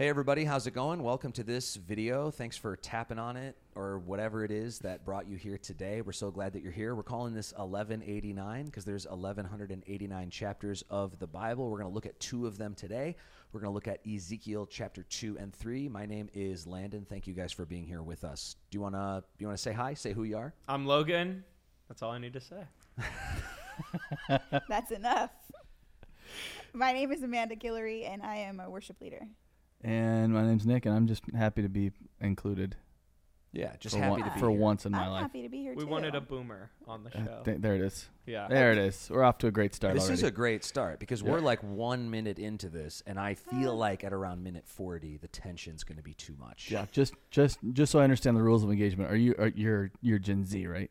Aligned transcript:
Hey 0.00 0.08
everybody, 0.08 0.44
how's 0.44 0.68
it 0.68 0.74
going? 0.74 1.02
Welcome 1.02 1.32
to 1.32 1.42
this 1.42 1.74
video. 1.74 2.30
Thanks 2.30 2.56
for 2.56 2.76
tapping 2.76 3.18
on 3.18 3.36
it 3.36 3.56
or 3.74 3.98
whatever 3.98 4.44
it 4.44 4.52
is 4.52 4.78
that 4.78 5.04
brought 5.04 5.26
you 5.26 5.36
here 5.36 5.58
today. 5.58 6.02
We're 6.02 6.12
so 6.12 6.30
glad 6.30 6.52
that 6.52 6.62
you're 6.62 6.70
here. 6.70 6.94
We're 6.94 7.02
calling 7.02 7.34
this 7.34 7.50
1189 7.50 8.66
because 8.66 8.84
there's 8.84 9.08
1189 9.08 10.30
chapters 10.30 10.84
of 10.88 11.18
the 11.18 11.26
Bible. 11.26 11.68
We're 11.68 11.78
going 11.78 11.90
to 11.90 11.94
look 11.94 12.06
at 12.06 12.20
two 12.20 12.46
of 12.46 12.58
them 12.58 12.76
today. 12.76 13.16
We're 13.50 13.58
going 13.58 13.72
to 13.72 13.74
look 13.74 13.88
at 13.88 13.98
Ezekiel 14.06 14.66
chapter 14.66 15.02
2 15.02 15.36
and 15.36 15.52
3. 15.52 15.88
My 15.88 16.06
name 16.06 16.28
is 16.32 16.64
Landon. 16.64 17.04
Thank 17.04 17.26
you 17.26 17.34
guys 17.34 17.50
for 17.50 17.66
being 17.66 17.84
here 17.84 18.04
with 18.04 18.22
us. 18.22 18.54
Do 18.70 18.76
you 18.76 18.82
want 18.82 18.94
to 18.94 19.24
you 19.40 19.48
want 19.48 19.58
to 19.58 19.62
say 19.62 19.72
hi? 19.72 19.94
Say 19.94 20.12
who 20.12 20.22
you 20.22 20.36
are? 20.36 20.54
I'm 20.68 20.86
Logan. 20.86 21.42
That's 21.88 22.02
all 22.02 22.12
I 22.12 22.18
need 22.18 22.34
to 22.34 22.40
say. 22.40 22.62
That's 24.68 24.92
enough. 24.92 25.32
My 26.72 26.92
name 26.92 27.10
is 27.10 27.24
Amanda 27.24 27.56
Guillory, 27.56 28.08
and 28.08 28.22
I 28.22 28.36
am 28.36 28.60
a 28.60 28.70
worship 28.70 29.00
leader. 29.00 29.26
And 29.82 30.32
my 30.32 30.44
name's 30.44 30.66
Nick, 30.66 30.86
and 30.86 30.94
I'm 30.94 31.06
just 31.06 31.22
happy 31.36 31.62
to 31.62 31.68
be 31.68 31.92
included 32.20 32.76
Yeah, 33.52 33.76
just 33.78 33.94
for, 33.94 34.02
happy 34.02 34.10
one- 34.10 34.18
to 34.24 34.30
be 34.34 34.40
for 34.40 34.50
here. 34.50 34.58
once 34.58 34.84
in 34.86 34.92
my 34.92 35.04
I'm 35.04 35.10
life. 35.12 35.22
happy 35.22 35.42
to 35.42 35.48
be 35.48 35.58
here 35.62 35.74
We 35.74 35.84
too. 35.84 35.88
wanted 35.88 36.14
a 36.16 36.20
boomer 36.20 36.70
on 36.86 37.04
the 37.04 37.16
Uh, 37.16 37.24
show. 37.24 37.42
th- 37.44 37.60
there 37.60 37.74
it 37.76 37.80
is. 37.80 38.08
yeah. 38.26 38.48
There 38.48 38.72
it 38.72 38.78
is. 38.78 39.08
We're 39.10 39.22
off 39.22 39.38
to 39.38 39.46
a 39.46 39.50
great 39.52 39.74
start 39.74 39.94
This 39.94 40.02
already. 40.04 40.14
is 40.14 40.22
a 40.24 40.30
great 40.32 40.64
start 40.64 40.98
because 40.98 41.22
Yeah. 41.22 41.30
we're 41.30 41.40
like 41.40 41.62
one 41.62 42.10
minute 42.10 42.38
into 42.40 42.68
this, 42.68 43.02
and 43.06 43.18
I 43.20 43.34
feel 43.34 43.74
like 43.76 44.02
at 44.04 44.12
around 44.12 44.42
minute 44.42 44.66
40, 44.66 45.16
the 45.16 45.28
tension's 45.28 45.84
going 45.84 45.96
to 45.96 46.02
be 46.02 46.14
too 46.14 46.34
much. 46.38 46.70
yeah, 46.70 46.86
just 46.90 47.14
just 47.30 47.58
just 47.72 47.92
so 47.92 48.00
I 48.00 48.04
understand 48.04 48.36
the 48.36 48.42
rules 48.42 48.64
of 48.64 48.70
engagement. 48.70 49.10
Are 49.10 49.16
you 49.16 49.34
are, 49.38 49.48
you're 49.48 49.92
you're 50.02 50.18
Gen 50.18 50.44
Z, 50.44 50.66
right? 50.66 50.90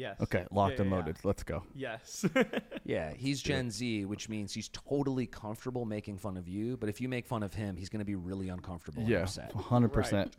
Yes. 0.00 0.18
Okay, 0.22 0.46
locked 0.50 0.76
Yeah, 0.76 0.80
and 0.82 0.90
yeah, 0.90 0.96
loaded. 0.96 1.16
Let's 1.24 1.42
go. 1.42 1.62
Yes. 1.74 2.24
Yeah, 2.84 3.12
he's 3.12 3.40
Gen 3.40 3.70
Z, 3.70 4.06
which 4.06 4.28
means 4.28 4.52
he's 4.52 4.68
totally 4.68 5.26
comfortable 5.26 5.84
making 5.84 6.16
fun 6.16 6.36
of 6.36 6.48
you. 6.48 6.76
But 6.78 6.88
if 6.88 7.00
you 7.00 7.08
make 7.08 7.24
fun 7.26 7.42
of 7.44 7.52
him, 7.54 7.76
he's 7.76 7.88
going 7.88 8.00
to 8.00 8.04
be 8.06 8.16
really 8.16 8.48
uncomfortable 8.48 9.02
and 9.02 9.08
Yeah, 9.08 9.22
upset. 9.22 9.52
hundred 9.52 9.92
percent. 9.92 10.34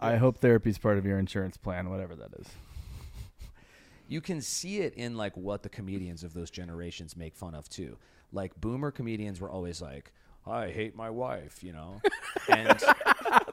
I 0.00 0.16
hope 0.24 0.38
therapy's 0.38 0.76
part 0.76 0.98
of 0.98 1.06
your 1.06 1.18
insurance 1.18 1.56
plan, 1.56 1.88
whatever 1.88 2.14
that 2.16 2.34
is. 2.38 2.48
You 4.08 4.20
can 4.20 4.42
see 4.42 4.80
it 4.80 4.94
in 4.94 5.16
like 5.16 5.36
what 5.36 5.62
the 5.62 5.68
comedians 5.68 6.24
of 6.24 6.34
those 6.34 6.50
generations 6.50 7.16
make 7.16 7.34
fun 7.36 7.54
of 7.54 7.68
too. 7.68 7.96
Like 8.32 8.60
boomer 8.60 8.90
comedians 8.90 9.40
were 9.40 9.50
always 9.50 9.80
like, 9.80 10.12
"I 10.46 10.68
hate 10.70 10.96
my 10.96 11.08
wife," 11.08 11.62
you 11.62 11.72
know, 11.72 12.02
and 12.48 12.78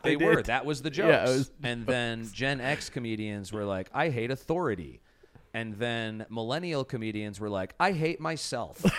they, 0.04 0.16
They 0.16 0.26
were. 0.26 0.42
That 0.42 0.66
was 0.66 0.82
the 0.82 0.90
jokes. 0.90 1.08
Yeah, 1.08 1.24
it 1.30 1.38
was 1.38 1.52
and 1.64 1.86
then 1.86 2.28
Gen 2.34 2.60
X 2.60 2.90
comedians 2.90 3.54
were 3.54 3.64
like, 3.66 3.90
"I 3.94 4.10
hate 4.10 4.32
authority," 4.32 5.00
and 5.58 5.74
then 5.76 6.26
millennial 6.30 6.84
comedians 6.86 7.40
were 7.40 7.50
like, 7.50 7.74
"I 7.80 7.92
hate 7.92 8.20
myself." 8.20 8.84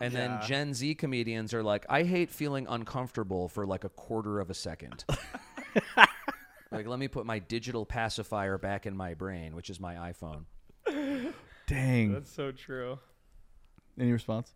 And 0.00 0.14
then 0.14 0.30
Yeah. 0.30 0.46
Gen 0.46 0.74
Z 0.74 0.94
comedians 0.94 1.52
are 1.52 1.62
like, 1.64 1.84
I 1.88 2.04
hate 2.04 2.30
feeling 2.30 2.68
uncomfortable 2.68 3.48
for 3.48 3.66
like 3.66 3.82
a 3.82 3.88
quarter 3.88 4.38
of 4.38 4.48
a 4.48 4.54
second. 4.54 5.04
like, 6.70 6.86
let 6.86 7.00
me 7.00 7.08
put 7.08 7.26
my 7.26 7.40
digital 7.40 7.84
pacifier 7.84 8.58
back 8.58 8.86
in 8.86 8.96
my 8.96 9.14
brain, 9.14 9.56
which 9.56 9.70
is 9.70 9.80
my 9.80 9.94
iPhone. 10.12 10.44
Dang. 11.66 12.12
That's 12.12 12.30
so 12.32 12.52
true. 12.52 13.00
Any 13.98 14.12
response? 14.12 14.54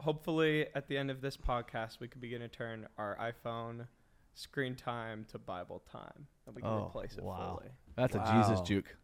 Hopefully, 0.00 0.66
at 0.74 0.86
the 0.88 0.98
end 0.98 1.10
of 1.10 1.22
this 1.22 1.38
podcast, 1.38 1.98
we 2.00 2.06
could 2.08 2.20
begin 2.20 2.40
to 2.42 2.48
turn 2.48 2.86
our 2.98 3.16
iPhone 3.18 3.86
screen 4.34 4.74
time 4.74 5.24
to 5.32 5.38
Bible 5.38 5.82
time, 5.90 6.26
and 6.46 6.54
we 6.54 6.60
can 6.60 6.70
Oh, 6.70 6.86
replace 6.88 7.16
it 7.16 7.24
wow. 7.24 7.56
fully. 7.58 7.70
That's 7.96 8.14
Wow. 8.14 8.22
a 8.22 8.44
Jesus 8.44 8.60
juke. 8.68 8.94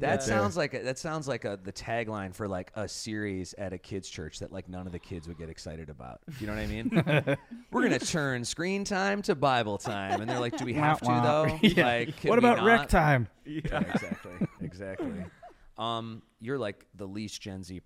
That 0.00 0.22
sounds 0.22 0.56
like 0.56 0.74
a, 0.74 0.80
that 0.82 0.98
sounds 0.98 1.28
like 1.28 1.44
a, 1.44 1.58
the 1.62 1.72
tagline 1.72 2.34
for 2.34 2.48
like 2.48 2.72
a 2.74 2.88
series 2.88 3.54
at 3.54 3.72
a 3.72 3.78
kids' 3.78 4.08
church 4.08 4.38
that 4.40 4.52
like 4.52 4.68
none 4.68 4.86
of 4.86 4.92
the 4.92 4.98
kids 4.98 5.28
would 5.28 5.38
get 5.38 5.48
excited 5.48 5.90
about. 5.90 6.20
You 6.40 6.46
know 6.46 6.54
what 6.54 6.62
I 6.62 6.66
mean? 6.66 7.36
We're 7.70 7.82
gonna 7.82 7.98
turn 7.98 8.44
screen 8.44 8.84
time 8.84 9.22
to 9.22 9.34
Bible 9.34 9.78
time, 9.78 10.20
and 10.20 10.30
they're 10.30 10.40
like, 10.40 10.56
"Do 10.56 10.64
we 10.64 10.74
have 10.74 11.00
to 11.00 11.06
though? 11.06 11.58
Yeah. 11.62 11.84
Like, 11.86 12.16
can 12.18 12.30
What 12.30 12.42
we 12.42 12.48
about 12.48 12.64
rec 12.64 12.80
not? 12.80 12.88
time? 12.90 13.28
Yeah, 13.44 13.80
exactly, 13.80 14.32
exactly. 14.60 15.24
Um, 15.78 16.22
you're 16.40 16.58
like 16.58 16.86
the 16.94 17.06
least 17.06 17.40
Gen 17.40 17.62
Z, 17.62 17.80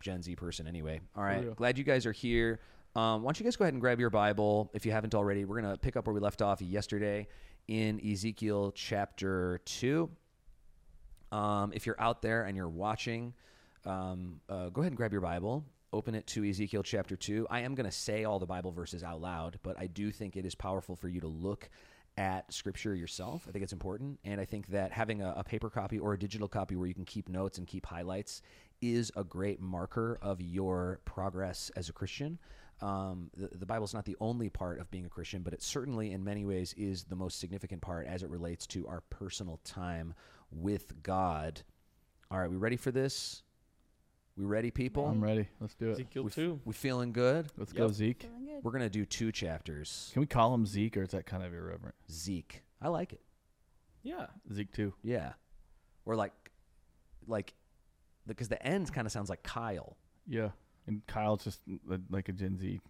Gen 0.00 0.22
Z 0.22 0.34
person 0.36 0.66
anyway. 0.66 1.00
All 1.16 1.22
right, 1.24 1.54
glad 1.56 1.78
you 1.78 1.84
guys 1.84 2.06
are 2.06 2.12
here. 2.12 2.60
Um, 2.96 3.22
why 3.22 3.28
don't 3.28 3.38
you 3.40 3.44
guys 3.44 3.56
go 3.56 3.64
ahead 3.64 3.74
and 3.74 3.80
grab 3.80 4.00
your 4.00 4.10
Bible 4.10 4.70
if 4.74 4.84
you 4.86 4.92
haven't 4.92 5.14
already? 5.14 5.44
We're 5.44 5.60
gonna 5.60 5.76
pick 5.76 5.96
up 5.96 6.06
where 6.06 6.14
we 6.14 6.20
left 6.20 6.42
off 6.42 6.60
yesterday 6.62 7.28
in 7.68 8.00
Ezekiel 8.04 8.72
chapter 8.74 9.60
two. 9.64 10.10
Um, 11.30 11.72
if 11.74 11.86
you're 11.86 12.00
out 12.00 12.22
there 12.22 12.44
and 12.44 12.56
you're 12.56 12.68
watching, 12.68 13.34
um, 13.84 14.40
uh, 14.48 14.68
go 14.70 14.80
ahead 14.80 14.92
and 14.92 14.96
grab 14.96 15.12
your 15.12 15.20
Bible. 15.20 15.64
Open 15.92 16.14
it 16.14 16.26
to 16.28 16.48
Ezekiel 16.48 16.82
chapter 16.82 17.16
2. 17.16 17.46
I 17.50 17.60
am 17.60 17.74
going 17.74 17.86
to 17.88 17.96
say 17.96 18.24
all 18.24 18.38
the 18.38 18.46
Bible 18.46 18.72
verses 18.72 19.02
out 19.02 19.20
loud, 19.20 19.58
but 19.62 19.78
I 19.78 19.86
do 19.86 20.10
think 20.10 20.36
it 20.36 20.44
is 20.44 20.54
powerful 20.54 20.96
for 20.96 21.08
you 21.08 21.20
to 21.20 21.28
look 21.28 21.70
at 22.18 22.52
Scripture 22.52 22.94
yourself. 22.94 23.46
I 23.48 23.52
think 23.52 23.62
it's 23.62 23.72
important. 23.72 24.18
And 24.24 24.40
I 24.40 24.44
think 24.44 24.66
that 24.68 24.92
having 24.92 25.22
a, 25.22 25.34
a 25.36 25.44
paper 25.44 25.70
copy 25.70 25.98
or 25.98 26.12
a 26.14 26.18
digital 26.18 26.48
copy 26.48 26.76
where 26.76 26.86
you 26.86 26.94
can 26.94 27.04
keep 27.04 27.28
notes 27.28 27.58
and 27.58 27.66
keep 27.66 27.86
highlights 27.86 28.42
is 28.82 29.12
a 29.16 29.24
great 29.24 29.60
marker 29.60 30.18
of 30.20 30.40
your 30.40 31.00
progress 31.04 31.70
as 31.76 31.88
a 31.88 31.92
Christian. 31.92 32.38
Um, 32.80 33.30
the, 33.36 33.48
the 33.58 33.66
Bible's 33.66 33.94
not 33.94 34.04
the 34.04 34.16
only 34.20 34.48
part 34.48 34.80
of 34.80 34.90
being 34.90 35.06
a 35.06 35.08
Christian, 35.08 35.42
but 35.42 35.52
it 35.52 35.62
certainly, 35.62 36.12
in 36.12 36.22
many 36.22 36.44
ways, 36.44 36.74
is 36.76 37.04
the 37.04 37.16
most 37.16 37.40
significant 37.40 37.82
part 37.82 38.06
as 38.06 38.22
it 38.22 38.30
relates 38.30 38.66
to 38.68 38.86
our 38.86 39.00
personal 39.10 39.60
time 39.64 40.14
with 40.50 41.02
God. 41.02 41.62
All 42.30 42.38
right, 42.38 42.50
we 42.50 42.56
ready 42.56 42.76
for 42.76 42.90
this? 42.90 43.42
We 44.36 44.44
ready, 44.44 44.70
people? 44.70 45.06
I'm 45.06 45.22
ready. 45.22 45.48
Let's 45.60 45.74
do 45.74 45.88
it. 45.88 45.92
Ezekiel 45.92 46.22
We, 46.24 46.30
2. 46.30 46.60
we 46.64 46.72
feeling 46.72 47.12
good? 47.12 47.46
Let's 47.56 47.72
go, 47.72 47.88
Zeke. 47.88 48.22
Feeling 48.22 48.46
good. 48.46 48.64
We're 48.64 48.70
gonna 48.70 48.88
do 48.88 49.04
two 49.04 49.32
chapters. 49.32 50.10
Can 50.12 50.20
we 50.20 50.26
call 50.26 50.54
him 50.54 50.64
Zeke, 50.66 50.96
or 50.96 51.02
is 51.02 51.10
that 51.10 51.26
kind 51.26 51.42
of 51.42 51.52
irreverent? 51.52 51.94
Zeke, 52.10 52.62
I 52.80 52.88
like 52.88 53.12
it. 53.12 53.20
Yeah. 54.02 54.26
Zeke 54.52 54.72
too. 54.72 54.94
Yeah, 55.02 55.32
or 56.04 56.14
like, 56.14 56.32
like, 57.26 57.54
because 58.26 58.48
the 58.48 58.64
end 58.64 58.92
kind 58.92 59.06
of 59.06 59.12
sounds 59.12 59.28
like 59.28 59.42
Kyle. 59.42 59.96
Yeah. 60.26 60.50
And 60.86 61.06
Kyle's 61.06 61.44
just 61.44 61.60
like 62.08 62.28
a 62.28 62.32
Gen 62.32 62.56
Z 62.56 62.80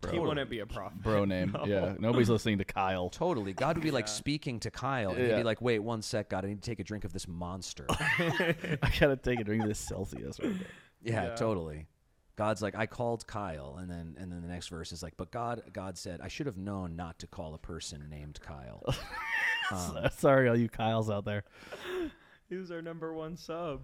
bro, 0.00 0.12
He 0.12 0.18
wouldn't 0.18 0.50
be 0.50 0.60
a 0.60 0.66
prophet. 0.66 1.02
bro 1.02 1.24
name. 1.26 1.52
No. 1.52 1.64
Yeah. 1.66 1.94
Nobody's 1.98 2.30
listening 2.30 2.58
to 2.58 2.64
Kyle. 2.64 3.08
Totally, 3.10 3.52
God 3.52 3.76
would 3.76 3.82
be 3.84 3.90
like 3.90 4.06
Yeah. 4.06 4.12
speaking 4.12 4.60
to 4.60 4.70
Kyle, 4.70 5.10
and 5.10 5.18
he'd 5.26 5.36
be 5.36 5.42
like, 5.42 5.60
"Wait, 5.60 5.78
one 5.80 6.02
sec, 6.02 6.28
God, 6.30 6.44
I 6.44 6.48
need 6.48 6.62
to 6.62 6.70
take 6.70 6.80
a 6.80 6.84
drink 6.84 7.04
of 7.04 7.12
this 7.12 7.28
monster." 7.28 7.86
I 7.90 8.90
gotta 8.98 9.16
take 9.16 9.40
a 9.40 9.44
drink 9.44 9.62
of 9.62 9.68
this 9.68 9.78
Celsius. 9.78 10.40
Right. 10.40 10.54
Yeah, 11.02 11.24
Yeah. 11.24 11.34
totally. 11.34 11.86
God's 12.34 12.62
like, 12.62 12.74
I 12.74 12.86
called 12.86 13.26
Kyle, 13.26 13.76
and 13.78 13.90
then 13.90 14.16
and 14.18 14.32
then 14.32 14.40
the 14.40 14.48
next 14.48 14.68
verse 14.68 14.90
is 14.92 15.02
like, 15.02 15.14
but 15.18 15.30
God, 15.30 15.62
God 15.72 15.98
said, 15.98 16.20
I 16.22 16.28
should 16.28 16.46
have 16.46 16.56
known 16.56 16.96
not 16.96 17.18
to 17.18 17.26
call 17.26 17.54
a 17.54 17.58
person 17.58 18.06
named 18.08 18.40
Kyle. 18.40 18.82
Um, 19.70 20.08
Sorry, 20.16 20.48
all 20.48 20.56
you 20.56 20.68
Kyles 20.68 21.08
out 21.10 21.24
there. 21.24 21.44
He 22.48 22.56
was 22.56 22.70
our 22.70 22.82
number 22.82 23.12
one 23.14 23.36
sub. 23.36 23.82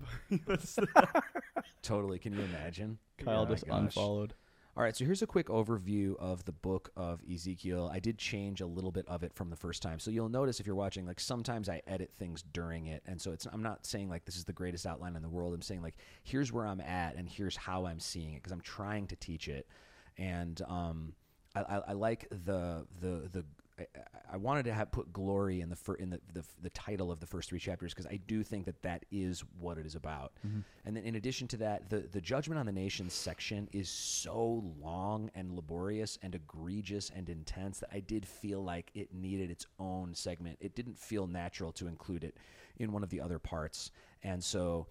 Totally. 1.83 2.19
Can 2.19 2.33
you 2.35 2.41
imagine? 2.43 2.99
Kyle 3.19 3.41
Oh 3.41 3.45
my 3.45 3.51
just 3.53 3.67
gosh. 3.67 3.79
unfollowed. 3.79 4.35
All 4.79 4.85
right, 4.85 4.95
so 4.95 5.05
here's 5.05 5.23
a 5.23 5.27
quick 5.27 5.49
overview 5.49 6.17
of 6.21 6.45
the 6.45 6.53
book 6.53 6.93
of 6.97 7.21
Ezekiel. 7.29 7.91
I 7.93 7.99
did 7.99 8.17
change 8.17 8.61
a 8.61 8.67
little 8.67 8.93
bit 8.93 9.09
of 9.09 9.25
it 9.25 9.35
from 9.35 9.51
the 9.51 9.57
first 9.57 9.83
time. 9.83 9.99
So 9.99 10.13
you'll 10.13 10.29
notice 10.29 10.61
if 10.61 10.69
you're 10.69 10.77
watching, 10.77 11.05
like 11.05 11.19
sometimes 11.19 11.69
I 11.69 11.83
edit 11.89 12.13
things 12.17 12.45
during 12.53 12.87
it. 12.87 13.03
And 13.05 13.21
so 13.21 13.33
it's 13.33 13.45
I'm 13.53 13.61
not 13.61 13.85
saying 13.85 14.09
like 14.09 14.25
this 14.25 14.37
is 14.37 14.45
the 14.45 14.53
greatest 14.53 14.87
outline 14.87 15.17
in 15.17 15.23
the 15.23 15.29
world. 15.29 15.53
I'm 15.53 15.63
saying 15.63 15.83
like 15.83 15.97
here's 16.23 16.53
where 16.53 16.65
I'm 16.65 16.81
at 16.81 17.17
and 17.17 17.29
here's 17.29 17.57
how 17.57 17.87
I'm 17.87 17.99
seeing 17.99 18.35
it 18.35 18.37
because 18.37 18.53
I'm 18.53 18.61
trying 18.61 19.09
to 19.09 19.17
teach 19.17 19.49
it. 19.49 19.67
And 20.17 20.63
um, 20.69 21.13
I, 21.57 21.63
I, 21.63 21.77
I 21.89 21.93
like 21.95 22.29
the 22.31 22.87
the 23.01 23.29
the 23.33 23.45
I, 23.79 23.87
I 24.33 24.37
wanted 24.37 24.65
to 24.65 24.73
have 24.73 24.91
put 24.91 25.13
glory 25.13 25.61
in 25.61 25.71
the 25.71 25.77
fir- 25.77 25.95
in 25.95 26.11
the, 26.11 26.21
the 26.33 26.45
the 26.63 26.71
title 26.71 27.11
of 27.11 27.21
the 27.21 27.27
first 27.27 27.49
three 27.49 27.59
chapters 27.59 27.95
because 27.95 28.07
I 28.07 28.19
do 28.27 28.43
think 28.43 28.67
that 28.67 28.83
that 28.83 29.05
is 29.11 29.45
what 29.59 29.79
it 29.79 29.87
is 29.87 29.95
about. 29.95 30.33
Mm-hmm. 30.47 30.61
And 30.85 30.97
then 30.97 31.05
in 31.05 31.15
addition 31.15 31.49
to 31.49 31.57
that, 31.59 31.89
the 31.91 32.01
the 32.01 32.21
judgment 32.21 32.59
on 32.59 32.67
the 32.67 32.73
nations 32.73 33.15
section 33.15 33.69
is 33.73 33.89
so 33.89 34.65
long 34.81 35.31
and 35.35 35.55
laborious 35.55 36.19
and 36.23 36.35
egregious 36.35 37.11
and 37.15 37.29
intense 37.29 37.79
that 37.81 37.91
I 37.93 38.01
did 38.01 38.27
feel 38.27 38.63
like 38.63 38.91
it 38.95 39.15
needed 39.15 39.51
its 39.51 39.67
own 39.79 40.15
segment. 40.15 40.59
It 40.61 40.75
didn't 40.75 40.99
feel 40.99 41.27
natural 41.27 41.73
to 41.73 41.87
include 41.87 42.25
it 42.25 42.37
in 42.79 42.93
one 42.93 43.03
of 43.03 43.11
the 43.11 43.21
other 43.21 43.39
parts, 43.39 43.91
and 44.23 44.43
so 44.43 44.87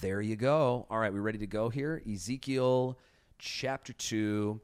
there 0.00 0.20
you 0.20 0.36
go. 0.36 0.86
All 0.90 0.98
right, 0.98 1.12
we 1.12 1.20
ready 1.20 1.38
to 1.38 1.46
go 1.46 1.68
here? 1.68 2.02
Ezekiel 2.10 2.98
chapter 3.38 3.92
2. 3.92 4.60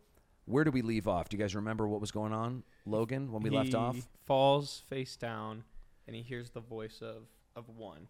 Where 0.47 0.65
do 0.65 0.71
we 0.71 0.83
leave 0.83 1.09
off? 1.09 1.29
Do 1.29 1.37
you 1.37 1.43
guys 1.43 1.55
remember 1.55 1.87
what 1.87 2.01
was 2.01 2.11
going 2.11 2.33
on, 2.33 2.63
Logan, 2.89 3.31
when 3.33 3.43
we 3.43 3.51
left 3.51 3.75
off? 3.75 3.97
falls 4.25 4.83
face 4.89 5.17
down, 5.17 5.65
and 6.07 6.15
he 6.17 6.23
hears 6.23 6.51
the 6.51 6.61
voice 6.61 7.01
of 7.03 7.29
of 7.57 7.69
one. 7.69 8.09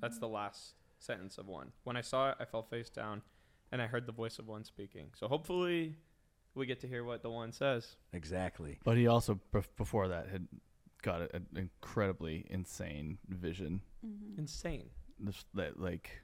That's 0.00 0.18
the 0.18 0.28
last 0.28 0.74
sentence 0.98 1.38
of 1.38 1.46
one. 1.46 1.72
When 1.84 1.96
I 1.96 2.00
saw 2.02 2.30
it, 2.30 2.36
I 2.40 2.44
fell 2.44 2.62
face 2.62 2.90
down, 2.90 3.22
and 3.72 3.80
I 3.80 3.86
heard 3.86 4.06
the 4.06 4.12
voice 4.12 4.38
of 4.38 4.46
one 4.48 4.64
speaking. 4.64 5.10
So 5.14 5.28
hopefully, 5.28 5.94
we 6.54 6.66
get 6.66 6.80
to 6.80 6.88
hear 6.88 7.04
what 7.04 7.22
the 7.22 7.30
one 7.30 7.52
says. 7.52 7.96
Exactly. 8.12 8.78
But 8.84 8.96
he 8.96 9.06
also 9.06 9.38
bef- 9.52 9.68
before 9.76 10.08
that 10.08 10.28
had 10.28 10.48
got 11.02 11.22
a- 11.22 11.36
an 11.36 11.46
incredibly 11.56 12.44
insane 12.50 13.18
vision. 13.28 13.80
Mhm. 14.04 14.38
Insane. 14.38 14.90
This, 15.20 15.44
that 15.54 15.78
like, 15.80 16.20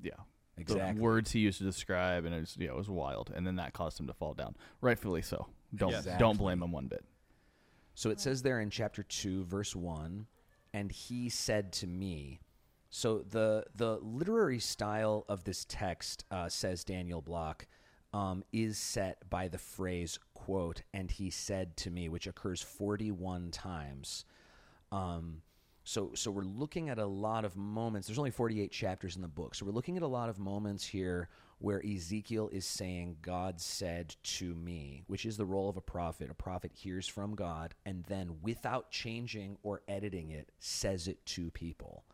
yeah, 0.00 0.12
Exactly. 0.56 0.94
the 0.96 1.02
words 1.02 1.32
he 1.32 1.40
used 1.40 1.58
to 1.58 1.64
describe, 1.64 2.24
and 2.24 2.34
it 2.34 2.40
was 2.40 2.56
yeah, 2.58 2.68
it 2.70 2.76
was 2.76 2.88
wild. 2.88 3.30
And 3.34 3.46
then 3.46 3.56
that 3.56 3.72
caused 3.74 4.00
him 4.00 4.06
to 4.06 4.14
fall 4.14 4.32
down, 4.34 4.56
rightfully 4.80 5.22
so. 5.22 5.46
Don't 5.74 5.92
Exactly. 5.94 6.18
don't 6.18 6.38
blame 6.38 6.62
him 6.62 6.72
one 6.72 6.88
bit. 6.88 7.04
So 7.96 8.10
it 8.10 8.20
says 8.20 8.42
there 8.42 8.60
in 8.60 8.68
chapter 8.68 9.02
2 9.02 9.44
verse 9.44 9.74
1 9.74 10.26
and 10.74 10.92
he 10.92 11.30
said 11.30 11.72
to 11.72 11.86
me 11.86 12.40
so 12.90 13.24
the 13.28 13.64
the 13.74 13.98
literary 14.02 14.58
style 14.60 15.24
of 15.30 15.44
this 15.44 15.64
text 15.66 16.24
uh, 16.30 16.50
says 16.50 16.84
Daniel 16.84 17.22
Block 17.22 17.66
um, 18.12 18.44
is 18.52 18.76
set 18.76 19.28
by 19.30 19.48
the 19.48 19.58
phrase 19.58 20.18
quote 20.34 20.82
and 20.92 21.10
he 21.10 21.30
said 21.30 21.74
to 21.78 21.90
me 21.90 22.10
which 22.10 22.26
occurs 22.26 22.60
41 22.60 23.50
times. 23.50 24.26
Um, 24.92 25.40
so 25.86 26.10
so 26.14 26.30
we're 26.30 26.42
looking 26.42 26.88
at 26.88 26.98
a 26.98 27.06
lot 27.06 27.44
of 27.44 27.56
moments 27.56 28.06
there's 28.06 28.18
only 28.18 28.30
48 28.30 28.70
chapters 28.70 29.16
in 29.16 29.22
the 29.22 29.28
book 29.28 29.54
so 29.54 29.64
we're 29.64 29.72
looking 29.72 29.96
at 29.96 30.02
a 30.02 30.06
lot 30.06 30.28
of 30.28 30.38
moments 30.38 30.84
here 30.84 31.28
where 31.58 31.82
Ezekiel 31.84 32.50
is 32.52 32.66
saying, 32.66 33.16
God 33.22 33.60
said 33.60 34.14
to 34.22 34.54
me, 34.54 35.04
which 35.06 35.24
is 35.24 35.36
the 35.36 35.46
role 35.46 35.68
of 35.70 35.76
a 35.76 35.80
prophet. 35.80 36.30
A 36.30 36.34
prophet 36.34 36.70
hears 36.74 37.06
from 37.06 37.34
God 37.34 37.74
and 37.86 38.04
then, 38.08 38.36
without 38.42 38.90
changing 38.90 39.56
or 39.62 39.80
editing 39.88 40.30
it, 40.30 40.52
says 40.58 41.08
it 41.08 41.24
to 41.26 41.50
people. 41.50 42.04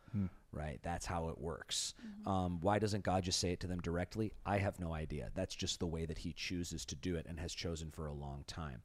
Right? 0.52 0.78
That's 0.82 1.06
how 1.06 1.28
it 1.28 1.40
works. 1.40 1.94
Um, 2.26 2.60
why 2.60 2.78
doesn't 2.78 3.02
God 3.02 3.24
just 3.24 3.40
say 3.40 3.52
it 3.52 3.60
to 3.60 3.66
them 3.66 3.80
directly? 3.80 4.32
I 4.44 4.58
have 4.58 4.78
no 4.78 4.92
idea. 4.92 5.30
That's 5.34 5.54
just 5.54 5.80
the 5.80 5.86
way 5.86 6.04
that 6.04 6.18
He 6.18 6.34
chooses 6.34 6.84
to 6.86 6.94
do 6.94 7.16
it 7.16 7.26
and 7.28 7.40
has 7.40 7.54
chosen 7.54 7.90
for 7.90 8.06
a 8.06 8.12
long 8.12 8.44
time. 8.46 8.82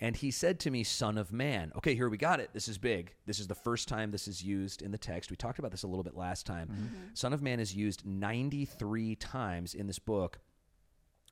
And 0.00 0.14
he 0.14 0.30
said 0.30 0.60
to 0.60 0.70
me, 0.70 0.84
Son 0.84 1.18
of 1.18 1.32
man. 1.32 1.72
Okay, 1.76 1.94
here 1.94 2.08
we 2.08 2.16
got 2.16 2.38
it. 2.38 2.50
This 2.52 2.68
is 2.68 2.78
big. 2.78 3.14
This 3.26 3.40
is 3.40 3.48
the 3.48 3.54
first 3.54 3.88
time 3.88 4.10
this 4.10 4.28
is 4.28 4.42
used 4.42 4.80
in 4.80 4.92
the 4.92 4.98
text. 4.98 5.30
We 5.30 5.36
talked 5.36 5.58
about 5.58 5.72
this 5.72 5.82
a 5.82 5.88
little 5.88 6.04
bit 6.04 6.16
last 6.16 6.46
time. 6.46 6.68
Son 7.14 7.32
of 7.32 7.42
man 7.42 7.58
is 7.58 7.74
used 7.74 8.06
93 8.06 9.16
times 9.16 9.74
in 9.74 9.86
this 9.88 9.98
book. 9.98 10.38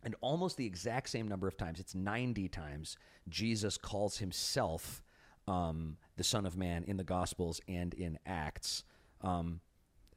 And 0.03 0.15
almost 0.21 0.57
the 0.57 0.67
exact 0.67 1.09
same 1.09 1.27
number 1.29 1.49
of 1.49 1.57
times, 1.57 1.81
it's 1.81 1.95
90 1.95 2.49
times, 2.49 2.97
Jesus 3.29 3.77
calls 3.79 4.19
himself 4.19 5.03
um, 5.49 5.97
the 6.17 6.25
Son 6.25 6.47
of 6.47 6.57
Man 6.57 6.85
in 6.85 6.97
the 6.97 7.05
Gospels 7.05 7.61
and 7.69 7.95
in 7.95 8.19
Acts. 8.27 8.85
Um, 9.21 9.61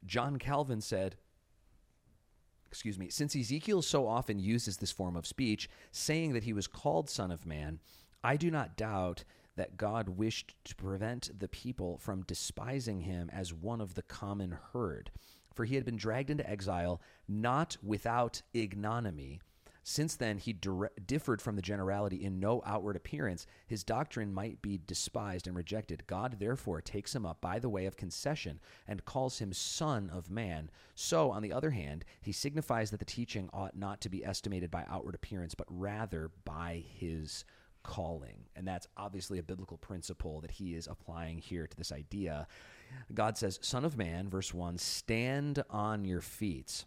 John 0.04 0.38
Calvin 0.38 0.80
said, 0.80 1.16
excuse 2.68 2.98
me, 2.98 3.08
since 3.08 3.34
Ezekiel 3.34 3.82
so 3.82 4.06
often 4.06 4.38
uses 4.38 4.76
this 4.76 4.92
form 4.92 5.16
of 5.16 5.26
speech, 5.26 5.68
saying 5.90 6.32
that 6.34 6.44
he 6.44 6.52
was 6.52 6.66
called 6.66 7.10
Son 7.10 7.30
of 7.30 7.44
Man, 7.44 7.80
I 8.22 8.36
do 8.36 8.50
not 8.50 8.76
doubt 8.76 9.24
that 9.56 9.76
God 9.76 10.10
wished 10.10 10.54
to 10.64 10.74
prevent 10.74 11.38
the 11.38 11.48
people 11.48 11.98
from 11.98 12.22
despising 12.22 13.00
him 13.00 13.30
as 13.32 13.52
one 13.52 13.80
of 13.80 13.94
the 13.94 14.02
common 14.02 14.58
herd. 14.72 15.10
For 15.54 15.64
he 15.64 15.74
had 15.74 15.84
been 15.84 15.96
dragged 15.96 16.30
into 16.30 16.48
exile 16.48 17.00
not 17.28 17.76
without 17.82 18.42
ignominy. 18.54 19.40
Since 19.82 20.16
then, 20.16 20.38
he 20.38 20.52
dire- 20.52 20.92
differed 21.06 21.40
from 21.40 21.56
the 21.56 21.62
generality 21.62 22.22
in 22.22 22.38
no 22.38 22.62
outward 22.66 22.96
appearance. 22.96 23.46
His 23.66 23.82
doctrine 23.82 24.32
might 24.32 24.60
be 24.60 24.78
despised 24.78 25.46
and 25.46 25.56
rejected. 25.56 26.06
God, 26.06 26.36
therefore, 26.38 26.80
takes 26.82 27.14
him 27.14 27.24
up 27.24 27.40
by 27.40 27.58
the 27.58 27.68
way 27.68 27.86
of 27.86 27.96
concession 27.96 28.60
and 28.86 29.04
calls 29.04 29.38
him 29.38 29.52
Son 29.52 30.10
of 30.10 30.30
Man. 30.30 30.70
So, 30.94 31.30
on 31.30 31.42
the 31.42 31.52
other 31.52 31.70
hand, 31.70 32.04
he 32.20 32.32
signifies 32.32 32.90
that 32.90 32.98
the 32.98 33.06
teaching 33.06 33.48
ought 33.52 33.76
not 33.76 34.00
to 34.02 34.10
be 34.10 34.24
estimated 34.24 34.70
by 34.70 34.84
outward 34.88 35.14
appearance, 35.14 35.54
but 35.54 35.66
rather 35.70 36.30
by 36.44 36.84
his 36.86 37.44
calling. 37.82 38.44
And 38.56 38.66
that's 38.66 38.86
obviously 38.96 39.38
a 39.38 39.42
biblical 39.42 39.78
principle 39.78 40.40
that 40.40 40.50
he 40.50 40.74
is 40.74 40.86
applying 40.86 41.38
here 41.38 41.66
to 41.66 41.76
this 41.76 41.92
idea. 41.92 42.46
God 43.14 43.38
says, 43.38 43.58
Son 43.62 43.84
of 43.84 43.96
Man, 43.96 44.28
verse 44.28 44.52
1, 44.52 44.78
stand 44.78 45.62
on 45.70 46.04
your 46.04 46.20
feet 46.20 46.84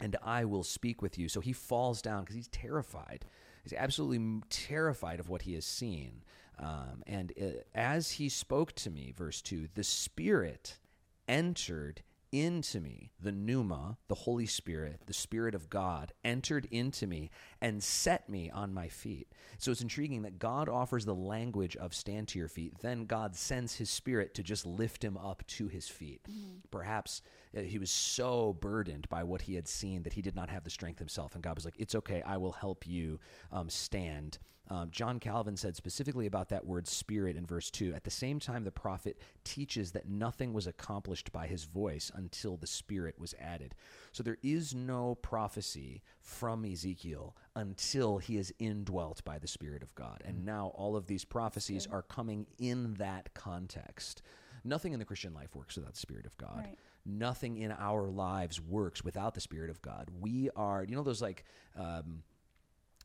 and 0.00 0.16
I 0.22 0.44
will 0.44 0.64
speak 0.64 1.02
with 1.02 1.18
you. 1.18 1.28
So 1.28 1.40
he 1.40 1.52
falls 1.52 2.02
down 2.02 2.22
because 2.22 2.36
he's 2.36 2.48
terrified. 2.48 3.24
He's 3.62 3.72
absolutely 3.72 4.42
terrified 4.50 5.20
of 5.20 5.28
what 5.28 5.42
he 5.42 5.54
has 5.54 5.64
seen. 5.64 6.22
Um, 6.58 7.02
and 7.06 7.32
uh, 7.40 7.60
as 7.74 8.12
he 8.12 8.28
spoke 8.28 8.72
to 8.74 8.90
me, 8.90 9.12
verse 9.16 9.40
2, 9.42 9.68
the 9.74 9.84
Spirit 9.84 10.78
entered 11.26 12.02
into 12.34 12.80
me, 12.80 13.12
the 13.20 13.30
pneuma, 13.30 13.96
the 14.08 14.14
Holy 14.14 14.46
Spirit, 14.46 15.02
the 15.06 15.12
Spirit 15.12 15.54
of 15.54 15.70
God, 15.70 16.12
entered 16.24 16.66
into 16.70 17.06
me 17.06 17.30
and 17.60 17.82
set 17.82 18.28
me 18.28 18.50
on 18.50 18.74
my 18.74 18.88
feet. 18.88 19.28
So 19.58 19.70
it's 19.70 19.80
intriguing 19.80 20.22
that 20.22 20.40
God 20.40 20.68
offers 20.68 21.04
the 21.04 21.14
language 21.14 21.76
of 21.76 21.94
stand 21.94 22.26
to 22.28 22.38
your 22.38 22.48
feet. 22.48 22.80
Then 22.80 23.06
God 23.06 23.36
sends 23.36 23.76
his 23.76 23.88
Spirit 23.88 24.34
to 24.34 24.42
just 24.42 24.66
lift 24.66 25.04
him 25.04 25.16
up 25.16 25.46
to 25.46 25.68
his 25.68 25.88
feet. 25.88 26.26
Perhaps 26.72 27.22
uh, 27.24 27.28
he 27.62 27.78
was 27.78 27.90
so 27.90 28.56
burdened 28.60 29.08
by 29.08 29.22
what 29.22 29.42
he 29.42 29.54
had 29.54 29.68
seen 29.68 30.02
that 30.02 30.12
he 30.12 30.22
did 30.22 30.34
not 30.34 30.50
have 30.50 30.64
the 30.64 30.70
strength 30.70 30.98
himself. 30.98 31.34
And 31.34 31.42
God 31.42 31.56
was 31.56 31.64
like, 31.64 31.76
It's 31.78 31.94
okay, 31.94 32.22
I 32.22 32.36
will 32.36 32.52
help 32.52 32.86
you 32.86 33.20
um, 33.52 33.68
stand. 33.68 34.38
Um, 34.70 34.90
John 34.90 35.20
Calvin 35.20 35.56
said 35.56 35.76
specifically 35.76 36.26
about 36.26 36.48
that 36.48 36.64
word 36.64 36.88
spirit 36.88 37.36
in 37.36 37.44
verse 37.44 37.70
2 37.70 37.92
At 37.94 38.04
the 38.04 38.10
same 38.10 38.40
time, 38.40 38.64
the 38.64 38.70
prophet 38.72 39.18
teaches 39.44 39.92
that 39.92 40.08
nothing 40.08 40.52
was 40.52 40.66
accomplished 40.66 41.32
by 41.32 41.46
his 41.46 41.64
voice 41.64 42.10
until 42.14 42.56
the 42.56 42.66
spirit 42.66 43.18
was 43.18 43.34
added. 43.38 43.74
So 44.12 44.22
there 44.22 44.38
is 44.42 44.74
no 44.74 45.16
prophecy 45.16 46.02
from 46.20 46.64
Ezekiel 46.64 47.36
until 47.54 48.18
he 48.18 48.38
is 48.38 48.54
indwelt 48.58 49.22
by 49.24 49.38
the 49.38 49.46
Spirit 49.46 49.82
of 49.82 49.94
God. 49.94 50.22
And 50.24 50.44
now 50.44 50.72
all 50.74 50.96
of 50.96 51.06
these 51.06 51.24
prophecies 51.24 51.86
are 51.90 52.02
coming 52.02 52.46
in 52.58 52.94
that 52.94 53.34
context. 53.34 54.22
Nothing 54.64 54.94
in 54.94 54.98
the 54.98 55.04
Christian 55.04 55.34
life 55.34 55.54
works 55.54 55.76
without 55.76 55.92
the 55.92 56.00
Spirit 56.00 56.24
of 56.24 56.36
God. 56.38 56.64
Right. 56.64 56.78
Nothing 57.06 57.58
in 57.58 57.72
our 57.72 58.08
lives 58.08 58.60
works 58.60 59.04
without 59.04 59.34
the 59.34 59.40
Spirit 59.40 59.70
of 59.70 59.82
God. 59.82 60.08
We 60.20 60.50
are, 60.56 60.84
you 60.84 60.96
know, 60.96 61.02
those 61.02 61.20
like, 61.20 61.44
um, 61.76 62.22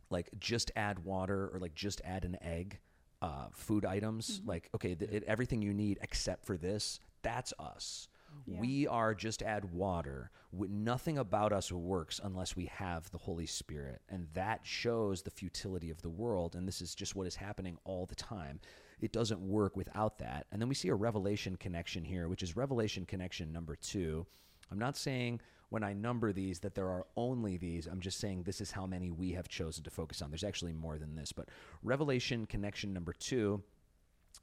like 0.10 0.30
just 0.40 0.72
add 0.76 1.00
water 1.00 1.50
or 1.54 1.60
like 1.60 1.76
just 1.76 2.02
add 2.04 2.26
an 2.26 2.38
egg 2.42 2.80
uh, 3.22 3.48
food 3.52 3.86
items? 3.86 4.42
Like 4.46 4.70
okay 4.76 4.96
th- 4.96 5.12
it, 5.12 5.24
everything 5.26 5.62
you 5.62 5.74
need 5.74 6.00
except 6.02 6.46
for 6.46 6.58
this 6.58 7.00
that's 7.22 7.54
us. 7.60 8.08
Yeah. 8.46 8.60
we 8.60 8.88
are 8.88 9.16
just 9.16 9.42
add 9.42 9.74
water. 9.74 10.30
W- 10.54 10.72
nothing 10.72 11.18
about 11.18 11.52
us 11.52 11.72
works 11.72 12.22
unless 12.24 12.56
we 12.56 12.66
have 12.66 13.10
the 13.12 13.18
holy 13.18 13.48
spirit 13.48 14.02
and 14.08 14.28
that 14.34 14.62
shows 14.64 15.24
the 15.24 15.32
futility 15.32 15.90
of 15.90 16.02
the 16.02 16.10
world 16.10 16.56
and 16.56 16.68
this 16.68 16.82
is 16.82 16.96
just 16.96 17.16
what 17.16 17.28
is 17.28 17.36
happening 17.36 17.78
all 17.86 18.06
the 18.06 18.16
time 18.16 18.60
it 19.02 19.12
doesn't 19.12 19.40
work 19.42 19.76
without 19.76 20.18
that 20.18 20.48
and 20.52 20.62
then 20.62 20.70
we 20.70 20.76
see 20.76 20.90
a 20.90 20.96
revelation 20.96 21.56
connection 21.58 22.04
here 22.04 22.28
which 22.28 22.44
is 22.44 22.56
revelation 22.56 23.06
connection 23.06 23.52
number 23.52 23.76
two 23.76 24.26
i'm 24.72 24.80
not 24.80 24.98
saying 24.98 25.40
when 25.70 25.84
I 25.84 25.94
number 25.94 26.34
these 26.34 26.60
that 26.62 26.74
there 26.74 26.90
are 26.90 27.06
only 27.16 27.58
these. 27.58 27.86
I'm 27.86 28.00
just 28.00 28.20
saying 28.20 28.42
this 28.42 28.60
is 28.60 28.72
how 28.72 28.86
many 28.86 29.12
we 29.12 29.34
have 29.34 29.48
chosen 29.48 29.84
to 29.84 29.92
focus 29.92 30.20
on. 30.22 30.32
There's 30.32 30.44
actually 30.44 30.74
more 30.74 30.98
than 30.98 31.16
this, 31.16 31.32
but 31.32 31.50
Revelation 31.84 32.48
connection 32.48 32.92
number 32.92 33.14
2 33.14 33.62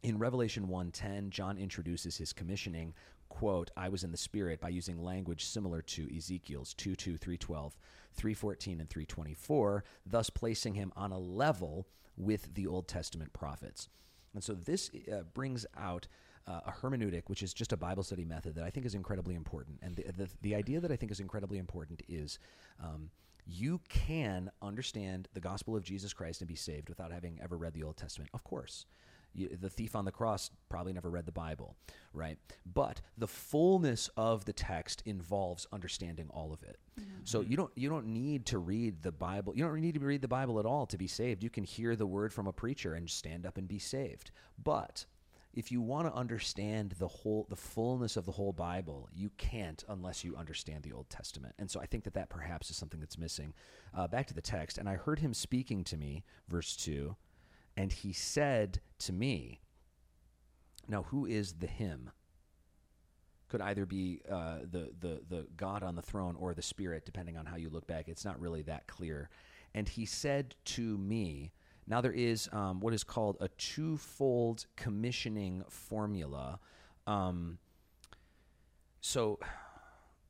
in 0.02 0.18
Revelation 0.18 0.68
1:10, 0.68 1.30
John 1.30 1.58
introduces 1.58 2.16
his 2.16 2.32
commissioning, 2.32 2.94
quote, 3.28 3.70
I 3.76 3.88
was 3.88 4.04
in 4.04 4.12
the 4.12 4.16
spirit 4.16 4.60
by 4.60 4.68
using 4.68 5.02
language 5.02 5.44
similar 5.44 5.82
to 5.82 6.16
Ezekiel's 6.16 6.74
2 6.74 6.94
2, 6.94 7.16
312, 7.16 7.76
314 8.14 8.80
and 8.80 8.88
324, 8.88 9.84
thus 10.04 10.30
placing 10.30 10.74
him 10.74 10.92
on 10.96 11.12
a 11.12 11.18
level 11.18 11.88
with 12.16 12.54
the 12.54 12.66
Old 12.66 12.88
Testament 12.88 13.32
prophets. 13.32 13.88
And 14.36 14.44
so 14.44 14.52
this 14.52 14.90
uh, 15.10 15.22
brings 15.34 15.64
out 15.76 16.06
uh, 16.46 16.60
a 16.66 16.70
hermeneutic, 16.70 17.22
which 17.26 17.42
is 17.42 17.52
just 17.54 17.72
a 17.72 17.76
Bible 17.76 18.02
study 18.02 18.24
method 18.24 18.54
that 18.54 18.64
I 18.64 18.70
think 18.70 18.86
is 18.86 18.94
incredibly 18.94 19.34
important. 19.34 19.78
And 19.82 19.96
the, 19.96 20.04
the, 20.12 20.28
the 20.42 20.54
idea 20.54 20.78
that 20.78 20.92
I 20.92 20.96
think 20.96 21.10
is 21.10 21.20
incredibly 21.20 21.58
important 21.58 22.02
is 22.06 22.38
um, 22.80 23.10
you 23.46 23.80
can 23.88 24.50
understand 24.60 25.28
the 25.32 25.40
gospel 25.40 25.74
of 25.74 25.82
Jesus 25.82 26.12
Christ 26.12 26.42
and 26.42 26.48
be 26.48 26.54
saved 26.54 26.88
without 26.90 27.12
having 27.12 27.40
ever 27.42 27.56
read 27.56 27.72
the 27.72 27.82
Old 27.82 27.96
Testament. 27.96 28.30
Of 28.34 28.44
course. 28.44 28.84
The 29.36 29.70
thief 29.70 29.94
on 29.94 30.04
the 30.04 30.12
cross 30.12 30.50
probably 30.68 30.92
never 30.92 31.10
read 31.10 31.26
the 31.26 31.32
Bible, 31.32 31.76
right? 32.12 32.38
But 32.64 33.00
the 33.18 33.28
fullness 33.28 34.08
of 34.16 34.44
the 34.44 34.52
text 34.52 35.02
involves 35.04 35.66
understanding 35.72 36.28
all 36.30 36.52
of 36.52 36.62
it. 36.62 36.78
So 37.24 37.40
you 37.40 37.56
don't 37.56 37.72
you 37.76 37.88
don't 37.88 38.06
need 38.06 38.46
to 38.46 38.58
read 38.58 39.02
the 39.02 39.12
Bible. 39.12 39.52
You 39.56 39.64
don't 39.64 39.80
need 39.80 39.94
to 39.94 40.00
read 40.00 40.22
the 40.22 40.28
Bible 40.28 40.58
at 40.58 40.66
all 40.66 40.86
to 40.86 40.96
be 40.96 41.06
saved. 41.06 41.42
You 41.42 41.50
can 41.50 41.64
hear 41.64 41.96
the 41.96 42.06
word 42.06 42.32
from 42.32 42.46
a 42.46 42.52
preacher 42.52 42.94
and 42.94 43.08
stand 43.10 43.46
up 43.46 43.58
and 43.58 43.68
be 43.68 43.78
saved. 43.78 44.30
But 44.62 45.04
if 45.56 45.72
you 45.72 45.80
want 45.80 46.06
to 46.06 46.14
understand 46.14 46.94
the 46.98 47.08
whole 47.08 47.46
the 47.48 47.56
fullness 47.56 48.16
of 48.16 48.26
the 48.26 48.32
whole 48.32 48.52
bible 48.52 49.08
you 49.12 49.30
can't 49.38 49.82
unless 49.88 50.22
you 50.22 50.36
understand 50.36 50.84
the 50.84 50.92
old 50.92 51.08
testament 51.08 51.54
and 51.58 51.70
so 51.70 51.80
i 51.80 51.86
think 51.86 52.04
that 52.04 52.14
that 52.14 52.28
perhaps 52.28 52.70
is 52.70 52.76
something 52.76 53.00
that's 53.00 53.18
missing 53.18 53.54
uh, 53.94 54.06
back 54.06 54.26
to 54.26 54.34
the 54.34 54.42
text 54.42 54.78
and 54.78 54.88
i 54.88 54.94
heard 54.94 55.18
him 55.18 55.32
speaking 55.34 55.82
to 55.82 55.96
me 55.96 56.22
verse 56.48 56.76
2 56.76 57.16
and 57.76 57.92
he 57.92 58.12
said 58.12 58.80
to 58.98 59.12
me 59.12 59.60
now 60.88 61.02
who 61.04 61.26
is 61.26 61.54
the 61.54 61.66
him 61.66 62.10
could 63.48 63.60
either 63.60 63.86
be 63.86 64.20
uh, 64.28 64.58
the, 64.70 64.90
the, 65.00 65.20
the 65.28 65.46
god 65.56 65.82
on 65.82 65.94
the 65.94 66.02
throne 66.02 66.36
or 66.38 66.54
the 66.54 66.62
spirit 66.62 67.04
depending 67.04 67.36
on 67.36 67.46
how 67.46 67.56
you 67.56 67.68
look 67.68 67.86
back 67.86 68.08
it's 68.08 68.24
not 68.24 68.40
really 68.40 68.62
that 68.62 68.86
clear 68.86 69.28
and 69.74 69.88
he 69.88 70.04
said 70.04 70.54
to 70.64 70.98
me 70.98 71.52
now 71.86 72.00
there 72.00 72.12
is 72.12 72.48
um, 72.52 72.80
what 72.80 72.92
is 72.92 73.04
called 73.04 73.36
a 73.40 73.48
twofold 73.48 74.66
commissioning 74.76 75.62
formula. 75.68 76.58
Um, 77.06 77.58
so 79.00 79.38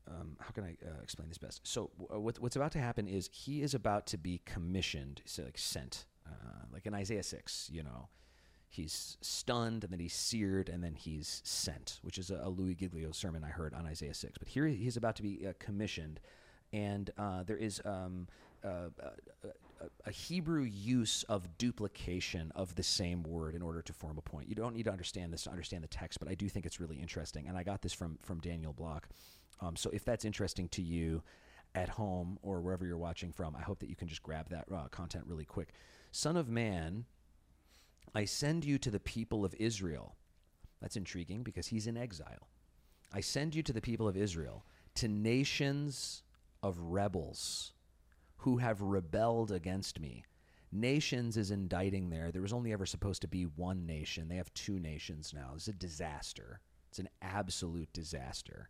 um, 0.07 0.37
how 0.39 0.51
can 0.51 0.63
I 0.63 0.77
uh, 0.85 1.01
explain 1.01 1.29
this 1.29 1.39
best? 1.39 1.61
So 1.63 1.89
what, 1.97 2.39
what's 2.39 2.55
about 2.55 2.71
to 2.73 2.79
happen 2.79 3.07
is 3.07 3.29
he 3.31 3.61
is 3.61 3.73
about 3.73 4.05
to 4.07 4.17
be 4.17 4.41
commissioned, 4.45 5.21
so 5.25 5.43
like 5.43 5.57
sent, 5.57 6.05
uh, 6.29 6.65
like 6.71 6.85
in 6.85 6.93
Isaiah 6.93 7.23
six. 7.23 7.69
You 7.71 7.83
know, 7.83 8.09
he's 8.69 9.17
stunned 9.21 9.83
and 9.83 9.91
then 9.91 9.99
he's 9.99 10.13
seared 10.13 10.69
and 10.69 10.83
then 10.83 10.95
he's 10.95 11.41
sent, 11.43 11.99
which 12.01 12.17
is 12.17 12.29
a, 12.29 12.41
a 12.43 12.49
Louis 12.49 12.75
Giglio 12.75 13.11
sermon 13.11 13.43
I 13.43 13.49
heard 13.49 13.73
on 13.73 13.85
Isaiah 13.85 14.13
six. 14.13 14.37
But 14.37 14.47
here 14.47 14.67
he's 14.67 14.97
about 14.97 15.15
to 15.17 15.23
be 15.23 15.47
uh, 15.47 15.53
commissioned, 15.59 16.19
and 16.73 17.09
uh, 17.17 17.43
there 17.43 17.57
is. 17.57 17.81
Um, 17.85 18.27
uh, 18.63 18.89
a, 19.43 19.85
a 20.07 20.11
Hebrew 20.11 20.63
use 20.63 21.23
of 21.29 21.57
duplication 21.57 22.51
of 22.55 22.73
the 22.75 22.83
same 22.83 23.23
word 23.23 23.53
in 23.53 23.61
order 23.61 23.81
to 23.83 23.93
form 23.93 24.17
a 24.17 24.21
point. 24.21 24.49
You 24.49 24.55
don't 24.55 24.75
need 24.75 24.83
to 24.85 24.91
understand 24.91 25.31
this 25.31 25.43
to 25.43 25.51
understand 25.51 25.83
the 25.83 25.87
text, 25.87 26.19
but 26.19 26.27
I 26.27 26.33
do 26.33 26.49
think 26.49 26.65
it's 26.65 26.79
really 26.79 26.97
interesting. 26.97 27.47
And 27.47 27.55
I 27.55 27.63
got 27.63 27.81
this 27.81 27.93
from 27.93 28.17
from 28.21 28.39
Daniel 28.39 28.73
Block. 28.73 29.07
Um, 29.61 29.75
so 29.75 29.89
if 29.91 30.03
that's 30.03 30.25
interesting 30.25 30.67
to 30.69 30.81
you 30.81 31.23
at 31.77 31.89
home 31.89 32.39
or 32.41 32.59
wherever 32.59 32.85
you're 32.85 32.97
watching 32.97 33.31
from, 33.31 33.55
I 33.55 33.61
hope 33.61 33.79
that 33.79 33.89
you 33.89 33.95
can 33.95 34.07
just 34.07 34.23
grab 34.23 34.49
that 34.49 34.65
uh, 34.73 34.87
content 34.89 35.25
really 35.27 35.45
quick. 35.45 35.69
Son 36.11 36.35
of 36.35 36.49
man, 36.49 37.05
I 38.15 38.25
send 38.25 38.65
you 38.65 38.77
to 38.79 38.89
the 38.89 38.99
people 38.99 39.45
of 39.45 39.53
Israel. 39.59 40.15
That's 40.81 40.95
intriguing 40.95 41.43
because 41.43 41.67
he's 41.67 41.87
in 41.87 41.95
exile. 41.95 42.49
I 43.13 43.21
send 43.21 43.55
you 43.55 43.63
to 43.63 43.73
the 43.73 43.81
people 43.81 44.07
of 44.07 44.17
Israel, 44.17 44.65
to 44.95 45.07
nations 45.07 46.23
of 46.63 46.79
rebels 46.79 47.73
who 48.37 48.57
have 48.57 48.81
rebelled 48.81 49.51
against 49.51 49.99
me. 49.99 50.23
Nations 50.71 51.37
is 51.37 51.51
indicting 51.51 52.09
there. 52.09 52.31
There 52.31 52.41
was 52.41 52.53
only 52.53 52.73
ever 52.73 52.85
supposed 52.85 53.21
to 53.21 53.27
be 53.27 53.43
one 53.43 53.85
nation. 53.85 54.27
They 54.27 54.35
have 54.35 54.53
two 54.53 54.79
nations 54.79 55.33
now. 55.33 55.51
It's 55.55 55.67
a 55.67 55.73
disaster. 55.73 56.59
It's 56.89 56.99
an 56.99 57.09
absolute 57.21 57.93
disaster. 57.93 58.69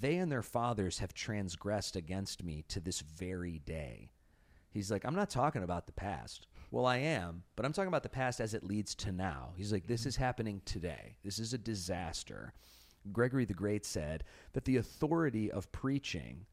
They 0.00 0.16
and 0.16 0.32
their 0.32 0.42
fathers 0.42 0.98
have 1.00 1.12
transgressed 1.12 1.96
against 1.96 2.42
me 2.42 2.64
to 2.68 2.80
this 2.80 3.00
very 3.00 3.58
day. 3.58 4.10
He's 4.70 4.90
like, 4.90 5.04
I'm 5.04 5.14
not 5.14 5.28
talking 5.28 5.62
about 5.62 5.86
the 5.86 5.92
past. 5.92 6.46
Well, 6.70 6.86
I 6.86 6.96
am, 6.96 7.42
but 7.54 7.66
I'm 7.66 7.74
talking 7.74 7.88
about 7.88 8.02
the 8.02 8.08
past 8.08 8.40
as 8.40 8.54
it 8.54 8.64
leads 8.64 8.94
to 8.96 9.12
now. 9.12 9.52
He's 9.56 9.72
like, 9.72 9.86
this 9.86 10.06
is 10.06 10.16
happening 10.16 10.62
today. 10.64 11.18
This 11.22 11.38
is 11.38 11.52
a 11.52 11.58
disaster. 11.58 12.54
Gregory 13.12 13.44
the 13.44 13.52
Great 13.52 13.84
said 13.84 14.24
that 14.54 14.64
the 14.64 14.78
authority 14.78 15.50
of 15.50 15.70
preaching 15.72 16.46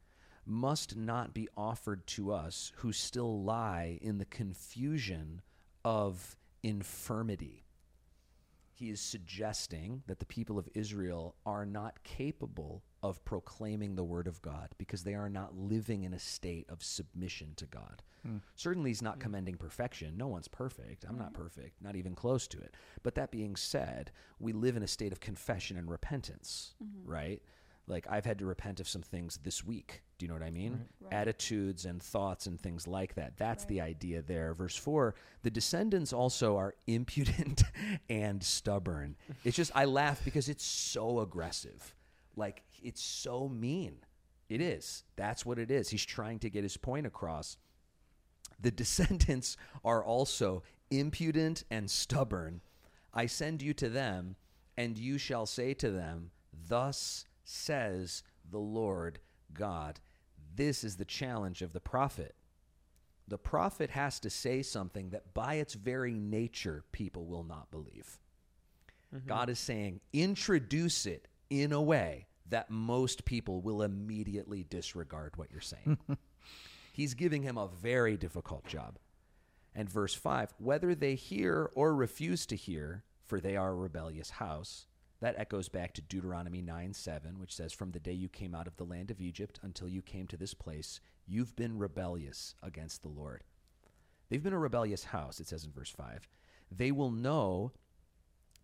must 0.45 0.97
not 0.97 1.33
be 1.33 1.47
offered 1.55 2.05
to 2.07 2.33
us 2.33 2.73
who 2.77 2.91
still 2.91 3.41
lie 3.43 3.99
in 4.01 4.17
the 4.17 4.25
confusion 4.25 5.41
of 5.85 6.35
infirmity. 6.63 7.68
He 8.79 8.91
is 8.91 9.01
suggesting 9.01 10.03
that 10.07 10.19
the 10.19 10.25
people 10.25 10.57
of 10.57 10.69
Israel 10.73 11.35
are 11.45 11.65
not 11.65 12.01
capable 12.05 12.81
of 13.03 13.25
proclaiming 13.25 13.95
the 13.95 14.05
word 14.05 14.25
of 14.25 14.41
God 14.41 14.69
because 14.77 15.03
they 15.03 15.15
are 15.15 15.29
not 15.29 15.57
living 15.57 16.05
in 16.05 16.13
a 16.13 16.19
state 16.19 16.65
of 16.69 16.81
submission 16.81 17.55
to 17.57 17.65
God. 17.65 18.03
Hmm. 18.25 18.37
Certainly, 18.55 18.91
he's 18.91 19.01
not 19.01 19.15
hmm. 19.15 19.21
commending 19.23 19.55
perfection. 19.57 20.15
No 20.15 20.29
one's 20.29 20.47
perfect. 20.47 21.03
I'm 21.03 21.17
not 21.17 21.35
hmm. 21.35 21.41
perfect, 21.41 21.81
not 21.81 21.97
even 21.97 22.15
close 22.15 22.47
to 22.47 22.57
it. 22.57 22.73
But 23.03 23.15
that 23.15 23.31
being 23.31 23.57
said, 23.57 24.13
we 24.39 24.53
live 24.53 24.77
in 24.77 24.83
a 24.83 24.87
state 24.87 25.11
of 25.11 25.19
confession 25.19 25.75
and 25.75 25.91
repentance, 25.91 26.73
mm-hmm. 26.81 27.11
right? 27.11 27.41
Like, 27.85 28.07
I've 28.09 28.23
had 28.23 28.39
to 28.39 28.45
repent 28.45 28.79
of 28.79 28.87
some 28.87 29.01
things 29.01 29.41
this 29.43 29.61
week. 29.61 30.03
Do 30.19 30.25
you 30.25 30.27
know 30.27 30.35
what 30.35 30.43
I 30.43 30.51
mean? 30.51 30.85
Right. 31.01 31.13
Attitudes 31.13 31.85
and 31.85 32.03
thoughts 32.03 32.45
and 32.45 32.59
things 32.59 32.87
like 32.87 33.15
that. 33.15 33.37
That's 33.37 33.63
the 33.65 33.79
idea 33.79 34.21
there. 34.21 34.53
Verse 34.53 34.75
4 34.75 35.15
the 35.41 35.49
descendants 35.49 36.11
also 36.11 36.57
are 36.57 36.75
impudent 36.87 37.63
and 38.09 38.43
stubborn. 38.43 39.15
It's 39.45 39.55
just, 39.55 39.71
I 39.73 39.85
laugh 39.85 40.21
because 40.23 40.49
it's 40.49 40.65
so 40.65 41.21
aggressive. 41.21 41.95
Like, 42.35 42.63
it's 42.83 43.01
so 43.01 43.47
mean. 43.47 43.99
It 44.49 44.61
is. 44.61 45.05
That's 45.15 45.45
what 45.45 45.57
it 45.57 45.71
is. 45.71 45.89
He's 45.89 46.05
trying 46.05 46.39
to 46.39 46.49
get 46.49 46.63
his 46.63 46.75
point 46.75 47.07
across. 47.07 47.55
The 48.59 48.71
descendants 48.71 49.55
are 49.85 50.03
also 50.03 50.63
impudent 50.91 51.63
and 51.71 51.89
stubborn. 51.89 52.61
I 53.13 53.27
send 53.27 53.61
you 53.61 53.73
to 53.75 53.87
them, 53.87 54.35
and 54.75 54.97
you 54.97 55.17
shall 55.17 55.45
say 55.45 55.73
to 55.75 55.91
them, 55.91 56.31
Thus 56.67 57.25
says 57.45 58.23
the 58.49 58.59
Lord 58.59 59.19
God. 59.53 59.99
This 60.59 60.83
is 60.83 60.97
the 60.97 61.05
challenge 61.05 61.61
of 61.61 61.71
the 61.71 61.79
prophet. 61.79 62.35
The 63.29 63.37
prophet 63.37 63.91
has 63.91 64.19
to 64.19 64.29
say 64.29 64.61
something 64.61 65.11
that 65.11 65.33
by 65.33 65.53
its 65.53 65.73
very 65.73 66.13
nature 66.13 66.83
people 66.91 67.27
will 67.27 67.45
not 67.45 67.71
believe. 67.71 68.17
Mm-hmm. 69.15 69.25
God 69.25 69.49
is 69.49 69.57
saying, 69.57 70.01
introduce 70.11 71.05
it 71.05 71.29
in 71.49 71.71
a 71.71 71.81
way 71.81 72.27
that 72.49 72.69
most 72.69 73.23
people 73.23 73.61
will 73.61 73.83
immediately 73.83 74.65
disregard 74.69 75.37
what 75.37 75.49
you're 75.49 75.61
saying. 75.61 75.97
He's 76.91 77.13
giving 77.13 77.43
him 77.43 77.57
a 77.57 77.69
very 77.81 78.17
difficult 78.17 78.67
job. 78.67 78.99
And 79.73 79.89
verse 79.89 80.13
5 80.13 80.55
whether 80.57 80.93
they 80.93 81.15
hear 81.15 81.71
or 81.73 81.95
refuse 81.95 82.45
to 82.47 82.57
hear, 82.57 83.05
for 83.23 83.39
they 83.39 83.55
are 83.55 83.69
a 83.69 83.75
rebellious 83.75 84.31
house. 84.31 84.87
That 85.21 85.35
echoes 85.37 85.67
back 85.67 85.93
to 85.93 86.01
Deuteronomy 86.01 86.61
9 86.61 86.93
7, 86.93 87.39
which 87.39 87.53
says, 87.53 87.73
From 87.73 87.91
the 87.91 87.99
day 87.99 88.13
you 88.13 88.29
came 88.29 88.55
out 88.55 88.67
of 88.67 88.77
the 88.77 88.85
land 88.85 89.11
of 89.11 89.19
Egypt 89.19 89.59
until 89.61 89.89
you 89.89 90.01
came 90.01 90.27
to 90.27 90.37
this 90.37 90.53
place, 90.53 91.01
you've 91.27 91.55
been 91.55 91.77
rebellious 91.77 92.55
against 92.63 93.01
the 93.01 93.09
Lord. 93.09 93.43
They've 94.29 94.43
been 94.43 94.53
a 94.53 94.59
rebellious 94.59 95.05
house, 95.05 95.39
it 95.39 95.47
says 95.47 95.65
in 95.65 95.71
verse 95.71 95.89
5. 95.89 96.27
They 96.71 96.91
will 96.91 97.11
know 97.11 97.73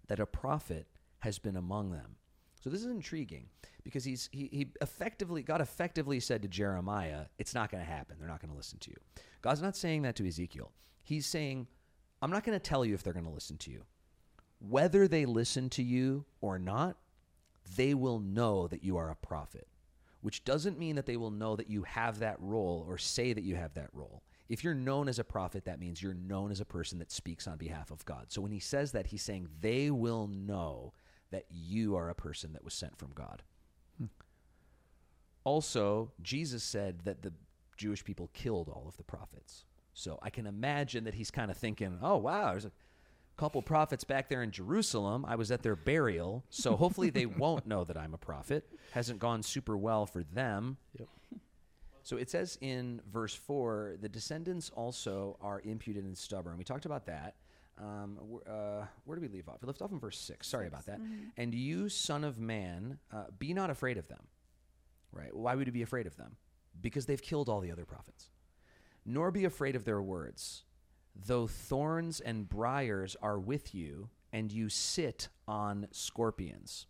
that 0.08 0.20
a 0.20 0.26
prophet 0.26 0.88
has 1.20 1.40
been 1.40 1.58
among 1.58 1.92
them. 1.92 2.16
So 2.62 2.70
this 2.70 2.82
is 2.82 2.92
intriguing 2.92 3.48
because 3.84 4.04
he's 4.04 4.30
he, 4.32 4.50
he 4.52 4.72
effectively 4.82 5.44
God 5.44 5.62
effectively 5.62 6.20
said 6.20 6.42
to 6.42 6.48
Jeremiah, 6.48 7.26
it's 7.38 7.54
not 7.54 7.70
going 7.70 7.84
to 7.84 7.90
happen. 7.90 8.18
They're 8.20 8.28
not 8.28 8.42
going 8.42 8.52
to 8.52 8.58
listen 8.58 8.80
to 8.80 8.92
you. 8.92 8.98
God's 9.42 9.62
not 9.62 9.76
saying 9.76 10.04
that 10.04 10.16
to 10.16 10.28
Ezekiel. 10.28 10.72
He's 11.04 11.28
saying, 11.28 11.68
I'm 12.22 12.32
not 12.32 12.44
going 12.44 12.58
to 12.58 12.64
tell 12.64 12.84
you 12.84 12.96
if 12.96 13.04
they're 13.04 13.14
going 13.14 13.26
to 13.26 13.32
listen 13.32 13.58
to 13.58 13.72
you. 13.72 13.84
Whether 14.60 15.08
they 15.08 15.26
listen 15.26 15.70
to 15.72 15.84
you 15.84 16.26
or 16.42 16.58
not, 16.58 16.98
they 17.76 17.94
will 17.94 18.20
know 18.20 18.68
that 18.68 18.84
you 18.84 18.98
are 18.98 19.10
a 19.10 19.16
prophet, 19.16 19.68
which 20.22 20.44
doesn't 20.44 20.80
mean 20.80 20.96
that 20.96 21.06
they 21.06 21.18
will 21.18 21.32
know 21.32 21.56
that 21.56 21.70
you 21.70 21.84
have 21.84 22.20
that 22.20 22.38
role 22.40 22.86
or 22.88 22.98
say 22.98 23.34
that 23.34 23.44
you 23.44 23.56
have 23.56 23.74
that 23.74 23.90
role. 23.94 24.24
If 24.48 24.64
you're 24.64 24.76
known 24.76 25.10
as 25.10 25.18
a 25.18 25.24
prophet, 25.24 25.66
that 25.66 25.80
means 25.80 26.02
you're 26.02 26.14
known 26.14 26.52
as 26.52 26.62
a 26.62 26.66
person 26.66 27.00
that 27.00 27.12
speaks 27.12 27.48
on 27.48 27.58
behalf 27.58 27.90
of 27.90 28.06
God. 28.06 28.26
So 28.32 28.42
when 28.42 28.52
he 28.52 28.60
says 28.60 28.92
that, 28.92 29.08
he's 29.08 29.24
saying 29.24 29.50
they 29.62 29.90
will 29.90 30.28
know 30.28 30.94
that 31.32 31.46
you 31.50 31.96
are 31.96 32.10
a 32.10 32.16
person 32.16 32.54
that 32.54 32.64
was 32.64 32.74
sent 32.74 32.98
from 32.98 33.12
God. 33.14 33.42
Hmm. 33.98 34.06
Also, 35.44 36.12
Jesus 36.22 36.64
said 36.64 37.02
that 37.06 37.24
the 37.24 37.34
Jewish 37.76 38.04
people 38.04 38.30
killed 38.34 38.70
all 38.70 38.86
of 38.88 38.98
the 38.98 39.04
prophets. 39.04 39.66
So 39.94 40.20
I 40.22 40.30
can 40.30 40.46
imagine 40.46 41.06
that 41.06 41.16
he's 41.16 41.32
kind 41.32 41.50
of 41.50 41.58
thinking, 41.58 41.98
oh, 42.02 42.18
wow, 42.18 42.52
there's 42.52 42.66
a 42.66 42.72
couple 43.38 43.62
prophets 43.62 44.04
back 44.04 44.30
there 44.30 44.44
in 44.44 44.52
Jerusalem. 44.52 45.26
I 45.28 45.36
was 45.36 45.52
at 45.52 45.62
their 45.62 45.76
burial. 45.76 46.44
So 46.50 46.76
hopefully 46.76 47.10
they 47.10 47.26
won't 47.26 47.68
know 47.68 47.84
that 47.84 47.98
I'm 47.98 48.14
a 48.14 48.18
prophet. 48.18 48.68
Hasn't 48.92 49.20
gone 49.20 49.44
super 49.44 49.78
well 49.78 50.06
for 50.06 50.24
them. 50.24 50.78
Yep. 50.98 51.08
So 52.04 52.18
it 52.18 52.30
says 52.30 52.58
in 52.62 53.02
verse 53.12 53.34
4 53.34 53.98
the 54.00 54.08
descendants 54.10 54.70
also 54.70 55.38
are 55.42 55.62
impudent 55.62 56.06
and 56.06 56.18
stubborn. 56.18 56.58
We 56.58 56.64
talked 56.64 56.86
about 56.86 57.08
that. 57.08 57.36
Um, 57.78 58.20
uh, 58.48 58.86
where 59.04 59.18
do 59.18 59.22
we 59.22 59.28
leave 59.28 59.50
off? 59.50 59.58
We 59.62 59.68
left 59.68 59.82
off 59.82 59.92
in 59.92 60.00
verse 60.00 60.18
6. 60.20 60.48
Sorry 60.48 60.68
about 60.68 60.86
that. 60.86 61.00
And 61.36 61.54
you, 61.54 61.90
son 61.90 62.24
of 62.24 62.40
man, 62.40 63.00
uh, 63.12 63.26
be 63.38 63.54
not 63.54 63.70
afraid 63.70 63.98
of 63.98 64.08
them. 64.08 64.22
Right? 65.12 65.36
Why 65.36 65.56
would 65.56 65.68
you 65.68 65.74
be 65.74 65.82
afraid 65.82 66.08
of 66.08 66.16
them? 66.16 66.36
Because 66.80 67.06
they've 67.06 67.22
killed 67.22 67.50
all 67.50 67.60
the 67.60 67.72
other 67.72 67.86
prophets. 67.86 68.30
Nor 69.06 69.32
be 69.32 69.46
afraid 69.46 69.76
of 69.76 69.84
their 69.84 70.02
words, 70.02 70.64
though 71.16 71.48
thorns 71.48 72.20
and 72.20 72.48
briars 72.50 73.16
are 73.22 73.40
with 73.40 73.74
you, 73.74 74.10
and 74.34 74.52
you 74.52 74.70
sit 74.70 75.30
on 75.48 75.88
scorpions. 75.92 76.88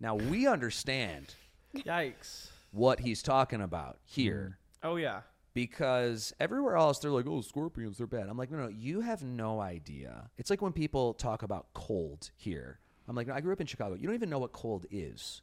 Now 0.00 0.14
we 0.14 0.46
understand 0.46 1.34
Yikes. 1.74 2.48
what 2.70 3.00
he's 3.00 3.22
talking 3.22 3.60
about 3.60 3.98
here 4.04 4.58
mm-hmm. 4.82 4.88
Oh 4.92 4.96
yeah. 4.96 5.22
because 5.54 6.32
everywhere 6.38 6.76
else 6.76 7.00
they're 7.00 7.10
like, 7.10 7.26
oh, 7.26 7.40
scorpions, 7.40 7.98
they're 7.98 8.06
bad. 8.06 8.28
I'm 8.28 8.38
like, 8.38 8.50
no, 8.50 8.58
no, 8.58 8.68
you 8.68 9.00
have 9.00 9.24
no 9.24 9.60
idea. 9.60 10.30
It's 10.38 10.50
like 10.50 10.62
when 10.62 10.72
people 10.72 11.14
talk 11.14 11.42
about 11.42 11.66
cold 11.74 12.30
here. 12.36 12.78
I'm 13.08 13.16
like, 13.16 13.26
no, 13.26 13.34
I 13.34 13.40
grew 13.40 13.52
up 13.52 13.60
in 13.60 13.66
Chicago. 13.66 13.96
You 13.96 14.06
don't 14.06 14.14
even 14.14 14.30
know 14.30 14.38
what 14.38 14.52
cold 14.52 14.86
is, 14.90 15.42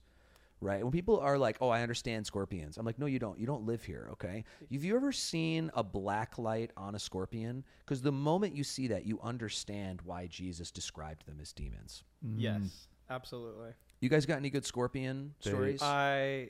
right? 0.62 0.84
When 0.84 0.92
people 0.92 1.20
are 1.20 1.38
like, 1.38 1.58
oh, 1.62 1.70
I 1.70 1.82
understand 1.82 2.26
scorpions. 2.26 2.78
I'm 2.78 2.86
like, 2.86 2.98
no, 3.00 3.06
you 3.06 3.20
don't. 3.20 3.38
You 3.40 3.46
don't 3.46 3.66
live 3.66 3.84
here, 3.84 4.08
okay? 4.14 4.44
Have 4.72 4.84
you 4.84 4.96
ever 4.96 5.12
seen 5.12 5.70
a 5.74 5.84
black 5.84 6.38
light 6.38 6.72
on 6.78 6.96
a 6.96 7.00
scorpion? 7.00 7.64
Because 7.80 8.02
the 8.02 8.12
moment 8.12 8.56
you 8.56 8.64
see 8.64 8.88
that, 8.88 9.06
you 9.06 9.20
understand 9.22 10.02
why 10.04 10.28
Jesus 10.28 10.72
described 10.72 11.26
them 11.26 11.38
as 11.42 11.52
demons. 11.54 12.04
Mm. 12.26 12.36
Yes. 12.38 12.88
Absolutely. 13.10 13.70
You 14.00 14.10
guys 14.10 14.26
got 14.26 14.38
any 14.38 14.50
good 14.50 14.66
scorpion 14.66 15.34
They- 15.44 15.50
stories? 15.52 15.82
I 15.82 16.50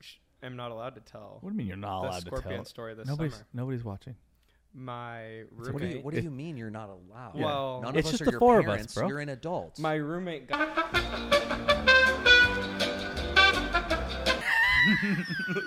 sh- 0.00 0.16
am 0.42 0.56
not 0.56 0.70
allowed 0.70 0.94
to 0.94 1.00
tell 1.02 1.38
What 1.42 1.50
do 1.50 1.54
you 1.54 1.58
mean 1.58 1.66
you're 1.66 1.76
not 1.76 2.02
the 2.02 2.08
allowed 2.08 2.18
to 2.24 2.30
tell? 2.30 2.38
scorpion 2.38 2.64
story 2.64 2.94
this 2.94 3.06
nobody's 3.06 3.34
summer. 3.34 3.46
nobody's 3.52 3.84
watching. 3.84 4.14
My 4.76 5.42
what 5.56 5.64
do, 5.64 5.70
you, 5.70 5.72
roommate, 5.72 6.04
what 6.04 6.14
do 6.14 6.20
you 6.20 6.30
mean 6.30 6.56
you're 6.56 6.70
not 6.70 6.88
allowed? 6.90 7.32
Well- 7.36 7.80
none 7.84 7.96
It's 7.96 8.08
of 8.08 8.14
us 8.14 8.18
just 8.18 8.22
are 8.22 8.24
the 8.26 8.30
your 8.32 8.40
four 8.40 8.58
of 8.58 8.68
us, 8.68 8.92
bro. 8.94 9.08
You're 9.08 9.20
an 9.20 9.28
adult. 9.28 9.78
my 9.78 9.94
roommate 9.94 10.48
got 10.48 10.68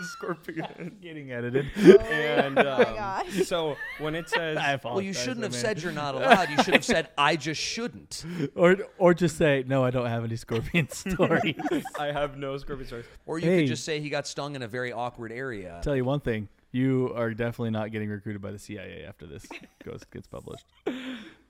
scorpion. 0.01 0.97
Getting 1.01 1.31
edited. 1.31 1.65
And 1.75 2.59
oh 2.59 2.63
my 2.63 2.83
um, 2.83 2.95
gosh. 2.95 3.47
so 3.47 3.75
when 3.99 4.15
it 4.15 4.29
says 4.29 4.57
I 4.57 4.79
Well, 4.83 5.01
you 5.01 5.11
apologize, 5.11 5.23
shouldn't 5.23 5.43
have 5.43 5.51
man. 5.53 5.61
said 5.61 5.81
you're 5.81 5.91
not 5.91 6.15
allowed. 6.15 6.49
You 6.49 6.57
should 6.63 6.73
have 6.73 6.85
said 6.85 7.09
I 7.17 7.35
just 7.35 7.61
shouldn't. 7.61 8.25
or 8.55 8.77
or 8.97 9.13
just 9.13 9.37
say 9.37 9.63
no. 9.67 9.83
I 9.83 9.91
don't 9.91 10.07
have 10.07 10.23
any 10.23 10.35
scorpion 10.35 10.89
stories. 10.89 11.55
I 11.99 12.07
have 12.07 12.37
no 12.37 12.57
scorpion 12.57 12.87
stories. 12.87 13.05
Or 13.25 13.39
you 13.39 13.49
Hey. 13.49 13.61
could 13.61 13.67
just 13.69 13.85
say 13.85 13.99
he 13.99 14.09
got 14.09 14.27
stung 14.27 14.55
in 14.55 14.61
a 14.61 14.67
very 14.67 14.91
awkward 14.91 15.31
area. 15.31 15.79
Tell 15.83 15.95
you 15.95 16.05
one 16.05 16.19
thing. 16.19 16.47
You 16.77 17.11
are 17.15 17.33
definitely 17.33 17.71
not 17.71 17.91
getting 17.91 18.09
recruited 18.09 18.41
by 18.41 18.51
the 18.51 18.59
CIA 18.59 19.05
after 19.07 19.25
this 19.25 19.45
goes 19.83 20.03
gets 20.11 20.27
published. 20.27 20.65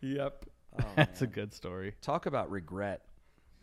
Yep. 0.01 0.45
Oh, 0.79 0.85
That's 0.95 1.21
a 1.21 1.27
good 1.27 1.53
story. 1.53 1.95
Talk 2.01 2.25
about 2.25 2.49
regret. 2.51 3.01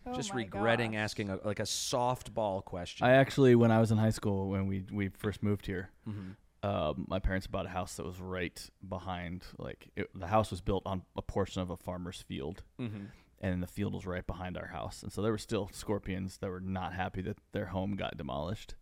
Oh 0.07 0.15
just 0.15 0.35
regretting 0.35 0.93
gosh. 0.93 0.99
asking 1.01 1.31
a, 1.31 1.39
like 1.45 1.61
a 1.61 1.65
softball 1.65 2.63
question. 2.63 3.07
I 3.07 3.13
actually, 3.13 3.55
when 3.55 3.71
I 3.71 3.81
was 3.81 3.91
in 3.91 3.97
high 3.97 4.11
school, 4.11 4.49
when 4.51 4.67
we 4.67 4.85
we 4.93 5.09
first 5.09 5.43
moved 5.43 5.65
here, 5.65 5.89
Mhm. 6.07 6.37
um, 6.63 7.07
my 7.09 7.19
parents 7.19 7.47
bought 7.47 7.65
a 7.65 7.71
house 7.71 7.97
that 7.97 8.05
was 8.05 8.21
right 8.21 8.59
behind. 8.87 9.45
Like 9.57 9.89
it, 9.97 10.09
the 10.15 10.27
house 10.27 10.51
was 10.51 10.61
built 10.61 10.83
on 10.85 11.03
a 11.17 11.23
portion 11.23 11.63
of 11.63 11.71
a 11.71 11.77
farmer's 11.79 12.21
field, 12.21 12.63
Mhm. 12.79 13.07
and 13.41 13.63
the 13.63 13.67
field 13.67 13.95
was 13.95 14.05
right 14.05 14.27
behind 14.27 14.59
our 14.59 14.67
house. 14.67 15.03
And 15.03 15.11
so 15.11 15.23
there 15.23 15.33
were 15.33 15.39
still 15.39 15.71
scorpions 15.73 16.37
that 16.39 16.51
were 16.51 16.61
not 16.61 16.93
happy 16.93 17.23
that 17.23 17.39
their 17.53 17.67
home 17.67 17.97
got 17.97 18.19
demolished. 18.19 18.75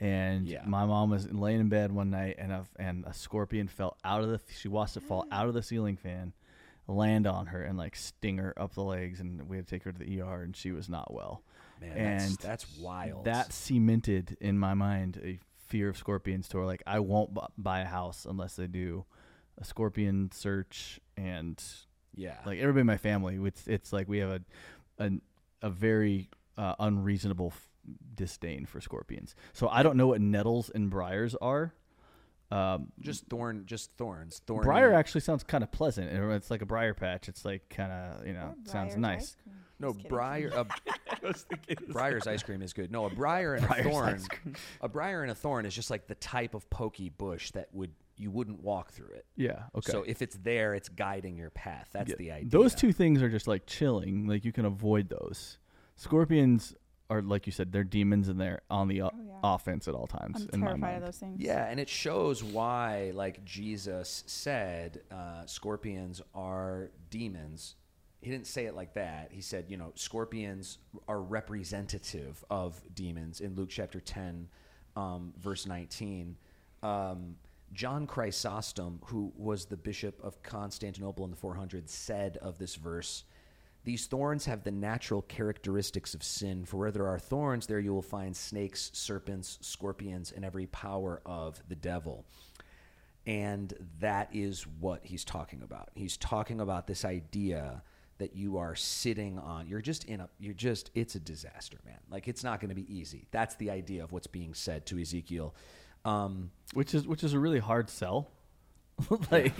And 0.00 0.46
Yeah. 0.46 0.62
my 0.66 0.86
mom 0.86 1.10
was 1.10 1.30
laying 1.30 1.60
in 1.60 1.68
bed 1.68 1.92
one 1.92 2.10
night, 2.10 2.36
and 2.38 2.50
a 2.52 2.64
and 2.76 3.04
a 3.04 3.12
scorpion 3.12 3.68
fell 3.68 3.96
out 4.04 4.22
of 4.22 4.30
the. 4.30 4.40
She 4.52 4.68
watched 4.68 4.96
it 4.96 5.02
fall 5.02 5.26
out 5.30 5.46
of 5.48 5.54
the 5.54 5.62
ceiling 5.62 5.96
fan, 5.96 6.32
land 6.88 7.26
on 7.26 7.46
her, 7.46 7.62
and 7.62 7.76
like 7.76 7.94
sting 7.96 8.38
her 8.38 8.54
up 8.56 8.74
the 8.74 8.82
legs. 8.82 9.20
And 9.20 9.48
we 9.48 9.56
had 9.56 9.66
to 9.66 9.70
take 9.74 9.82
her 9.84 9.92
to 9.92 9.98
the 9.98 10.20
ER, 10.22 10.42
and 10.42 10.56
she 10.56 10.72
was 10.72 10.88
not 10.88 11.12
well. 11.12 11.42
Man, 11.80 11.94
that's, 12.16 12.24
And 12.28 12.36
that's 12.38 12.78
wild. 12.78 13.24
That 13.26 13.52
cemented 13.52 14.36
in 14.40 14.58
my 14.58 14.74
mind 14.74 15.20
a 15.22 15.38
fear 15.66 15.88
of 15.88 15.96
scorpions 15.96 16.48
to 16.48 16.56
where 16.56 16.66
like 16.66 16.82
I 16.86 16.98
won't 17.00 17.32
bu- 17.34 17.40
buy 17.56 17.80
a 17.80 17.84
house 17.86 18.26
unless 18.28 18.56
they 18.56 18.66
do 18.66 19.04
a 19.58 19.64
scorpion 19.64 20.30
search 20.32 20.98
and 21.16 21.62
yeah. 22.14 22.38
like 22.44 22.58
everybody 22.58 22.80
in 22.80 22.86
my 22.86 22.96
family 22.96 23.38
it's 23.46 23.68
it's 23.68 23.92
like 23.92 24.08
we 24.08 24.18
have 24.18 24.30
a 24.30 24.40
a, 25.04 25.10
a 25.62 25.70
very 25.70 26.28
uh, 26.58 26.74
unreasonable 26.80 27.52
disdain 28.14 28.66
for 28.66 28.80
scorpions. 28.80 29.34
So 29.52 29.68
I 29.68 29.82
don't 29.82 29.96
know 29.96 30.08
what 30.08 30.20
nettles 30.20 30.70
and 30.74 30.90
briars 30.90 31.34
are. 31.40 31.74
Um, 32.50 32.88
just 32.98 33.26
thorn, 33.28 33.62
just 33.66 33.92
thorns. 33.96 34.42
Thorny. 34.46 34.64
briar 34.64 34.92
actually 34.92 35.20
sounds 35.20 35.44
kind 35.44 35.62
of 35.62 35.70
pleasant. 35.70 36.10
It's 36.10 36.50
like 36.50 36.62
a 36.62 36.66
briar 36.66 36.94
patch. 36.94 37.28
It's 37.28 37.44
like 37.44 37.68
kind 37.68 37.92
of 37.92 38.26
you 38.26 38.32
know 38.32 38.54
Or 38.66 38.70
sounds 38.70 38.96
nice. 38.96 39.36
No, 39.78 39.94
briar. 39.94 40.48
A, 40.48 40.66
I 41.10 41.26
was 41.26 41.42
thinking 41.48 41.76
the 41.86 41.94
Breyers 41.94 42.26
ice 42.26 42.42
cream 42.42 42.60
is 42.60 42.74
good. 42.74 42.92
No, 42.92 43.06
a 43.06 43.10
briar 43.10 43.54
and 43.54 43.64
a 43.64 43.82
thorn. 43.82 44.22
A 44.82 44.88
briar 44.88 45.22
and 45.22 45.30
a 45.30 45.34
thorn 45.34 45.64
is 45.64 45.74
just 45.74 45.90
like 45.90 46.06
the 46.06 46.16
type 46.16 46.54
of 46.54 46.68
pokey 46.68 47.08
bush 47.08 47.50
that 47.52 47.68
would 47.72 47.92
you 48.16 48.30
wouldn't 48.30 48.62
walk 48.62 48.92
through 48.92 49.14
it. 49.14 49.24
Yeah. 49.36 49.62
Okay. 49.74 49.90
So 49.90 50.04
if 50.06 50.20
it's 50.20 50.36
there, 50.42 50.74
it's 50.74 50.90
guiding 50.90 51.36
your 51.36 51.48
path. 51.48 51.88
That's 51.92 52.10
Yeah, 52.10 52.16
the 52.16 52.32
idea. 52.32 52.50
Those 52.50 52.74
two 52.74 52.92
things 52.92 53.22
are 53.22 53.30
just 53.30 53.48
like 53.48 53.64
chilling. 53.66 54.26
Like 54.26 54.44
you 54.44 54.52
can 54.52 54.66
avoid 54.66 55.08
those. 55.08 55.56
Scorpions 55.96 56.74
are 57.10 57.20
like 57.20 57.44
you 57.46 57.52
said, 57.52 57.72
they're 57.72 57.84
demons 57.84 58.28
and 58.28 58.40
they're 58.40 58.62
on 58.70 58.88
the 58.88 59.02
o- 59.02 59.10
Oh, 59.12 59.20
yeah. 59.26 59.38
offense 59.42 59.88
at 59.88 59.94
all 59.94 60.06
times. 60.06 60.42
I'm 60.42 60.50
in 60.54 60.60
my 60.60 60.66
terrified 60.68 60.80
mind. 60.80 60.96
of 60.98 61.02
those 61.02 61.18
things. 61.18 61.40
Yeah, 61.40 61.66
and 61.66 61.78
it 61.80 61.88
shows 61.88 62.42
why, 62.42 63.10
like 63.14 63.44
Jesus 63.44 64.22
said, 64.26 65.00
uh, 65.10 65.44
scorpions 65.46 66.22
are 66.34 66.90
demons. 67.10 67.74
He 68.22 68.30
didn't 68.30 68.46
say 68.46 68.66
it 68.66 68.74
like 68.74 68.94
that. 68.94 69.30
He 69.32 69.40
said, 69.40 69.66
you 69.68 69.76
know, 69.76 69.92
scorpions 69.96 70.78
are 71.08 71.20
representative 71.20 72.44
of 72.50 72.80
demons 72.94 73.40
in 73.40 73.54
Luke 73.54 73.70
chapter 73.70 73.98
10, 74.00 74.48
um, 74.94 75.32
verse 75.38 75.66
19. 75.66 76.36
Um, 76.82 77.36
John 77.72 78.06
Chrysostom, 78.06 79.00
who 79.06 79.32
was 79.36 79.64
the 79.66 79.76
bishop 79.76 80.22
of 80.22 80.42
Constantinople 80.42 81.24
in 81.24 81.30
the 81.30 81.36
400s, 81.36 81.88
said 81.88 82.36
of 82.38 82.58
this 82.58 82.74
verse, 82.74 83.24
these 83.84 84.06
thorns 84.06 84.44
have 84.46 84.62
the 84.62 84.70
natural 84.70 85.22
characteristics 85.22 86.14
of 86.14 86.22
sin, 86.22 86.64
for 86.64 86.76
where 86.76 86.90
there 86.90 87.08
are 87.08 87.18
thorns, 87.18 87.66
there 87.66 87.80
you 87.80 87.94
will 87.94 88.02
find 88.02 88.36
snakes, 88.36 88.90
serpents, 88.92 89.58
scorpions, 89.62 90.32
and 90.32 90.44
every 90.44 90.66
power 90.66 91.22
of 91.24 91.62
the 91.68 91.74
devil. 91.74 92.24
And 93.26 93.72
that 94.00 94.28
is 94.32 94.66
what 94.80 95.00
he's 95.04 95.24
talking 95.24 95.62
about. 95.62 95.90
He's 95.94 96.16
talking 96.16 96.60
about 96.60 96.86
this 96.86 97.04
idea 97.04 97.82
that 98.18 98.36
you 98.36 98.58
are 98.58 98.74
sitting 98.74 99.38
on. 99.38 99.66
You're 99.66 99.80
just 99.80 100.04
in 100.04 100.20
a, 100.20 100.28
you're 100.38 100.52
just, 100.52 100.90
it's 100.94 101.14
a 101.14 101.20
disaster, 101.20 101.78
man. 101.86 101.98
Like, 102.10 102.28
it's 102.28 102.44
not 102.44 102.60
going 102.60 102.68
to 102.68 102.74
be 102.74 102.94
easy. 102.94 103.26
That's 103.30 103.54
the 103.54 103.70
idea 103.70 104.04
of 104.04 104.12
what's 104.12 104.26
being 104.26 104.52
said 104.52 104.84
to 104.86 105.00
Ezekiel. 105.00 105.54
Um, 106.04 106.50
which 106.72 106.94
is 106.94 107.06
which 107.06 107.22
is 107.22 107.34
a 107.34 107.38
really 107.38 107.58
hard 107.58 107.90
sell. 107.90 108.30
like 109.30 109.54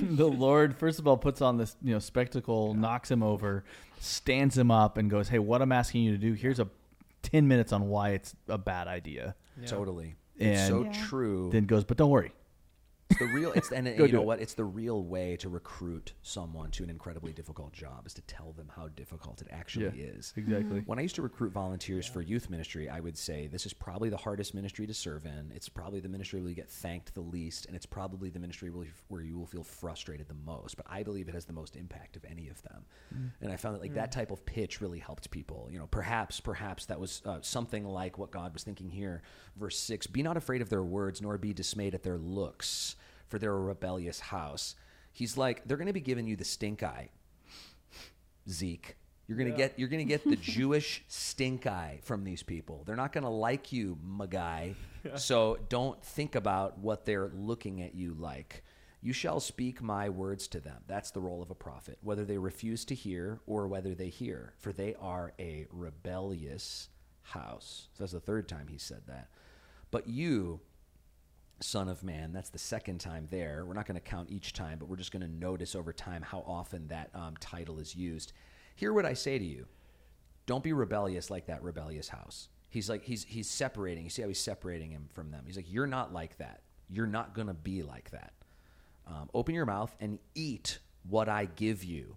the 0.00 0.26
Lord, 0.28 0.76
first 0.76 0.98
of 0.98 1.06
all, 1.06 1.16
puts 1.16 1.40
on 1.40 1.56
this 1.56 1.76
you 1.82 1.92
know 1.92 1.98
spectacle, 1.98 2.74
knocks 2.74 3.10
him 3.10 3.22
over, 3.22 3.64
stands 4.00 4.56
him 4.56 4.70
up, 4.70 4.96
and 4.98 5.10
goes, 5.10 5.28
"Hey, 5.28 5.38
what 5.38 5.62
I'm 5.62 5.72
asking 5.72 6.02
you 6.04 6.12
to 6.12 6.18
do? 6.18 6.32
Here's 6.34 6.58
a 6.60 6.68
ten 7.22 7.48
minutes 7.48 7.72
on 7.72 7.88
why 7.88 8.10
it's 8.10 8.34
a 8.48 8.58
bad 8.58 8.88
idea." 8.88 9.34
Yeah. 9.60 9.66
Totally. 9.66 10.16
It's 10.36 10.60
And- 10.62 10.68
so 10.68 10.84
Yeah. 10.84 11.06
true. 11.06 11.50
Then 11.52 11.66
goes, 11.66 11.84
"But 11.84 11.96
don't 11.98 12.10
worry, 12.10 12.32
It's 13.12 13.18
the 13.20 13.26
real. 13.26 13.52
It's 13.52 13.72
and 13.72 13.86
you 13.98 14.08
know 14.08 14.20
it. 14.20 14.26
what? 14.26 14.40
It's 14.40 14.54
the 14.54 14.64
real 14.64 15.02
way 15.04 15.36
to 15.36 15.48
recruit 15.48 16.12
someone 16.22 16.70
to 16.72 16.82
an 16.84 16.90
incredibly 16.90 17.32
difficult 17.32 17.72
job 17.72 18.06
is 18.06 18.14
to 18.14 18.22
tell 18.22 18.52
them 18.52 18.70
how 18.74 18.88
difficult 18.88 19.40
it 19.40 19.48
actually 19.50 19.86
Yeah. 19.86 20.06
is. 20.16 20.32
exactly." 20.36 20.80
When 20.86 20.98
I 20.98 21.02
used 21.02 21.14
to 21.16 21.22
recruit 21.22 21.52
volunteers 21.52 22.06
for 22.06 22.20
youth 22.22 22.50
ministry, 22.50 22.88
I 22.88 23.00
would 23.00 23.16
say 23.16 23.46
this 23.46 23.66
is 23.66 23.72
probably 23.72 24.08
the 24.08 24.16
hardest 24.16 24.54
ministry 24.54 24.86
to 24.86 24.94
serve 24.94 25.26
in. 25.26 25.52
It's 25.54 25.68
probably 25.68 26.00
the 26.00 26.08
ministry 26.08 26.40
where 26.40 26.48
you 26.50 26.56
get 26.56 26.70
thanked 26.70 27.14
the 27.14 27.20
least, 27.20 27.66
and 27.66 27.76
it's 27.76 27.86
probably 27.86 28.30
the 28.30 28.38
ministry 28.40 28.70
where 28.70 29.22
you, 29.22 29.38
will 29.38 29.46
feel 29.46 29.64
frustrated 29.64 30.28
the 30.28 30.34
most. 30.34 30.76
But 30.76 30.86
I 30.88 31.02
believe 31.02 31.28
it 31.28 31.34
has 31.34 31.44
the 31.44 31.52
most 31.52 31.76
impact 31.76 32.16
of 32.16 32.24
any 32.24 32.48
of 32.48 32.62
them. 32.62 32.84
And 33.40 33.52
I 33.52 33.56
found 33.56 33.74
that 33.74 33.82
like 33.82 33.94
that 33.94 34.12
type 34.12 34.30
of 34.30 34.44
pitch 34.46 34.80
really 34.80 34.98
helped 34.98 35.30
people. 35.30 35.68
You 35.70 35.78
know, 35.78 35.86
perhaps 35.86 36.40
perhaps 36.40 36.86
that 36.86 36.98
was 36.98 37.22
uh, 37.24 37.38
something 37.42 37.84
like 37.84 38.18
what 38.18 38.30
God 38.30 38.52
was 38.52 38.62
thinking 38.64 38.88
here. 38.90 39.22
Verse 39.56 39.78
six: 39.78 40.06
Be 40.06 40.22
not 40.22 40.36
afraid 40.36 40.62
of 40.62 40.68
their 40.70 40.82
words, 40.82 41.20
nor 41.20 41.36
be 41.38 41.52
dismayed 41.52 41.94
at 41.94 42.02
their 42.02 42.18
looks, 42.18 42.96
for 43.32 43.38
they're 43.38 43.54
a 43.54 43.58
rebellious 43.60 44.20
house. 44.20 44.74
He's 45.10 45.38
like 45.38 45.64
they're 45.66 45.78
going 45.78 45.86
to 45.86 45.92
be 45.94 46.00
giving 46.00 46.26
you 46.26 46.36
the 46.36 46.44
stink 46.44 46.82
eye. 46.82 47.08
Zeke. 48.48 48.96
You're 49.26 49.38
gonna 49.38 49.50
Yeah. 49.50 49.56
get 49.56 49.78
you're 49.78 49.88
gonna 49.88 50.04
get 50.04 50.24
the 50.28 50.36
Jewish 50.58 51.04
stink 51.08 51.66
eye 51.66 52.00
from 52.02 52.24
these 52.24 52.42
people. 52.42 52.82
They're 52.84 52.96
not 52.96 53.12
gonna 53.12 53.30
like 53.30 53.72
you, 53.72 53.96
my 54.04 54.26
guy. 54.26 54.74
So 55.16 55.58
don't 55.70 56.02
think 56.04 56.34
about 56.34 56.78
what 56.78 57.06
they're 57.06 57.30
looking 57.34 57.80
at 57.82 57.94
you 57.94 58.14
like. 58.14 58.62
You 59.00 59.12
shall 59.12 59.40
speak 59.40 59.80
my 59.80 60.08
words 60.10 60.46
to 60.48 60.60
them. 60.60 60.82
That's 60.86 61.12
the 61.12 61.20
role 61.20 61.40
of 61.40 61.50
a 61.50 61.54
prophet, 61.54 61.98
whether 62.02 62.24
they 62.24 62.36
refuse 62.36 62.84
to 62.86 62.94
hear 62.94 63.40
or 63.46 63.66
whether 63.68 63.94
they 63.94 64.08
hear, 64.10 64.52
for 64.58 64.72
they 64.72 64.94
are 65.00 65.32
a 65.38 65.66
rebellious 65.70 66.88
house. 67.22 67.88
So 67.94 68.04
that's 68.04 68.12
the 68.12 68.20
third 68.20 68.48
time 68.48 68.66
he 68.68 68.78
said 68.78 69.02
that. 69.06 69.28
But 69.90 70.08
you, 70.08 70.60
Son 71.62 71.88
of 71.88 72.02
Man. 72.02 72.32
That's 72.32 72.50
the 72.50 72.58
second 72.58 72.98
time 72.98 73.28
there. 73.30 73.64
We're 73.66 73.74
not 73.74 73.86
going 73.86 73.96
to 73.96 74.00
count 74.00 74.30
each 74.30 74.52
time, 74.52 74.78
but 74.78 74.88
we're 74.88 74.96
just 74.96 75.12
going 75.12 75.22
to 75.22 75.28
notice 75.28 75.74
over 75.74 75.92
time 75.92 76.22
how 76.22 76.44
often 76.46 76.88
that 76.88 77.10
um, 77.14 77.34
title 77.40 77.78
is 77.78 77.94
used. 77.94 78.32
Hear 78.76 78.92
what 78.92 79.06
I 79.06 79.14
say 79.14 79.38
to 79.38 79.44
you. 79.44 79.66
Don't 80.46 80.64
be 80.64 80.72
rebellious 80.72 81.30
like 81.30 81.46
that 81.46 81.62
rebellious 81.62 82.08
house. 82.08 82.48
He's 82.68 82.88
like 82.88 83.04
he's 83.04 83.24
he's 83.24 83.48
separating. 83.48 84.04
You 84.04 84.10
see 84.10 84.22
how 84.22 84.28
he's 84.28 84.40
separating 84.40 84.90
him 84.90 85.08
from 85.12 85.30
them. 85.30 85.44
He's 85.46 85.56
like 85.56 85.70
you're 85.70 85.86
not 85.86 86.12
like 86.12 86.38
that. 86.38 86.62
You're 86.88 87.06
not 87.06 87.34
going 87.34 87.46
to 87.46 87.54
be 87.54 87.82
like 87.82 88.10
that. 88.10 88.32
Um, 89.06 89.28
open 89.34 89.54
your 89.54 89.66
mouth 89.66 89.94
and 90.00 90.18
eat 90.34 90.78
what 91.08 91.28
I 91.28 91.46
give 91.46 91.84
you. 91.84 92.16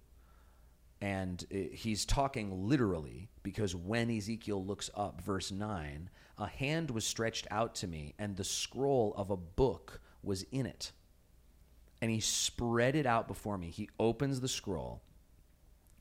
And 1.02 1.44
uh, 1.54 1.58
he's 1.74 2.06
talking 2.06 2.68
literally 2.68 3.30
because 3.44 3.76
when 3.76 4.10
Ezekiel 4.10 4.64
looks 4.64 4.90
up, 4.96 5.22
verse 5.22 5.52
9, 5.52 6.10
a 6.38 6.48
hand 6.48 6.92
was 6.92 7.06
stretched 7.06 7.48
out 7.50 7.76
to 7.76 7.88
me, 7.88 8.14
and 8.20 8.36
the 8.36 8.44
scroll 8.44 9.14
of 9.18 9.30
a 9.30 9.38
book 9.38 10.02
was 10.22 10.44
in 10.52 10.66
it. 10.66 10.92
And 12.02 12.12
he 12.12 12.20
spread 12.20 12.96
it 12.96 13.06
out 13.06 13.28
before 13.28 13.58
me. 13.58 13.70
He 13.70 13.90
opens 14.00 14.42
the 14.42 14.48
scroll, 14.48 15.02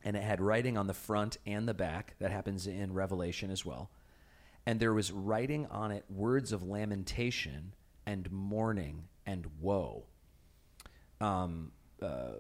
and 0.03 0.17
it 0.17 0.23
had 0.23 0.41
writing 0.41 0.77
on 0.77 0.87
the 0.87 0.95
front 0.95 1.39
and 1.47 1.69
the 1.69 1.75
back. 1.75 2.15
That 2.19 2.31
happens 2.31 2.67
in 2.67 2.93
Revelation 2.93 3.51
as 3.51 3.65
well. 3.65 3.91
And 4.67 4.81
there 4.81 4.95
was 4.95 5.13
writing 5.13 5.67
on 5.67 5.93
it 5.93 6.05
words 6.09 6.53
of 6.53 6.63
lamentation 6.63 7.75
and 8.07 8.31
mourning 8.33 9.05
and 9.27 9.47
woe. 9.61 10.05
Um, 11.21 11.73
uh, 12.03 12.33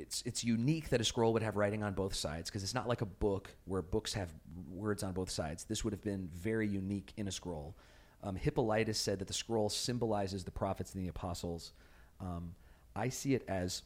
it's 0.00 0.22
it's 0.24 0.42
unique 0.42 0.88
that 0.88 1.00
a 1.00 1.04
scroll 1.04 1.32
would 1.32 1.42
have 1.42 1.56
writing 1.56 1.82
on 1.82 1.92
both 1.92 2.14
sides 2.14 2.50
because 2.50 2.62
it's 2.62 2.74
not 2.74 2.88
like 2.88 3.02
a 3.02 3.06
book 3.06 3.50
where 3.66 3.82
books 3.82 4.14
have 4.14 4.32
words 4.68 5.02
on 5.02 5.12
both 5.12 5.30
sides. 5.30 5.64
This 5.64 5.84
would 5.84 5.92
have 5.92 6.02
been 6.02 6.28
very 6.34 6.66
unique 6.66 7.12
in 7.16 7.28
a 7.28 7.32
scroll. 7.32 7.76
Um, 8.22 8.36
Hippolytus 8.36 8.98
said 8.98 9.18
that 9.18 9.28
the 9.28 9.34
scroll 9.34 9.68
symbolizes 9.68 10.44
the 10.44 10.50
prophets 10.50 10.94
and 10.94 11.02
the 11.02 11.08
apostles. 11.08 11.72
Um, 12.20 12.54
I 12.94 13.08
see 13.08 13.34
it 13.34 13.44
as 13.48 13.82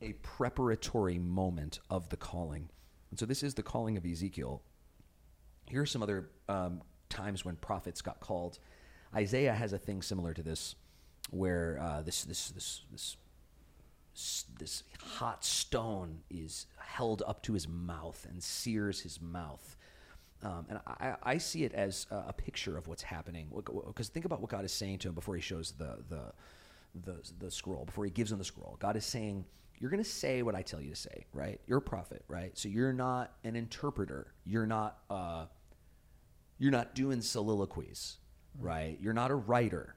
a 0.00 0.14
preparatory 0.14 1.18
moment 1.18 1.78
of 1.90 2.08
the 2.08 2.16
calling, 2.16 2.68
and 3.10 3.18
so 3.18 3.26
this 3.26 3.42
is 3.42 3.54
the 3.54 3.62
calling 3.62 3.96
of 3.96 4.04
Ezekiel. 4.04 4.62
Here 5.68 5.82
are 5.82 5.86
some 5.86 6.02
other 6.02 6.30
um, 6.48 6.82
times 7.08 7.44
when 7.44 7.56
prophets 7.56 8.02
got 8.02 8.20
called. 8.20 8.58
Isaiah 9.14 9.54
has 9.54 9.72
a 9.72 9.78
thing 9.78 10.02
similar 10.02 10.34
to 10.34 10.42
this, 10.42 10.74
where 11.30 11.78
uh, 11.80 12.02
this 12.02 12.24
this 12.24 12.48
this 12.50 12.82
this 12.90 13.16
this 14.58 14.82
hot 15.00 15.44
stone 15.44 16.20
is 16.30 16.66
held 16.78 17.22
up 17.26 17.42
to 17.42 17.54
his 17.54 17.66
mouth 17.66 18.26
and 18.28 18.42
sears 18.42 19.00
his 19.00 19.20
mouth. 19.20 19.76
Um, 20.42 20.66
and 20.68 20.80
I, 20.86 21.14
I 21.22 21.38
see 21.38 21.64
it 21.64 21.72
as 21.72 22.06
a, 22.10 22.32
picture 22.32 22.76
of 22.76 22.88
what's 22.88 23.02
happening. 23.02 23.48
Because 23.86 24.08
think 24.08 24.24
about 24.24 24.40
what 24.40 24.50
God 24.50 24.64
is 24.64 24.72
saying 24.72 24.98
to 24.98 25.08
him 25.08 25.14
before 25.14 25.36
he 25.36 25.40
shows 25.40 25.72
the, 25.78 25.98
the, 26.08 26.32
the, 27.04 27.32
the 27.38 27.50
scroll, 27.50 27.84
before 27.84 28.04
he 28.04 28.10
gives 28.10 28.32
him 28.32 28.38
the 28.38 28.44
scroll. 28.44 28.76
God 28.80 28.96
is 28.96 29.06
saying, 29.06 29.44
You're 29.78 29.90
going 29.90 30.02
to 30.02 30.08
say 30.08 30.42
what 30.42 30.56
I 30.56 30.62
tell 30.62 30.80
you 30.80 30.90
to 30.90 30.96
say, 30.96 31.26
right? 31.32 31.60
You're 31.66 31.78
a 31.78 31.82
prophet, 31.82 32.24
right? 32.26 32.56
So 32.58 32.68
you're 32.68 32.92
not 32.92 33.32
an 33.44 33.54
interpreter. 33.54 34.34
You're 34.44 34.66
not, 34.66 34.98
uh, 35.08 35.46
you're 36.58 36.72
not 36.72 36.94
doing 36.94 37.20
soliloquies, 37.20 38.16
right? 38.58 38.98
You're 39.00 39.14
not 39.14 39.30
a 39.30 39.36
writer, 39.36 39.94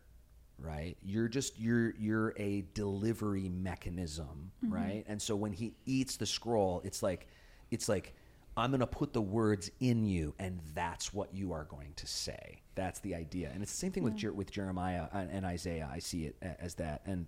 right? 0.60 0.98
You're 1.04 1.28
just 1.28 1.60
you're 1.60 1.94
you're 1.98 2.34
a 2.38 2.66
delivery 2.74 3.50
mechanism, 3.50 4.52
mm-hmm. 4.64 4.74
right? 4.74 5.06
And 5.08 5.22
so 5.22 5.36
when 5.36 5.54
he 5.54 5.74
eats 5.86 6.18
the 6.18 6.26
scroll, 6.26 6.82
it's 6.84 7.04
like 7.04 7.28
it's 7.72 7.90
like 7.90 8.14
I'm 8.58 8.72
going 8.72 8.80
to 8.80 8.88
put 8.88 9.12
the 9.12 9.22
words 9.22 9.70
in 9.82 10.06
you 10.06 10.34
and 10.40 10.60
that's 10.74 11.14
what 11.14 11.34
you 11.34 11.52
are 11.52 11.66
going 11.66 11.94
to 11.98 12.08
say. 12.08 12.62
That's 12.76 13.00
the 13.02 13.16
idea. 13.16 13.52
And 13.54 13.62
it's 13.62 13.72
the 13.72 13.78
same 13.78 13.92
thing 13.92 14.04
with 14.04 14.16
Jer- 14.16 14.34
with 14.34 14.50
Jeremiah 14.50 15.08
and, 15.12 15.30
and 15.30 15.46
Isaiah. 15.46 15.90
I 15.92 16.00
see 16.00 16.26
it 16.26 16.36
uh, 16.42 16.50
as 16.60 16.76
that. 16.76 17.02
And 17.06 17.28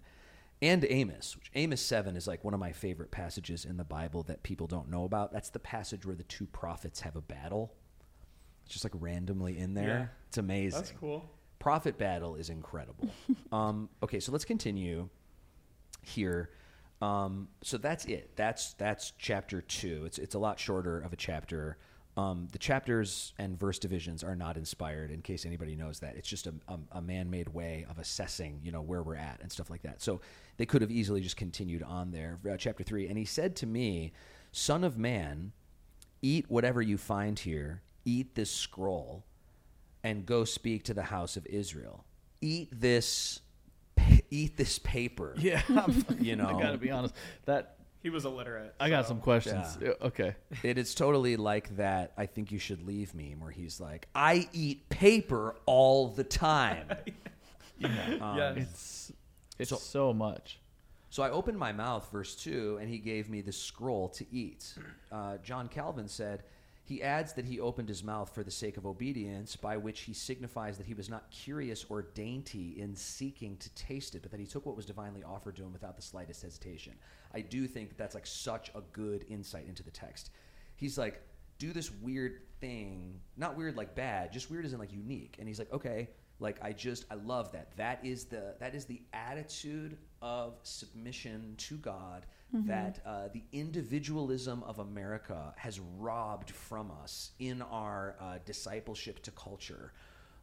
and 0.62 0.86
Amos, 0.90 1.36
which 1.36 1.52
Amos 1.54 1.82
7 1.82 2.16
is 2.16 2.28
like 2.28 2.44
one 2.44 2.54
of 2.54 2.60
my 2.60 2.72
favorite 2.72 3.12
passages 3.12 3.64
in 3.64 3.78
the 3.78 3.84
Bible 3.84 4.24
that 4.24 4.42
people 4.42 4.66
don't 4.66 4.90
know 4.90 5.04
about. 5.04 5.32
That's 5.32 5.50
the 5.50 5.60
passage 5.60 6.06
where 6.06 6.16
the 6.16 6.24
two 6.24 6.48
prophets 6.48 7.02
have 7.02 7.16
a 7.16 7.22
battle. 7.22 7.74
It's 8.66 8.74
just 8.74 8.84
like 8.84 8.94
randomly 9.00 9.58
in 9.60 9.76
there. 9.76 9.88
Yeah. 9.88 10.06
It's 10.30 10.38
amazing. 10.38 10.80
That's 10.80 10.94
cool. 11.00 11.30
Prophet 11.68 11.98
battle 11.98 12.36
is 12.36 12.50
incredible. 12.50 13.10
um, 13.52 13.90
okay, 14.02 14.22
so 14.22 14.32
let's 14.32 14.46
continue 14.46 15.10
here. 16.02 16.52
Um, 17.02 17.50
so 17.62 17.78
that's 17.78 18.06
it. 18.06 18.32
That's 18.38 18.72
that's 18.76 19.12
chapter 19.18 19.60
two. 19.60 20.06
It's 20.06 20.18
it's 20.18 20.34
a 20.34 20.40
lot 20.40 20.62
shorter 20.62 20.98
of 20.98 21.12
a 21.12 21.18
chapter. 21.18 21.78
Um, 22.16 22.48
the 22.54 22.58
chapters 22.58 23.34
and 23.38 23.60
verse 23.60 23.80
divisions 23.80 24.24
are 24.24 24.34
not 24.34 24.56
inspired. 24.56 25.12
In 25.12 25.22
case 25.22 25.46
anybody 25.46 25.76
knows 25.76 26.00
that, 26.00 26.16
it's 26.16 26.30
just 26.30 26.48
a, 26.48 26.54
a, 26.70 26.80
a 26.94 27.02
man-made 27.02 27.50
way 27.50 27.86
of 27.90 28.00
assessing, 28.00 28.62
you 28.64 28.72
know, 28.72 28.82
where 28.82 29.04
we're 29.04 29.18
at 29.18 29.42
and 29.42 29.52
stuff 29.52 29.70
like 29.70 29.82
that. 29.82 30.02
So 30.02 30.22
they 30.56 30.66
could 30.66 30.82
have 30.82 30.90
easily 30.90 31.20
just 31.20 31.36
continued 31.36 31.84
on 31.84 32.12
there. 32.12 32.40
Uh, 32.50 32.56
chapter 32.56 32.86
three, 32.86 33.10
and 33.10 33.18
he 33.18 33.26
said 33.26 33.58
to 33.58 33.66
me, 33.66 34.14
"Son 34.54 34.86
of 34.86 34.98
man, 34.98 35.52
eat 36.22 36.50
whatever 36.50 36.82
you 36.82 36.98
find 36.98 37.38
here. 37.38 37.82
Eat 38.06 38.36
this 38.36 38.50
scroll." 38.50 39.26
And 40.04 40.26
go 40.26 40.44
speak 40.46 40.84
to 40.86 40.94
the 40.94 41.04
house 41.04 41.38
of 41.38 41.46
Israel. 41.48 42.06
Eat 42.42 42.70
this, 42.72 43.40
eat 44.30 44.58
this 44.58 44.80
paper. 44.80 45.36
Yeah, 45.38 45.62
You 46.20 46.36
know. 46.36 46.48
I 46.58 46.62
gotta 46.62 46.78
be 46.78 46.92
honest. 46.92 47.16
That 47.46 47.78
He 48.04 48.10
was 48.10 48.26
illiterate. 48.26 48.76
I 48.80 48.90
got 48.90 49.08
some 49.08 49.20
questions. 49.22 49.78
Yeah. 49.82 49.88
Yeah, 50.00 50.08
Okay, 50.08 50.36
It 50.64 50.78
is 50.78 50.94
totally 50.96 51.36
like 51.36 51.76
that. 51.78 52.14
I 52.18 52.26
think 52.28 52.52
you 52.52 52.60
should 52.60 52.86
leave 52.86 53.14
meme 53.16 53.40
where 53.40 53.52
he's 53.52 53.80
like, 53.80 54.08
"I 54.16 54.48
eat 54.54 54.88
paper 54.90 55.56
all 55.66 56.08
the 56.10 56.24
time." 56.24 56.88
Um, 57.84 58.38
Yes. 58.38 58.58
it's 58.58 59.12
it's 59.60 59.70
So- 59.70 59.76
so, 59.78 60.14
much. 60.14 60.60
So 61.10 61.24
I 61.24 61.30
opened 61.30 61.58
my 61.58 61.72
mouth, 61.72 62.10
verse 62.12 62.36
2, 62.36 62.78
and 62.82 62.90
he 62.90 62.98
gave 62.98 63.30
me 63.30 63.42
the 63.42 63.52
scroll 63.52 64.10
to 64.10 64.26
eat. 64.32 64.74
Uh, 65.12 65.38
John 65.38 65.68
Calvin 65.68 66.08
said, 66.08 66.44
He 66.88 67.04
adds 67.04 67.34
that 67.34 67.44
he 67.44 67.60
opened 67.60 67.90
his 67.90 68.02
mouth 68.02 68.34
for 68.34 68.44
the 68.44 68.52
sake 68.52 68.78
of 68.78 68.86
obedience, 68.86 69.58
by 69.58 69.76
which 69.76 70.02
he 70.02 70.14
signifies 70.14 70.78
that 70.78 70.88
he 70.88 70.94
was 70.94 71.10
not 71.10 71.30
curious 71.32 71.86
or 71.90 72.02
dainty 72.02 72.80
in 72.80 72.96
seeking 72.96 73.58
to 73.58 73.70
taste 73.76 74.16
it, 74.16 74.22
but 74.22 74.32
that 74.32 74.40
he 74.40 74.46
took 74.46 74.66
what 74.66 74.78
was 74.78 74.86
divinely 74.86 75.22
offered 75.22 75.58
to 75.58 75.64
him 75.64 75.74
without 75.74 75.98
the 75.98 76.02
slightest 76.02 76.44
hesitation. 76.44 76.94
I 77.36 77.42
do 77.42 77.68
think 77.68 77.90
that 77.90 77.98
that's 77.98 78.16
like 78.16 78.26
such 78.26 78.70
a 78.74 78.80
good 78.94 79.26
insight 79.28 79.68
into 79.68 79.84
the 79.84 79.92
text. 79.92 80.30
He's 80.78 80.98
like, 80.98 81.22
do 81.60 81.74
this 81.74 81.92
weird 81.92 82.40
thing, 82.62 83.20
not 83.36 83.58
weird 83.58 83.76
like 83.76 83.94
bad, 83.94 84.32
just 84.32 84.50
weird 84.50 84.64
isn't 84.64 84.80
like 84.80 84.94
unique. 84.94 85.36
And 85.40 85.48
he's 85.50 85.60
like, 85.60 85.74
okay, 85.74 86.08
like 86.40 86.58
I 86.64 86.72
just 86.72 87.04
I 87.12 87.16
love 87.16 87.52
that. 87.52 87.76
That 87.76 88.00
is 88.06 88.26
the 88.26 88.56
that 88.62 88.76
is 88.76 88.86
the 88.86 89.02
attitude 89.12 89.98
of 90.22 90.60
submission 90.64 91.56
to 91.58 91.76
God 91.76 92.26
that 92.54 93.00
uh, 93.06 93.28
the 93.34 93.44
individualism 93.52 94.64
of 94.64 94.80
America 94.80 95.54
has 95.58 95.80
robbed 95.80 96.52
from 96.52 96.92
us 97.04 97.32
in 97.40 97.62
our 97.62 98.16
uh, 98.20 98.38
discipleship 98.46 99.22
to 99.24 99.32
culture. 99.32 99.94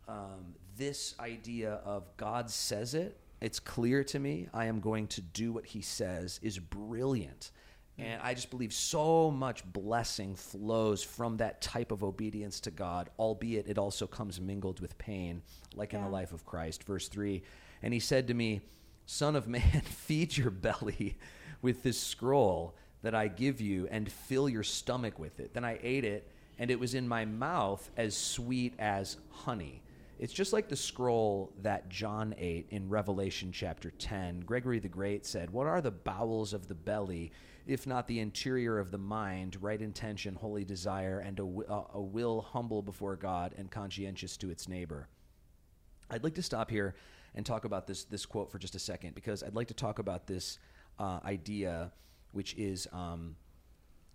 Um, 0.07 0.55
this 0.77 1.15
idea 1.19 1.81
of 1.85 2.05
God 2.17 2.51
says 2.51 2.95
it, 2.95 3.19
it's 3.41 3.59
clear 3.59 4.05
to 4.05 4.19
me. 4.19 4.49
I 4.53 4.67
am 4.67 4.81
going 4.81 5.07
to 5.09 5.21
do 5.21 5.53
what 5.53 5.67
He 5.67 5.81
says 5.81 6.41
is 6.43 6.59
brilliant. 6.59 7.51
And 7.97 8.21
I 8.23 8.35
just 8.35 8.51
believe 8.51 8.73
so 8.73 9.31
much 9.31 9.65
blessing 9.73 10.35
flows 10.35 11.03
from 11.03 11.37
that 11.37 11.61
type 11.63 11.93
of 11.93 12.03
obedience 12.03 12.59
to 12.61 12.73
God, 12.73 13.09
albeit 13.19 13.69
it 13.69 13.79
also 13.79 14.07
comes 14.07 14.41
mingled 14.41 14.81
with 14.81 14.99
pain, 14.99 15.43
like 15.77 15.95
in 15.95 16.03
the 16.03 16.09
life 16.09 16.33
of 16.33 16.45
Christ. 16.45 16.83
Verse 16.83 17.07
3 17.07 17.43
And 17.83 17.95
he 17.95 18.01
said 18.01 18.27
to 18.29 18.35
me, 18.35 18.63
Son 19.07 19.37
of 19.37 19.47
man, 19.47 19.81
feed 19.85 20.37
your 20.37 20.51
belly 20.51 21.17
with 21.65 21.83
this 21.83 21.99
scroll 21.99 22.77
that 23.03 23.15
I 23.15 23.27
give 23.27 23.61
you 23.61 23.89
and 23.91 24.13
fill 24.13 24.51
your 24.51 24.63
stomach 24.63 25.19
with 25.19 25.41
it. 25.41 25.55
Then 25.55 25.65
I 25.65 25.81
ate 25.83 26.05
it, 26.05 26.31
and 26.59 26.71
it 26.71 26.79
was 26.79 26.95
in 26.95 27.09
my 27.09 27.25
mouth 27.25 27.91
as 27.97 28.15
sweet 28.15 28.75
as 28.79 29.17
honey. 29.31 29.83
It's 30.19 30.35
just 30.35 30.53
like 30.53 30.69
the 30.69 30.77
scroll 30.77 31.53
that 31.63 31.89
John 31.89 32.35
ate 32.37 32.67
in 32.69 32.91
Revelation 32.91 33.51
chapter 33.51 33.91
10. 33.91 34.41
Gregory 34.41 34.79
the 34.79 34.89
Great 34.89 35.25
said, 35.25 35.51
What 35.51 35.67
are 35.67 35.81
the 35.81 35.91
bowels 35.91 36.53
of 36.53 36.69
the 36.69 36.75
belly, 36.75 37.33
if 37.67 37.87
not 37.87 38.07
the 38.09 38.21
interior 38.21 38.79
of 38.79 38.91
the 38.91 38.99
mind, 38.99 39.57
right 39.63 39.81
intention, 39.81 40.35
holy 40.35 40.65
desire, 40.65 41.19
and 41.21 41.41
a, 41.41 41.47
will 41.47 42.43
humble 42.43 42.83
before 42.83 43.17
God 43.17 43.55
and 43.57 43.71
conscientious 43.71 44.37
to 44.37 44.51
its 44.51 44.69
neighbor? 44.69 45.09
I'd 46.11 46.25
like 46.25 46.35
to 46.35 46.43
stop 46.43 46.71
here 46.71 46.95
and 47.35 47.45
talk 47.45 47.65
about 47.65 47.87
this 47.87 48.05
this 48.05 48.27
quote 48.27 48.53
for 48.53 48.59
just 48.59 48.75
a 48.75 48.79
second 48.79 49.15
because 49.15 49.43
I'd 49.43 49.57
like 49.57 49.69
to 49.69 49.75
talk 49.75 49.99
about 49.99 50.27
this 50.27 50.59
uh, 50.99 51.21
idea, 51.25 51.93
which 52.33 52.55
is 52.55 52.87
um, 52.93 53.37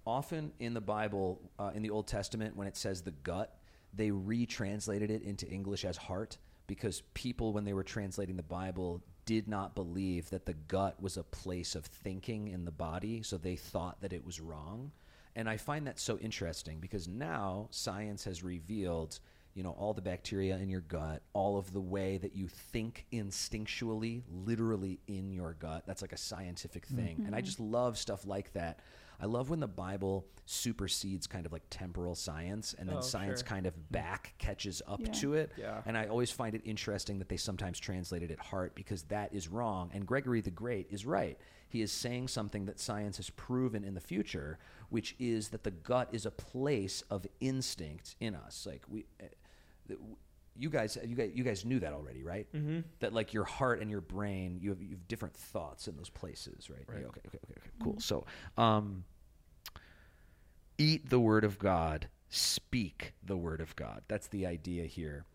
often 0.05 0.51
in 0.59 0.73
the 0.73 0.81
Bible, 0.81 1.41
uh, 1.57 1.71
in 1.73 1.81
the 1.81 1.89
Old 1.89 2.07
Testament, 2.07 2.55
when 2.55 2.67
it 2.67 2.77
says 2.77 3.01
the 3.01 3.11
gut, 3.11 3.57
they 3.93 4.11
retranslated 4.11 5.09
it 5.09 5.23
into 5.23 5.47
English 5.47 5.85
as 5.85 5.97
heart 5.97 6.37
because 6.67 7.01
people, 7.13 7.51
when 7.53 7.65
they 7.65 7.73
were 7.73 7.83
translating 7.83 8.35
the 8.35 8.43
Bible, 8.43 9.03
did 9.25 9.47
not 9.47 9.75
believe 9.75 10.29
that 10.29 10.45
the 10.45 10.53
gut 10.53 11.01
was 11.01 11.17
a 11.17 11.23
place 11.23 11.75
of 11.75 11.85
thinking 11.85 12.47
in 12.47 12.65
the 12.65 12.71
body, 12.71 13.21
so 13.21 13.37
they 13.37 13.55
thought 13.55 14.01
that 14.01 14.13
it 14.13 14.25
was 14.25 14.39
wrong. 14.39 14.91
And 15.35 15.49
I 15.49 15.57
find 15.57 15.87
that 15.87 15.99
so 15.99 16.17
interesting 16.17 16.79
because 16.79 17.07
now 17.07 17.67
science 17.71 18.23
has 18.23 18.43
revealed, 18.43 19.19
you 19.59 19.63
know, 19.63 19.75
all 19.77 19.93
the 19.93 20.01
bacteria 20.01 20.55
in 20.55 20.69
your 20.69 20.79
gut, 20.79 21.21
all 21.33 21.57
of 21.57 21.73
the 21.73 21.81
way 21.81 22.17
that 22.17 22.33
you 22.33 22.47
think 22.47 23.05
instinctually, 23.11 24.21
literally 24.31 25.01
in 25.09 25.33
your 25.33 25.53
gut. 25.59 25.83
That's 25.85 26.01
like 26.01 26.13
a 26.13 26.17
scientific 26.17 26.85
thing. 26.85 27.23
And 27.25 27.35
I 27.35 27.39
mm-hmm. 27.39 27.45
just 27.45 27.59
love 27.59 27.97
stuff 27.97 28.25
like 28.25 28.53
that. 28.53 28.79
I 29.21 29.25
love 29.25 29.49
when 29.49 29.59
the 29.59 29.67
Bible 29.67 30.25
supersedes 30.45 31.27
kind 31.27 31.45
of 31.45 31.51
like 31.51 31.63
temporal 31.69 32.15
science 32.15 32.73
and 32.79 32.87
then 32.87 32.99
Oh, 32.99 33.01
science 33.01 33.41
sure. 33.41 33.47
kind 33.47 33.65
of 33.65 33.91
back 33.91 34.33
catches 34.37 34.81
up 34.87 35.01
Yeah. 35.01 35.11
to 35.11 35.33
it. 35.33 35.51
Yeah. 35.57 35.81
And 35.85 35.97
I 35.97 36.05
always 36.05 36.31
find 36.31 36.55
it 36.55 36.61
interesting 36.63 37.19
that 37.19 37.27
they 37.27 37.35
sometimes 37.35 37.81
translate 37.81 38.23
it 38.23 38.31
at 38.31 38.39
heart 38.39 38.75
because 38.75 39.03
that 39.03 39.33
is 39.33 39.49
wrong. 39.49 39.91
And 39.93 40.07
Gregory 40.07 40.39
the 40.39 40.51
Great 40.51 40.87
is 40.89 41.05
right. 41.05 41.37
He 41.67 41.81
is 41.81 41.91
saying 41.91 42.29
something 42.29 42.65
that 42.65 42.79
science 42.79 43.17
has 43.17 43.29
proven 43.29 43.83
in 43.83 43.93
the 43.93 43.99
future, 43.99 44.57
which 44.89 45.15
is 45.19 45.49
that 45.49 45.63
the 45.63 45.71
gut 45.71 46.09
is 46.13 46.25
a 46.25 46.31
place 46.31 47.03
of 47.11 47.27
instinct 47.41 48.15
in 48.21 48.33
us. 48.35 48.65
Like 48.65 48.83
we, 48.89 49.05
th- 49.19 49.33
you 50.59 50.69
guys, 50.69 50.97
you 51.03 51.15
guys, 51.15 51.31
you 51.33 51.43
guys 51.43 51.63
knew 51.63 51.79
that 51.79 51.93
already, 51.93 52.23
right? 52.23 52.47
Mm-hmm. 52.53 52.81
That 52.99 53.13
like 53.13 53.33
your 53.33 53.45
heart 53.45 53.81
and 53.81 53.89
your 53.89 54.01
brain, 54.01 54.59
you 54.61 54.69
have, 54.69 54.81
you 54.81 54.91
have 54.91 55.07
different 55.07 55.35
thoughts 55.35 55.87
in 55.87 55.95
those 55.95 56.09
places, 56.09 56.69
right? 56.69 56.83
Right. 56.87 57.01
Yeah, 57.01 57.07
okay, 57.07 57.21
okay, 57.27 57.39
okay, 57.43 57.53
okay, 57.57 57.69
cool. 57.81 57.95
So, 57.99 58.25
um, 58.57 59.05
eat 60.77 61.09
the 61.09 61.19
word 61.19 61.45
of 61.45 61.59
God, 61.59 62.09
speak 62.29 63.13
the 63.23 63.37
word 63.37 63.61
of 63.61 63.75
God. 63.75 64.01
That's 64.07 64.27
the 64.27 64.45
idea 64.45 64.85
here. 64.85 65.25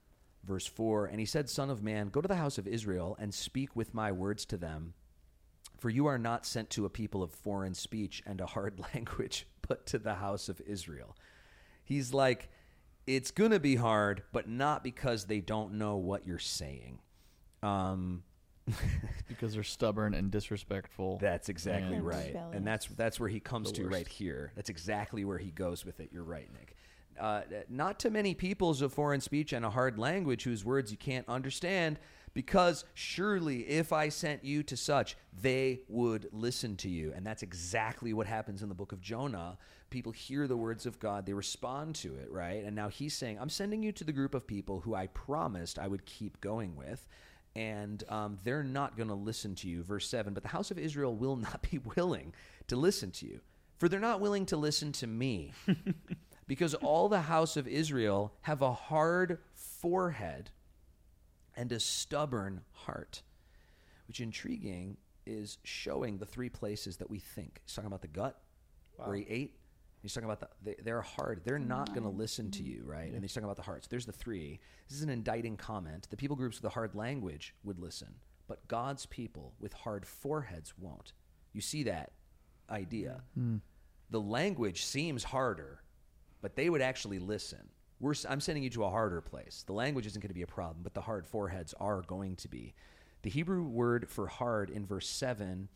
Verse 0.45 0.67
4 0.67 1.07
And 1.07 1.19
he 1.19 1.27
said, 1.27 1.49
Son 1.49 1.71
of 1.71 1.83
man, 1.83 2.09
go 2.09 2.21
to 2.21 2.29
the 2.29 2.37
house 2.37 2.59
of 2.59 2.67
Israel 2.67 3.17
and 3.19 3.33
speak 3.33 3.75
with 3.75 3.95
my 3.95 4.13
words 4.13 4.45
to 4.47 4.57
them. 4.57 4.95
For 5.79 5.91
you 5.91 6.07
are 6.07 6.19
not 6.19 6.47
sent 6.47 6.71
to 6.71 6.87
a 6.87 6.91
people 6.91 7.23
of 7.23 7.31
foreign 7.31 7.75
speech 7.75 8.23
and 8.27 8.41
a 8.41 8.47
hard 8.47 8.81
language, 8.95 9.47
but 9.67 9.87
to 9.87 9.99
the 9.99 10.15
house 10.15 10.49
of 10.49 10.61
Israel. 10.67 11.17
He's 11.83 12.15
like, 12.15 12.51
it's 13.07 13.31
going 13.31 13.51
to 13.51 13.61
be 13.61 13.77
hard, 13.77 14.23
but 14.33 14.49
not 14.49 14.83
because 14.85 15.25
they 15.27 15.41
don't 15.41 15.75
know 15.75 15.97
what 15.97 16.27
you're 16.27 16.39
saying. 16.39 16.99
Um, 17.63 18.23
because 19.29 19.53
they're 19.55 19.63
stubborn 19.63 20.15
and 20.15 20.31
disrespectful. 20.31 21.19
that's 21.21 21.49
exactly 21.51 21.97
And 21.97 22.07
right, 22.07 22.29
rebellious. 22.29 22.57
and 22.57 22.67
that's 22.67 22.87
that's 22.87 23.21
where 23.21 23.29
he 23.29 23.39
comes 23.41 23.69
The 23.71 23.77
to 23.79 23.83
worst. 23.85 23.93
right 23.95 24.09
here. 24.09 24.53
That's 24.57 24.71
exactly 24.71 25.25
where 25.25 25.37
he 25.39 25.51
goes 25.51 25.85
with 25.85 26.01
it. 26.01 26.09
You're 26.13 26.25
right, 26.25 26.49
Nick. 26.53 26.75
uh, 27.21 27.43
not 27.69 27.99
to 28.01 28.11
many 28.11 28.35
peoples 28.35 28.81
of 28.81 28.93
foreign 28.93 29.21
speech 29.21 29.53
and 29.53 29.65
a 29.67 29.71
hard 29.71 29.99
language 29.99 30.45
whose 30.45 30.65
words 30.65 30.91
you 30.91 30.97
can't 30.97 31.29
understand, 31.29 31.99
because 32.35 32.85
surely 32.95 33.61
if 33.61 33.93
I 33.93 34.09
sent 34.09 34.45
you 34.45 34.65
to 34.65 34.77
such, 34.77 35.17
they 35.41 35.83
would 35.89 36.29
listen 36.33 36.77
to 36.79 36.89
you. 36.89 37.13
And 37.15 37.25
that's 37.25 37.45
exactly 37.45 38.13
what 38.13 38.27
happens 38.27 38.63
in 38.63 38.69
the 38.69 38.75
book 38.75 38.91
of 38.91 39.01
Jonah. 39.01 39.57
People 39.91 40.11
hear 40.11 40.49
the 40.49 40.57
words 40.57 40.85
of 40.85 40.99
God, 40.99 41.25
they 41.25 41.33
respond 41.33 41.95
to 41.97 42.17
it, 42.17 42.31
right? 42.31 42.65
And 42.65 42.75
now 42.75 42.89
he's 42.89 43.15
saying, 43.15 43.39
I'm 43.41 43.49
sending 43.49 43.85
you 43.85 43.93
to 43.93 44.05
the 44.05 44.13
group 44.13 44.35
of 44.35 44.47
people 44.47 44.81
who 44.81 44.95
I 44.95 45.07
promised 45.07 45.79
I 45.79 45.87
would 45.87 46.05
keep 46.05 46.41
going 46.41 46.75
with. 46.75 47.07
And 47.57 48.03
um, 48.09 48.39
they're 48.43 48.65
not 48.65 48.97
going 48.97 49.11
to 49.11 49.15
listen 49.15 49.55
to 49.57 49.69
you. 49.69 49.85
Verse 49.85 50.09
7 50.09 50.35
But 50.35 50.43
the 50.43 50.49
house 50.49 50.73
of 50.73 50.79
Israel 50.79 51.15
will 51.15 51.37
not 51.37 51.63
be 51.71 51.79
willing 51.97 52.35
to 52.67 52.75
listen 52.75 53.13
to 53.13 53.27
you, 53.27 53.41
for 53.79 53.89
they're 53.89 54.01
not 54.01 54.21
willing 54.21 54.45
to 54.47 54.57
listen 54.57 54.91
to 54.91 55.07
me 55.07 55.53
because 56.49 56.75
all 56.75 57.09
the 57.09 57.21
house 57.21 57.57
of 57.57 57.69
Israel 57.69 58.33
have 58.43 58.61
a 58.61 58.73
hard 58.73 59.39
forehead 59.55 60.51
and 61.57 61.71
a 61.73 61.81
stubborn 61.81 62.63
heart, 62.73 63.23
which 64.09 64.21
intriguing 64.21 64.97
is 65.27 65.59
showing 65.65 66.19
the 66.19 66.27
three 66.27 66.49
places 66.51 66.99
that 66.99 67.09
we 67.09 67.19
think. 67.19 67.61
He's 67.65 67.75
talking 67.75 67.87
about 67.87 68.03
the 68.03 68.09
gut, 68.09 68.41
where 68.97 69.17
he 69.17 69.27
ate. 69.29 69.57
He's 70.03 70.13
talking 70.13 70.29
about 70.29 70.41
the, 70.41 70.49
they, 70.63 70.77
they're 70.85 71.01
hard. 71.01 71.41
They're 71.45 71.59
not 71.59 71.89
going 71.89 72.03
to 72.03 72.11
listen 72.11 72.51
to 72.53 72.63
you, 72.63 72.83
right? 72.85 73.11
And 73.11 73.23
he's 73.23 73.33
talking 73.33 73.45
about 73.45 73.57
the 73.57 73.63
hearts. 73.63 73.87
There's 73.87 74.05
the 74.05 74.13
three. 74.13 74.61
This 74.89 74.99
is 74.99 75.03
an 75.03 75.09
indicting 75.09 75.57
comment. 75.57 76.09
The 76.11 76.17
people 76.17 76.37
groups 76.37 76.59
with 76.61 76.71
a 76.71 76.75
hard 76.75 76.95
language 76.95 77.55
would 77.65 77.79
listen, 77.79 78.15
but 78.47 78.69
God's 78.69 79.07
people 79.07 79.55
with 79.61 79.73
hard 79.73 80.05
foreheads 80.07 80.75
won't. 80.79 81.15
You 81.55 81.63
see 81.63 81.85
that 81.85 82.13
idea. 82.69 83.23
Hmm. 83.35 83.57
The 84.11 84.21
language 84.21 84.85
seems 84.85 85.25
harder, 85.25 85.81
but 86.43 86.55
they 86.55 86.69
would 86.69 86.83
actually 86.83 87.19
listen. 87.19 87.71
We're, 88.01 88.15
I'm 88.29 88.41
sending 88.41 88.63
you 88.63 88.71
to 88.71 88.85
a 88.85 88.91
harder 88.91 89.21
place. 89.21 89.65
The 89.67 89.73
language 89.73 90.07
isn't 90.07 90.21
going 90.21 90.29
to 90.29 90.35
be 90.35 90.43
a 90.43 90.47
problem, 90.47 90.83
but 90.83 90.95
the 90.95 91.01
hard 91.01 91.27
foreheads 91.27 91.75
are 91.81 92.03
going 92.03 92.37
to 92.37 92.49
be. 92.49 92.75
The 93.23 93.31
Hebrew 93.31 93.63
word 93.63 94.09
for 94.09 94.27
hard 94.27 94.69
in 94.69 94.85
verse 94.85 95.09
7 95.09 95.69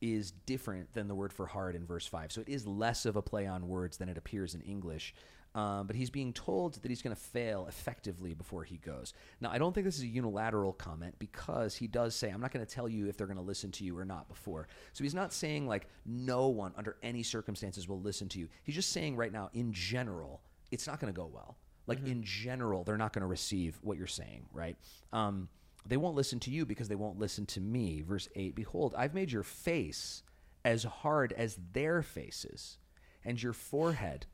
is 0.00 0.30
different 0.30 0.92
than 0.94 1.08
the 1.08 1.14
word 1.14 1.32
for 1.32 1.46
hard 1.46 1.74
in 1.74 1.84
verse 1.84 2.06
5. 2.06 2.32
So 2.32 2.40
it 2.40 2.48
is 2.48 2.66
less 2.66 3.04
of 3.04 3.16
a 3.16 3.22
play 3.22 3.46
on 3.46 3.68
words 3.68 3.96
than 3.96 4.08
it 4.08 4.16
appears 4.16 4.54
in 4.54 4.60
English. 4.62 5.14
Um, 5.54 5.86
but 5.86 5.96
he's 5.96 6.10
being 6.10 6.32
told 6.32 6.74
that 6.74 6.88
he's 6.88 7.02
going 7.02 7.16
to 7.16 7.20
fail 7.20 7.66
effectively 7.68 8.34
before 8.34 8.64
he 8.64 8.76
goes. 8.76 9.14
Now, 9.40 9.50
I 9.50 9.58
don't 9.58 9.74
think 9.74 9.86
this 9.86 9.96
is 9.96 10.02
a 10.02 10.06
unilateral 10.06 10.72
comment 10.74 11.14
because 11.18 11.74
he 11.74 11.86
does 11.86 12.14
say, 12.14 12.30
I'm 12.30 12.40
not 12.40 12.52
going 12.52 12.64
to 12.64 12.72
tell 12.72 12.88
you 12.88 13.08
if 13.08 13.16
they're 13.16 13.26
going 13.26 13.38
to 13.38 13.42
listen 13.42 13.72
to 13.72 13.84
you 13.84 13.98
or 13.98 14.04
not 14.04 14.28
before. 14.28 14.68
So 14.92 15.04
he's 15.04 15.14
not 15.14 15.32
saying, 15.32 15.66
like, 15.66 15.88
no 16.04 16.48
one 16.48 16.74
under 16.76 16.96
any 17.02 17.22
circumstances 17.22 17.88
will 17.88 18.00
listen 18.00 18.28
to 18.30 18.38
you. 18.38 18.48
He's 18.62 18.74
just 18.74 18.92
saying 18.92 19.16
right 19.16 19.32
now, 19.32 19.50
in 19.54 19.72
general, 19.72 20.42
it's 20.70 20.86
not 20.86 21.00
going 21.00 21.12
to 21.12 21.16
go 21.16 21.26
well. 21.26 21.56
Like, 21.86 22.06
in 22.06 22.22
general, 22.22 22.84
they're 22.84 22.98
not 22.98 23.14
going 23.14 23.22
to 23.22 23.28
receive 23.28 23.78
what 23.80 23.96
you're 23.96 24.06
saying, 24.06 24.46
right? 24.52 24.76
Um, 25.12 25.48
they 25.86 25.96
won't 25.96 26.16
listen 26.16 26.38
to 26.40 26.50
you 26.50 26.66
because 26.66 26.88
they 26.88 26.94
won't 26.94 27.18
listen 27.18 27.46
to 27.46 27.60
me. 27.60 28.02
Verse 28.02 28.28
8 28.34 28.54
Behold, 28.54 28.94
I've 28.96 29.14
made 29.14 29.32
your 29.32 29.42
face 29.42 30.22
as 30.64 30.84
hard 30.84 31.32
as 31.32 31.58
their 31.72 32.02
faces, 32.02 32.76
and 33.24 33.42
your 33.42 33.54
forehead 33.54 34.26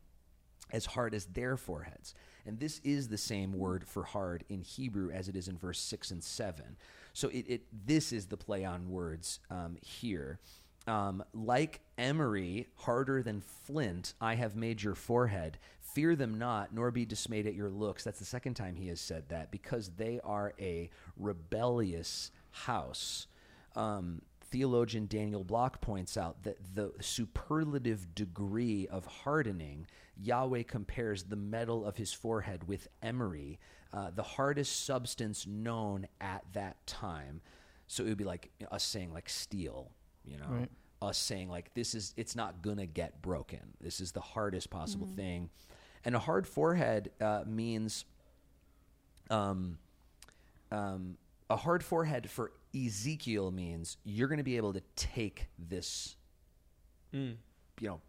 as 0.72 0.86
hard 0.86 1.14
as 1.14 1.26
their 1.26 1.56
foreheads. 1.56 2.14
And 2.46 2.58
this 2.58 2.80
is 2.84 3.08
the 3.08 3.18
same 3.18 3.52
word 3.52 3.86
for 3.86 4.02
hard 4.02 4.44
in 4.48 4.60
Hebrew 4.62 5.10
as 5.10 5.28
it 5.28 5.36
is 5.36 5.48
in 5.48 5.56
verse 5.56 5.78
6 5.78 6.10
and 6.10 6.22
7. 6.22 6.76
So 7.12 7.28
it, 7.28 7.46
it 7.48 7.62
this 7.86 8.12
is 8.12 8.26
the 8.26 8.36
play 8.36 8.64
on 8.64 8.90
words 8.90 9.40
um, 9.50 9.76
here. 9.80 10.40
Um, 10.86 11.24
like 11.32 11.80
emery, 11.96 12.66
harder 12.76 13.22
than 13.22 13.40
flint, 13.40 14.14
I 14.20 14.34
have 14.34 14.54
made 14.54 14.82
your 14.82 14.94
forehead. 14.94 15.58
Fear 15.94 16.16
them 16.16 16.38
not, 16.38 16.74
nor 16.74 16.90
be 16.90 17.06
dismayed 17.06 17.46
at 17.46 17.54
your 17.54 17.70
looks. 17.70 18.04
That's 18.04 18.18
the 18.18 18.24
second 18.24 18.54
time 18.54 18.74
he 18.76 18.88
has 18.88 19.00
said 19.00 19.28
that, 19.28 19.50
because 19.50 19.90
they 19.96 20.20
are 20.24 20.52
a 20.58 20.90
rebellious 21.16 22.30
house. 22.50 23.26
Um, 23.76 24.22
theologian 24.50 25.06
Daniel 25.06 25.42
Block 25.44 25.80
points 25.80 26.16
out 26.16 26.42
that 26.44 26.58
the 26.74 26.92
superlative 27.00 28.14
degree 28.14 28.86
of 28.88 29.06
hardening, 29.06 29.86
Yahweh 30.16 30.62
compares 30.64 31.24
the 31.24 31.36
metal 31.36 31.84
of 31.84 31.96
his 31.96 32.12
forehead 32.12 32.66
with 32.68 32.88
emery, 33.02 33.58
uh, 33.92 34.10
the 34.14 34.22
hardest 34.22 34.84
substance 34.84 35.46
known 35.46 36.06
at 36.20 36.44
that 36.52 36.84
time. 36.86 37.40
So 37.86 38.04
it 38.04 38.08
would 38.08 38.18
be 38.18 38.24
like 38.24 38.50
us 38.70 38.82
saying 38.84 39.12
like 39.12 39.28
steel, 39.28 39.90
you 40.24 40.38
know, 40.38 40.46
Right. 40.48 40.70
us 41.02 41.18
saying 41.18 41.48
like 41.50 41.74
this 41.74 41.94
is 41.94 42.14
it's 42.16 42.34
not 42.34 42.62
gonna 42.62 42.86
get 42.86 43.22
broken. 43.22 43.74
This 43.80 44.00
is 44.00 44.12
the 44.12 44.20
hardest 44.20 44.70
possible 44.70 45.06
thing, 45.06 45.50
and 46.04 46.14
a 46.14 46.18
hard 46.18 46.46
forehead 46.46 47.10
uh, 47.20 47.42
means 47.46 48.04
um, 49.30 49.78
um, 50.70 51.16
a 51.50 51.56
hard 51.56 51.82
forehead 51.84 52.28
for 52.30 52.52
Ezekiel 52.74 53.50
means 53.50 53.96
you're 54.04 54.28
going 54.28 54.38
to 54.38 54.44
be 54.44 54.56
able 54.56 54.72
to 54.72 54.82
take 54.96 55.46
this, 55.58 56.16
Mm. 57.12 57.36
you 57.80 57.88
know, 57.88 58.00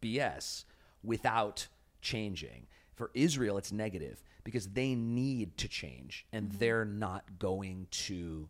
BS 0.00 0.64
without 1.02 1.66
changing. 2.00 2.66
For 2.94 3.10
Israel, 3.14 3.58
it's 3.58 3.72
negative 3.72 4.22
because 4.44 4.68
they 4.68 4.94
need 4.94 5.56
to 5.58 5.66
change 5.66 6.24
and 6.32 6.52
they're 6.52 6.84
not 6.84 7.40
going 7.40 7.88
to 7.90 8.48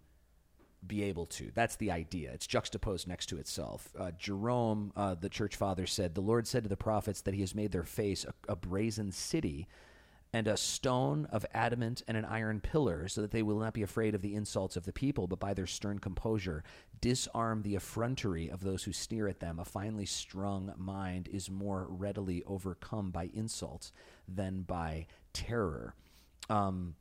be 0.86 1.02
able 1.04 1.26
to. 1.26 1.50
That's 1.54 1.76
the 1.76 1.90
idea. 1.90 2.32
It's 2.32 2.46
juxtaposed 2.46 3.08
next 3.08 3.26
to 3.26 3.38
itself. 3.38 3.88
Uh, 3.98 4.10
Jerome, 4.18 4.92
uh, 4.96 5.14
the 5.14 5.28
church 5.28 5.56
father, 5.56 5.86
said, 5.86 6.14
The 6.14 6.20
Lord 6.20 6.46
said 6.46 6.62
to 6.64 6.68
the 6.68 6.76
prophets 6.76 7.20
that 7.22 7.34
he 7.34 7.40
has 7.40 7.54
made 7.54 7.72
their 7.72 7.84
face 7.84 8.24
a, 8.24 8.52
a 8.52 8.56
brazen 8.56 9.12
city 9.12 9.68
and 10.34 10.48
a 10.48 10.56
stone 10.56 11.28
of 11.30 11.46
adamant 11.54 12.02
and 12.08 12.16
an 12.16 12.24
iron 12.24 12.60
pillar, 12.60 13.06
so 13.06 13.20
that 13.20 13.30
they 13.30 13.42
will 13.42 13.60
not 13.60 13.72
be 13.72 13.82
afraid 13.82 14.16
of 14.16 14.20
the 14.20 14.34
insults 14.34 14.76
of 14.76 14.84
the 14.84 14.92
people, 14.92 15.28
but 15.28 15.38
by 15.38 15.54
their 15.54 15.66
stern 15.66 16.00
composure 16.00 16.64
disarm 17.00 17.62
the 17.62 17.76
effrontery 17.76 18.50
of 18.50 18.64
those 18.64 18.82
who 18.82 18.92
sneer 18.92 19.28
at 19.28 19.38
them. 19.38 19.60
A 19.60 19.64
finely 19.64 20.06
strung 20.06 20.72
mind 20.76 21.28
is 21.28 21.48
more 21.48 21.86
readily 21.88 22.42
overcome 22.46 23.12
by 23.12 23.30
insults 23.32 23.92
than 24.26 24.62
by 24.62 25.06
terror. 25.32 25.94
Um, 26.50 26.96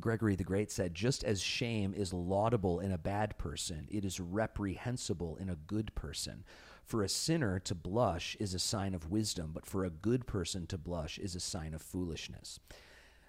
Gregory 0.00 0.36
the 0.36 0.44
Great 0.44 0.70
said, 0.70 0.94
just 0.94 1.22
as 1.24 1.40
shame 1.40 1.94
is 1.94 2.12
laudable 2.12 2.80
in 2.80 2.92
a 2.92 2.98
bad 2.98 3.38
person, 3.38 3.86
it 3.90 4.04
is 4.04 4.18
reprehensible 4.20 5.36
in 5.36 5.48
a 5.48 5.56
good 5.56 5.94
person. 5.94 6.44
For 6.84 7.02
a 7.02 7.08
sinner 7.08 7.58
to 7.60 7.74
blush 7.74 8.36
is 8.38 8.54
a 8.54 8.58
sign 8.58 8.94
of 8.94 9.10
wisdom, 9.10 9.50
but 9.52 9.66
for 9.66 9.84
a 9.84 9.90
good 9.90 10.26
person 10.26 10.66
to 10.68 10.78
blush 10.78 11.18
is 11.18 11.34
a 11.34 11.40
sign 11.40 11.74
of 11.74 11.82
foolishness. 11.82 12.60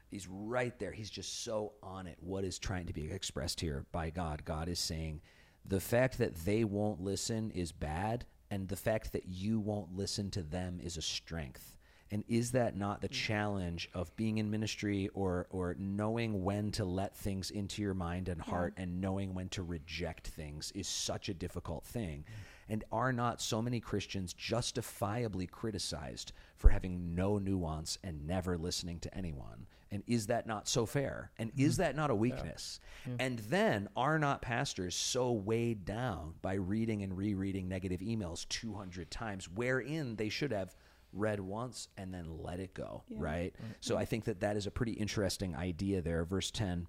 He's 0.10 0.28
right 0.28 0.78
there. 0.80 0.92
He's 0.92 1.10
just 1.10 1.44
so 1.44 1.74
on 1.84 2.08
it. 2.08 2.18
What 2.20 2.44
is 2.44 2.60
trying 2.60 2.88
to 2.88 2.94
be 2.94 3.12
expressed 3.12 3.60
here 3.60 3.86
by 3.92 4.10
God? 4.10 4.46
God 4.46 4.70
is 4.70 4.80
saying 4.80 5.22
the 5.66 5.80
fact 5.80 6.18
that 6.18 6.36
they 6.38 6.64
won't 6.64 7.02
listen 7.02 7.52
is 7.52 7.72
bad, 7.72 8.26
and 8.50 8.68
the 8.68 8.76
fact 8.76 9.12
that 9.12 9.28
you 9.28 9.60
won't 9.60 9.96
listen 9.96 10.32
to 10.32 10.42
them 10.42 10.80
is 10.82 10.98
a 10.98 11.02
strength. 11.02 11.77
And 12.12 12.24
is 12.28 12.52
that 12.52 12.76
not 12.76 13.02
the 13.02 13.10
mm. 13.10 13.14
challenge 13.14 13.90
of 13.94 14.16
being 14.16 14.38
in 14.38 14.50
ministry 14.50 15.10
or 15.14 15.48
or 15.50 15.76
knowing 15.78 16.44
when 16.44 16.72
to 16.72 16.86
let 16.86 17.16
things 17.16 17.52
into 17.52 17.82
your 17.82 17.94
mind 17.94 18.30
and 18.30 18.42
heart 18.42 18.74
and 18.78 19.02
knowing 19.02 19.34
when 19.34 19.50
to 19.50 19.64
reject 19.64 20.28
things 20.28 20.72
is 20.74 20.88
such 20.88 21.30
a 21.30 21.34
difficult 21.34 21.84
thing. 21.86 22.20
Mm. 22.20 22.34
And 22.70 22.84
are 22.92 23.14
not 23.14 23.42
so 23.42 23.62
many 23.62 23.80
Christians 23.80 24.34
justifiably 24.34 25.48
criticized 25.48 26.34
for 26.58 26.70
having 26.70 27.16
no 27.16 27.38
nuance 27.38 27.98
and 28.04 28.28
never 28.28 28.58
listening 28.58 29.00
to 29.00 29.18
anyone? 29.18 29.68
And 29.92 30.04
is 30.06 30.28
that 30.28 30.48
not 30.48 30.68
so 30.68 30.86
fair? 30.86 31.32
And 31.38 31.52
is 31.58 31.74
mm-hmm. 31.74 31.84
that 31.84 31.96
not 31.96 32.12
a 32.12 32.16
weakness? 32.16 32.80
And 33.20 33.40
then 33.40 33.88
are 33.96 34.20
not 34.20 34.42
pastors 34.42 34.96
so 34.96 35.32
weighed 35.32 35.86
down 35.86 36.34
by 36.42 36.56
reading 36.56 37.04
and 37.04 37.18
rereading 37.18 37.70
negative 37.70 38.02
emails 38.02 38.48
200 38.50 39.10
times, 39.10 39.48
wherein 39.50 40.18
they 40.18 40.30
should 40.30 40.52
have 40.52 40.76
read 41.14 41.40
once 41.40 41.88
and 41.98 42.14
then 42.14 42.26
let 42.44 42.60
it 42.60 42.74
go, 42.74 43.04
Yeah. 43.08 43.18
right? 43.20 43.56
So 43.80 43.98
I 43.98 44.06
think 44.06 44.26
that 44.26 44.42
that 44.42 44.58
is 44.58 44.68
a 44.68 44.72
pretty 44.72 44.94
interesting 44.94 45.56
idea 45.56 46.02
there. 46.02 46.24
Verse 46.26 46.52
10 46.52 46.88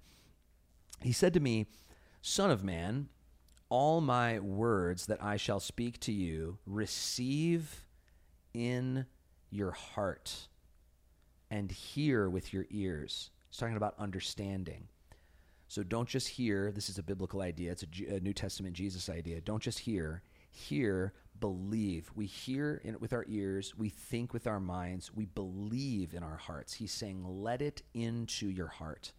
He 1.01 1.11
said 1.11 1.33
to 1.33 1.39
me, 1.39 1.67
Son 2.21 2.51
of 2.51 2.63
man, 2.63 3.09
all 3.69 4.01
my 4.01 4.39
words 4.39 5.05
that 5.05 5.23
I 5.23 5.37
shall 5.37 5.59
speak 5.59 5.99
to 6.01 6.11
you, 6.11 6.57
receive 6.65 7.85
in 8.53 9.05
your 9.51 9.71
heart 9.71 10.47
and 11.51 11.71
hear 11.71 12.29
with 12.29 12.53
your 12.53 12.65
ears. 12.69 13.29
He's 13.49 13.57
talking 13.57 13.77
about 13.77 13.95
understanding. 13.97 14.87
So 15.67 15.83
don't 15.83 16.09
just 16.09 16.27
hear. 16.29 16.71
This 16.71 16.89
is 16.89 16.97
a 16.97 17.03
biblical 17.03 17.41
idea. 17.41 17.71
It's 17.71 17.83
a, 17.83 17.87
Ju- 17.87 18.07
a 18.09 18.19
New 18.19 18.33
Testament 18.33 18.75
Jesus 18.75 19.09
idea. 19.09 19.39
Don't 19.41 19.61
just 19.61 19.79
hear. 19.79 20.23
Hear, 20.51 21.13
believe. 21.39 22.11
We 22.15 22.25
hear 22.25 22.81
in, 22.83 22.99
with 22.99 23.13
our 23.13 23.25
ears. 23.27 23.73
We 23.77 23.89
think 23.89 24.33
with 24.33 24.47
our 24.47 24.59
minds. 24.59 25.13
We 25.13 25.25
believe 25.25 26.13
in 26.13 26.23
our 26.23 26.37
hearts. 26.37 26.73
He's 26.73 26.91
saying, 26.91 27.23
let 27.25 27.61
it 27.61 27.81
into 27.93 28.47
your 28.47 28.67
heart. 28.67 29.13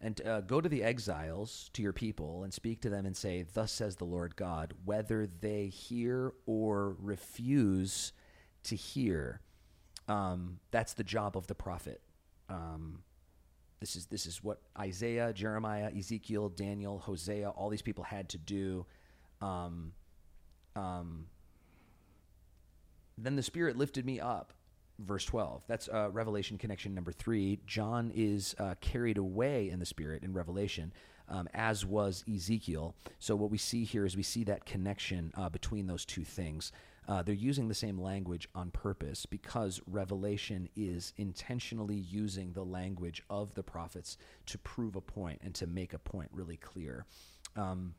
And 0.00 0.20
uh, 0.26 0.42
go 0.42 0.60
to 0.60 0.68
the 0.68 0.82
exiles, 0.82 1.70
to 1.72 1.82
your 1.82 1.94
people, 1.94 2.44
and 2.44 2.52
speak 2.52 2.82
to 2.82 2.90
them 2.90 3.06
and 3.06 3.16
say, 3.16 3.46
Thus 3.54 3.72
says 3.72 3.96
the 3.96 4.04
Lord 4.04 4.36
God, 4.36 4.74
whether 4.84 5.26
they 5.26 5.68
hear 5.68 6.34
or 6.44 6.96
refuse 7.00 8.12
to 8.64 8.76
hear. 8.76 9.40
Um, 10.06 10.60
that's 10.70 10.92
the 10.92 11.02
job 11.02 11.36
of 11.36 11.46
the 11.46 11.54
prophet. 11.54 12.02
Um, 12.50 13.02
this 13.80 13.96
is 13.96 14.06
this 14.06 14.26
is 14.26 14.42
what 14.42 14.60
Isaiah, 14.78 15.32
Jeremiah, 15.32 15.90
Ezekiel, 15.96 16.50
Daniel, 16.50 16.98
Hosea, 16.98 17.50
all 17.50 17.68
these 17.68 17.82
people 17.82 18.04
had 18.04 18.28
to 18.30 18.38
do. 18.38 18.86
Um, 19.40 19.92
um, 20.76 21.26
then 23.18 23.34
the 23.34 23.42
Spirit 23.42 23.76
lifted 23.76 24.04
me 24.04 24.20
up. 24.20 24.52
Verse 24.98 25.24
12. 25.26 25.62
That's 25.66 25.88
uh, 25.88 26.08
Revelation 26.10 26.56
connection 26.56 26.94
number 26.94 27.12
three. 27.12 27.58
John 27.66 28.10
is 28.14 28.54
uh, 28.58 28.76
carried 28.80 29.18
away 29.18 29.68
in 29.68 29.78
the 29.78 29.84
Spirit 29.84 30.22
in 30.22 30.32
Revelation, 30.32 30.90
um, 31.28 31.48
as 31.52 31.84
was 31.84 32.24
Ezekiel. 32.32 32.94
So, 33.18 33.36
what 33.36 33.50
we 33.50 33.58
see 33.58 33.84
here 33.84 34.06
is 34.06 34.16
we 34.16 34.22
see 34.22 34.44
that 34.44 34.64
connection 34.64 35.32
uh, 35.36 35.50
between 35.50 35.86
those 35.86 36.06
two 36.06 36.24
things. 36.24 36.72
Uh, 37.08 37.22
they're 37.22 37.34
using 37.34 37.68
the 37.68 37.74
same 37.74 38.00
language 38.00 38.48
on 38.54 38.70
purpose 38.70 39.26
because 39.26 39.80
Revelation 39.86 40.68
is 40.74 41.12
intentionally 41.18 41.94
using 41.94 42.52
the 42.52 42.64
language 42.64 43.22
of 43.28 43.54
the 43.54 43.62
prophets 43.62 44.16
to 44.46 44.58
prove 44.58 44.96
a 44.96 45.00
point 45.00 45.40
and 45.44 45.54
to 45.54 45.66
make 45.66 45.92
a 45.92 45.98
point 45.98 46.30
really 46.32 46.56
clear. 46.56 47.04
Um, 47.54 47.94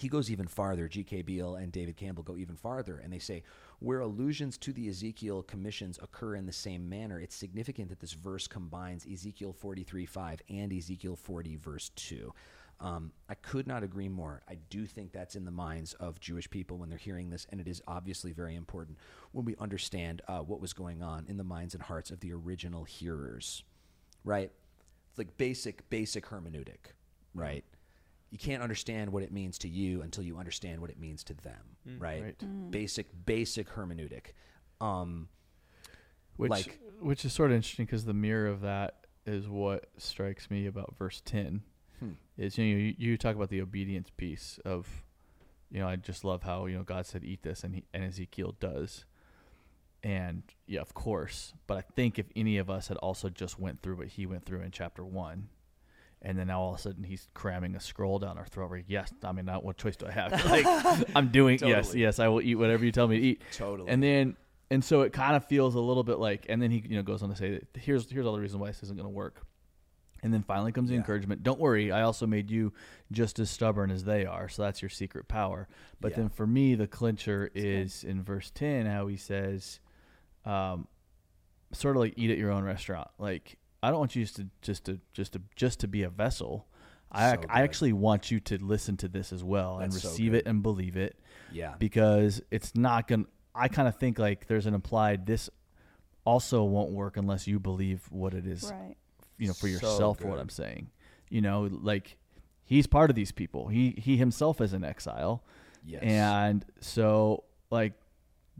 he 0.00 0.08
goes 0.08 0.30
even 0.30 0.46
farther. 0.46 0.88
G.K. 0.88 1.22
Beale 1.22 1.56
and 1.56 1.72
David 1.72 1.96
Campbell 1.96 2.22
go 2.22 2.36
even 2.36 2.56
farther, 2.56 2.98
and 2.98 3.12
they 3.12 3.18
say, 3.18 3.42
where 3.80 4.00
allusions 4.00 4.58
to 4.58 4.72
the 4.72 4.88
Ezekiel 4.88 5.42
commissions 5.42 5.98
occur 6.02 6.34
in 6.34 6.46
the 6.46 6.52
same 6.52 6.88
manner, 6.88 7.20
it's 7.20 7.34
significant 7.34 7.88
that 7.90 8.00
this 8.00 8.12
verse 8.12 8.46
combines 8.46 9.06
Ezekiel 9.10 9.52
43 9.52 10.06
5 10.06 10.42
and 10.48 10.72
Ezekiel 10.72 11.16
40, 11.16 11.56
verse 11.56 11.90
2. 11.90 12.32
Um, 12.80 13.12
I 13.28 13.34
could 13.34 13.66
not 13.66 13.82
agree 13.82 14.08
more. 14.08 14.42
I 14.48 14.56
do 14.70 14.86
think 14.86 15.12
that's 15.12 15.34
in 15.34 15.44
the 15.44 15.50
minds 15.50 15.94
of 15.94 16.20
Jewish 16.20 16.48
people 16.48 16.78
when 16.78 16.88
they're 16.88 16.98
hearing 16.98 17.30
this, 17.30 17.46
and 17.50 17.60
it 17.60 17.66
is 17.66 17.82
obviously 17.88 18.32
very 18.32 18.54
important 18.54 18.98
when 19.32 19.44
we 19.44 19.56
understand 19.58 20.22
uh, 20.28 20.40
what 20.40 20.60
was 20.60 20.72
going 20.72 21.02
on 21.02 21.26
in 21.28 21.36
the 21.36 21.44
minds 21.44 21.74
and 21.74 21.82
hearts 21.82 22.10
of 22.10 22.20
the 22.20 22.32
original 22.32 22.84
hearers, 22.84 23.64
right? 24.24 24.52
It's 25.10 25.18
like 25.18 25.36
basic, 25.38 25.90
basic 25.90 26.26
hermeneutic, 26.26 26.92
right? 27.34 27.64
You 28.30 28.38
can't 28.38 28.62
understand 28.62 29.10
what 29.10 29.22
it 29.22 29.32
means 29.32 29.58
to 29.58 29.68
you 29.68 30.02
until 30.02 30.22
you 30.22 30.36
understand 30.38 30.80
what 30.80 30.90
it 30.90 30.98
means 31.00 31.24
to 31.24 31.34
them, 31.34 31.76
right? 31.98 32.22
right. 32.22 32.70
Basic, 32.70 33.06
basic 33.24 33.68
hermeneutic. 33.70 34.32
Um, 34.80 35.28
Which 36.36 36.50
Like- 36.50 36.78
which 37.00 37.24
is 37.24 37.32
sort 37.32 37.50
of 37.50 37.56
interesting 37.56 37.86
because 37.86 38.04
the 38.04 38.14
mirror 38.14 38.46
of 38.48 38.60
that 38.60 39.06
is 39.26 39.48
what 39.48 39.88
strikes 39.98 40.50
me 40.50 40.66
about 40.66 40.96
verse 40.96 41.20
ten. 41.24 41.62
Hmm. 42.00 42.12
Is 42.36 42.56
you 42.58 42.64
know 42.64 42.78
you, 42.80 42.94
you 42.98 43.16
talk 43.16 43.34
about 43.34 43.48
the 43.48 43.60
obedience 43.60 44.08
piece 44.16 44.58
of, 44.64 45.04
you 45.70 45.80
know 45.80 45.88
I 45.88 45.96
just 45.96 46.24
love 46.24 46.42
how 46.44 46.66
you 46.66 46.76
know 46.76 46.84
God 46.84 47.06
said 47.06 47.24
eat 47.24 47.42
this 47.42 47.64
and 47.64 47.74
he, 47.74 47.84
and 47.92 48.04
Ezekiel 48.04 48.54
does, 48.60 49.04
and 50.04 50.42
yeah 50.66 50.80
of 50.80 50.94
course. 50.94 51.54
But 51.66 51.78
I 51.78 51.80
think 51.80 52.18
if 52.18 52.26
any 52.36 52.56
of 52.58 52.70
us 52.70 52.86
had 52.88 52.98
also 52.98 53.28
just 53.30 53.58
went 53.58 53.82
through 53.82 53.96
what 53.96 54.08
he 54.08 54.26
went 54.26 54.44
through 54.44 54.60
in 54.60 54.70
chapter 54.70 55.04
one. 55.04 55.48
And 56.20 56.36
then 56.38 56.48
now 56.48 56.60
all 56.60 56.74
of 56.74 56.78
a 56.80 56.82
sudden 56.82 57.04
he's 57.04 57.28
cramming 57.34 57.76
a 57.76 57.80
scroll 57.80 58.18
down 58.18 58.38
our 58.38 58.46
throat. 58.46 58.70
Where 58.70 58.82
yes, 58.86 59.12
I 59.22 59.32
mean, 59.32 59.44
not 59.44 59.64
what 59.64 59.76
choice 59.76 59.96
do 59.96 60.06
I 60.06 60.10
have? 60.10 60.32
Like 60.44 61.08
I'm 61.14 61.28
doing 61.28 61.58
yes, 61.62 61.86
Totally. 61.86 62.02
yes, 62.02 62.18
I 62.18 62.28
will 62.28 62.42
eat 62.42 62.56
whatever 62.56 62.84
you 62.84 62.90
tell 62.92 63.06
me 63.08 63.18
to 63.20 63.24
eat. 63.26 63.42
totally. 63.52 63.88
And 63.88 64.02
then 64.02 64.36
and 64.70 64.84
so 64.84 65.02
it 65.02 65.12
kind 65.12 65.36
of 65.36 65.46
feels 65.46 65.74
a 65.76 65.80
little 65.80 66.02
bit 66.02 66.18
like 66.18 66.46
and 66.48 66.60
then 66.60 66.70
he 66.70 66.82
you 66.88 66.96
know 66.96 67.02
goes 67.02 67.22
on 67.22 67.28
to 67.30 67.36
say 67.36 67.50
that 67.52 67.80
here's 67.80 68.10
here's 68.10 68.26
all 68.26 68.32
the 68.34 68.40
reasons 68.40 68.60
why 68.60 68.66
this 68.66 68.82
isn't 68.82 68.96
going 68.96 69.08
to 69.08 69.14
work. 69.14 69.42
And 70.20 70.34
then 70.34 70.42
finally 70.42 70.72
comes 70.72 70.88
the 70.88 70.94
Yeah. 70.94 71.00
encouragement. 71.02 71.44
Don't 71.44 71.60
worry, 71.60 71.92
I 71.92 72.02
also 72.02 72.26
made 72.26 72.50
you 72.50 72.72
just 73.12 73.38
as 73.38 73.48
stubborn 73.48 73.92
as 73.92 74.02
they 74.02 74.26
are. 74.26 74.48
So 74.48 74.62
that's 74.62 74.82
your 74.82 74.88
secret 74.88 75.28
power. 75.28 75.68
But 76.00 76.10
Yeah. 76.10 76.16
then 76.16 76.28
for 76.30 76.44
me, 76.44 76.74
the 76.74 76.88
clincher 76.88 77.52
is 77.54 78.02
in 78.02 78.24
verse 78.24 78.50
10, 78.50 78.86
how 78.86 79.06
he 79.06 79.16
says, 79.16 79.78
um, 80.44 80.88
sort 81.70 81.94
of 81.94 82.00
like 82.00 82.14
eat 82.16 82.32
at 82.32 82.38
your 82.38 82.50
own 82.50 82.64
restaurant. 82.64 83.06
Like, 83.18 83.57
I 83.82 83.90
don't 83.90 83.98
want 84.00 84.16
you 84.16 84.24
just 84.24 84.36
to, 84.36 84.46
just 84.62 84.84
to, 84.86 85.00
just 85.12 85.32
to, 85.34 85.42
just 85.56 85.80
to 85.80 85.88
be 85.88 86.02
a 86.02 86.08
vessel. 86.10 86.66
I, 87.10 87.34
So 87.36 87.42
I 87.48 87.62
actually 87.62 87.92
want 87.94 88.30
you 88.30 88.38
to 88.40 88.58
listen 88.62 88.96
to 88.98 89.08
this 89.08 89.32
as 89.32 89.42
well 89.42 89.78
and 89.78 89.90
That's 89.92 90.02
so 90.02 90.10
receive 90.10 90.32
good. 90.32 90.38
it 90.38 90.46
and 90.46 90.62
believe 90.62 90.96
it 90.96 91.18
yeah. 91.52 91.74
because 91.78 92.42
it's 92.50 92.74
not 92.76 93.08
going 93.08 93.24
to 93.24 93.30
I 93.54 93.68
kind 93.68 93.88
of 93.88 93.96
think 93.96 94.18
like 94.18 94.46
there's 94.46 94.66
an 94.66 94.74
implied 94.74 95.26
this 95.26 95.48
also 96.24 96.64
won't 96.64 96.90
work 96.92 97.16
unless 97.16 97.46
you 97.46 97.58
believe 97.58 98.02
what 98.10 98.34
it 98.34 98.46
is, 98.46 98.70
Right. 98.70 98.94
you 99.38 99.46
know, 99.48 99.54
for 99.54 99.66
So 99.68 99.72
yourself 99.72 100.22
what. 100.22 100.38
I'm 100.38 100.48
saying. 100.50 100.90
You 101.30 101.40
know, 101.40 101.68
like 101.72 102.16
he's 102.64 102.86
part 102.86 103.08
of 103.10 103.16
these 103.16 103.32
people. 103.32 103.68
He 103.68 103.94
he 103.98 104.16
himself 104.18 104.60
is 104.60 104.74
an 104.74 104.84
exile. 104.84 105.42
yes. 105.84 106.02
And 106.02 106.64
so 106.80 107.44
like 107.70 107.94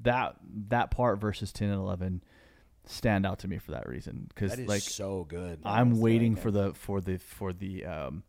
that 0.02 0.36
that 0.68 0.90
part 0.90 1.18
verses 1.20 1.52
10 1.52 1.68
and 1.68 1.78
11 1.80 2.22
stand 2.88 3.26
out 3.26 3.38
to 3.40 3.48
me 3.48 3.58
for 3.58 3.72
that 3.72 3.88
reason 3.88 4.28
cuz 4.34 4.56
like 4.58 4.82
so 4.82 5.24
good. 5.24 5.60
I'm 5.64 5.92
is 5.92 5.98
waiting 5.98 6.34
good. 6.34 6.42
for 6.42 6.50
the 6.50 6.74
for 6.74 7.00
the 7.00 7.18
for 7.18 7.52
the 7.52 7.84
um 7.84 8.22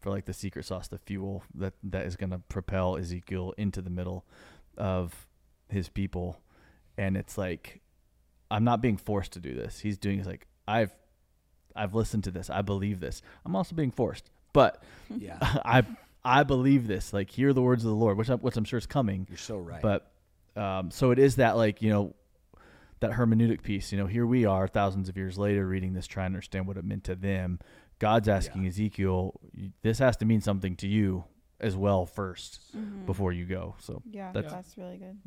for 0.00 0.10
like 0.10 0.24
the 0.24 0.32
secret 0.32 0.64
sauce, 0.64 0.88
the 0.88 0.98
fuel 0.98 1.42
that 1.54 1.74
that 1.82 2.06
is 2.06 2.16
going 2.16 2.30
to 2.30 2.38
propel 2.38 2.96
Ezekiel 2.96 3.54
into 3.56 3.82
the 3.82 3.90
middle 3.90 4.24
of 4.76 5.26
his 5.68 5.88
people, 5.88 6.40
and 6.96 7.16
it's 7.16 7.36
like 7.36 7.80
I'm 8.50 8.64
not 8.64 8.80
being 8.80 8.96
forced 8.96 9.32
to 9.32 9.40
do 9.40 9.54
this. 9.54 9.80
He's 9.80 9.98
doing 9.98 10.18
it's 10.18 10.28
like 10.28 10.46
I've 10.68 10.92
I've 11.74 11.94
listened 11.94 12.24
to 12.24 12.30
this. 12.30 12.50
I 12.50 12.62
believe 12.62 13.00
this. 13.00 13.22
I'm 13.44 13.56
also 13.56 13.74
being 13.74 13.90
forced, 13.90 14.30
but 14.52 14.82
yeah. 15.10 15.38
I 15.42 15.84
I 16.24 16.42
believe 16.42 16.86
this. 16.86 17.12
Like 17.12 17.30
hear 17.30 17.52
the 17.52 17.62
words 17.62 17.84
of 17.84 17.90
the 17.90 17.96
Lord, 17.96 18.16
which 18.16 18.30
I, 18.30 18.34
which 18.34 18.56
I'm 18.56 18.64
sure 18.64 18.78
is 18.78 18.86
coming. 18.86 19.26
You're 19.28 19.38
so 19.38 19.58
right. 19.58 19.82
But 19.82 20.10
um, 20.56 20.90
so 20.90 21.10
it 21.10 21.18
is 21.18 21.36
that 21.36 21.56
like 21.56 21.82
you 21.82 21.90
know 21.90 22.14
that 23.00 23.12
hermeneutic 23.12 23.62
piece. 23.62 23.92
You 23.92 23.98
know, 23.98 24.06
here 24.06 24.26
we 24.26 24.44
are 24.44 24.66
thousands 24.68 25.08
of 25.08 25.16
years 25.16 25.36
later 25.38 25.66
reading 25.66 25.92
this, 25.92 26.06
trying 26.06 26.26
to 26.30 26.36
understand 26.36 26.66
what 26.66 26.76
it 26.76 26.84
meant 26.84 27.04
to 27.04 27.14
them. 27.14 27.58
God's 27.98 28.28
asking 28.28 28.62
Yeah. 28.62 28.68
Ezekiel, 28.68 29.40
this 29.82 29.98
has 29.98 30.16
to 30.18 30.24
mean 30.24 30.40
something 30.40 30.76
to 30.76 30.88
you 30.88 31.24
as 31.60 31.76
well 31.76 32.04
1st 32.06 32.60
Mhm. 32.76 33.06
before 33.06 33.32
you 33.32 33.46
go. 33.46 33.74
So 33.78 34.02
Yeah, 34.04 34.32
That's- 34.32 34.52
that's, 34.52 34.76
really 34.78 34.98
good. 34.98 35.18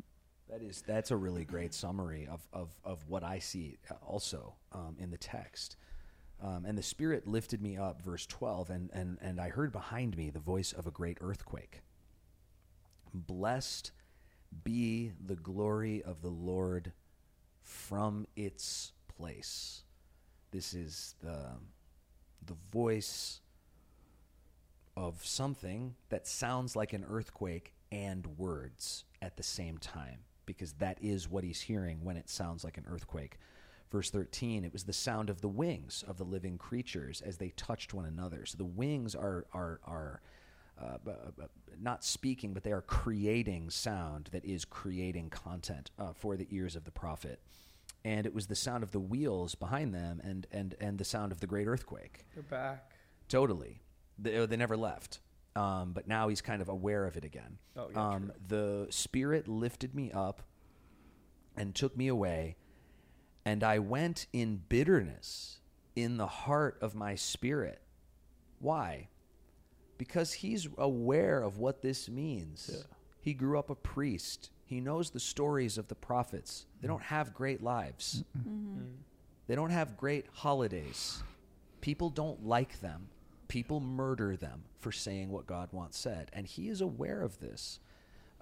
That 0.48 0.62
is 0.62 0.82
that's 0.82 1.10
a 1.12 1.16
really 1.16 1.44
great 1.44 1.72
summary 1.74 2.26
of 2.26 2.46
of, 2.52 2.74
of 2.84 3.06
what 3.08 3.22
I 3.22 3.38
see 3.38 3.78
uh, 3.88 3.94
also 4.02 4.56
um, 4.72 4.96
in 4.98 5.10
the 5.10 5.16
text. 5.18 5.76
Um, 6.40 6.64
and 6.64 6.76
the 6.76 6.82
Spirit 6.82 7.26
lifted 7.26 7.60
me 7.62 7.76
up, 7.76 8.02
verse 8.02 8.26
twelve, 8.26 8.68
and, 8.70 8.90
and 8.92 9.18
and 9.20 9.40
I 9.40 9.48
heard 9.50 9.70
behind 9.70 10.16
me 10.16 10.30
the 10.30 10.40
voice 10.40 10.72
of 10.72 10.86
a 10.88 10.90
great 10.90 11.18
earthquake. 11.20 11.82
Blessed 13.14 13.92
be 14.64 15.12
the 15.24 15.36
glory 15.36 16.02
of 16.02 16.22
the 16.22 16.30
Lord 16.30 16.92
from 17.62 18.26
its 18.36 18.92
place. 19.16 19.82
This 20.50 20.74
is 20.74 21.14
the 21.22 21.46
the 22.46 22.56
voice 22.72 23.40
of 24.96 25.24
something 25.24 25.94
that 26.08 26.26
sounds 26.26 26.74
like 26.74 26.92
an 26.92 27.04
earthquake 27.08 27.74
and 27.92 28.26
words 28.38 29.04
at 29.22 29.36
the 29.36 29.42
same 29.42 29.78
time, 29.78 30.20
because 30.46 30.72
that 30.74 30.98
is 31.00 31.28
what 31.28 31.44
he's 31.44 31.60
hearing 31.60 32.02
when 32.02 32.16
it 32.16 32.28
sounds 32.28 32.64
like 32.64 32.78
an 32.78 32.86
earthquake. 32.88 33.38
Verse 33.90 34.10
13, 34.10 34.64
it 34.64 34.72
was 34.72 34.84
the 34.84 34.92
sound 34.92 35.30
of 35.30 35.40
the 35.40 35.48
wings 35.48 36.04
of 36.06 36.16
the 36.16 36.24
living 36.24 36.58
creatures 36.58 37.20
as 37.20 37.38
they 37.38 37.50
touched 37.50 37.92
one 37.92 38.04
another. 38.04 38.46
So 38.46 38.56
the 38.56 38.64
wings 38.64 39.14
are, 39.14 39.46
are, 39.52 39.80
are 39.84 40.22
uh, 40.82 40.98
b- 41.04 41.12
not 41.80 42.04
speaking, 42.04 42.52
but 42.54 42.62
they 42.62 42.72
are 42.72 42.82
creating 42.82 43.70
sound 43.70 44.28
that 44.32 44.44
is 44.44 44.64
creating 44.64 45.30
content 45.30 45.90
uh, 45.98 46.12
for 46.12 46.36
the 46.36 46.46
ears 46.50 46.76
of 46.76 46.84
the 46.84 46.90
prophet. 46.90 47.40
And 48.04 48.26
it 48.26 48.34
was 48.34 48.46
the 48.46 48.56
sound 48.56 48.82
of 48.82 48.92
the 48.92 49.00
wheels 49.00 49.54
behind 49.54 49.94
them 49.94 50.20
and, 50.24 50.46
and, 50.52 50.74
and 50.80 50.98
the 50.98 51.04
sound 51.04 51.32
of 51.32 51.40
the 51.40 51.46
great 51.46 51.66
earthquake. 51.66 52.24
They're 52.34 52.42
back. 52.42 52.92
Totally. 53.28 53.80
They, 54.18 54.36
uh, 54.36 54.46
they 54.46 54.56
never 54.56 54.76
left. 54.76 55.20
Um, 55.56 55.92
but 55.92 56.06
now 56.06 56.28
he's 56.28 56.40
kind 56.40 56.62
of 56.62 56.68
aware 56.68 57.06
of 57.06 57.16
it 57.16 57.24
again. 57.24 57.58
Oh, 57.76 57.88
yeah, 57.92 58.08
um, 58.08 58.32
the 58.46 58.86
Spirit 58.90 59.48
lifted 59.48 59.94
me 59.94 60.12
up 60.12 60.42
and 61.56 61.74
took 61.74 61.96
me 61.96 62.06
away, 62.06 62.56
and 63.44 63.64
I 63.64 63.80
went 63.80 64.26
in 64.32 64.62
bitterness 64.68 65.58
in 65.96 66.16
the 66.16 66.26
heart 66.26 66.78
of 66.80 66.94
my 66.94 67.16
spirit. 67.16 67.82
Why? 68.60 69.08
Because 70.00 70.32
he's 70.32 70.66
aware 70.78 71.42
of 71.42 71.58
what 71.58 71.82
this 71.82 72.08
means. 72.08 72.86
He 73.20 73.34
grew 73.34 73.58
up 73.58 73.68
a 73.68 73.74
priest. 73.74 74.50
He 74.64 74.80
knows 74.80 75.10
the 75.10 75.20
stories 75.20 75.76
of 75.76 75.88
the 75.88 75.94
prophets. 75.94 76.64
They 76.80 76.88
don't 76.88 77.02
have 77.02 77.34
great 77.34 77.62
lives. 77.62 78.24
They 79.46 79.54
don't 79.54 79.68
have 79.70 79.98
great 79.98 80.24
holidays. 80.32 81.22
People 81.82 82.08
don't 82.08 82.46
like 82.46 82.80
them. 82.80 83.08
People 83.48 83.80
murder 83.80 84.36
them 84.36 84.62
for 84.78 84.90
saying 84.90 85.28
what 85.28 85.46
God 85.46 85.68
wants 85.72 85.98
said. 85.98 86.30
And 86.32 86.46
he 86.46 86.68
is 86.70 86.80
aware 86.80 87.20
of 87.20 87.38
this. 87.40 87.78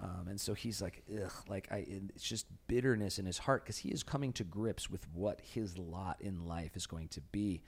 Um, 0.01 0.27
and 0.29 0.41
so 0.41 0.55
he's 0.55 0.81
like, 0.81 1.03
ugh, 1.13 1.33
like 1.49 1.67
I, 1.73 1.85
it's 1.89 2.23
just 2.23 2.47
bitterness 2.69 3.19
in 3.19 3.27
his 3.27 3.39
heart 3.39 3.65
because 3.65 3.79
he 3.79 3.89
is 3.89 4.05
coming 4.05 4.33
to 4.35 4.45
grips 4.45 4.89
with 4.89 5.09
what 5.13 5.41
his 5.41 5.77
lot 5.77 6.19
in 6.21 6.47
life 6.47 6.77
is 6.77 6.87
going 6.87 7.09
to 7.09 7.21
be. 7.21 7.63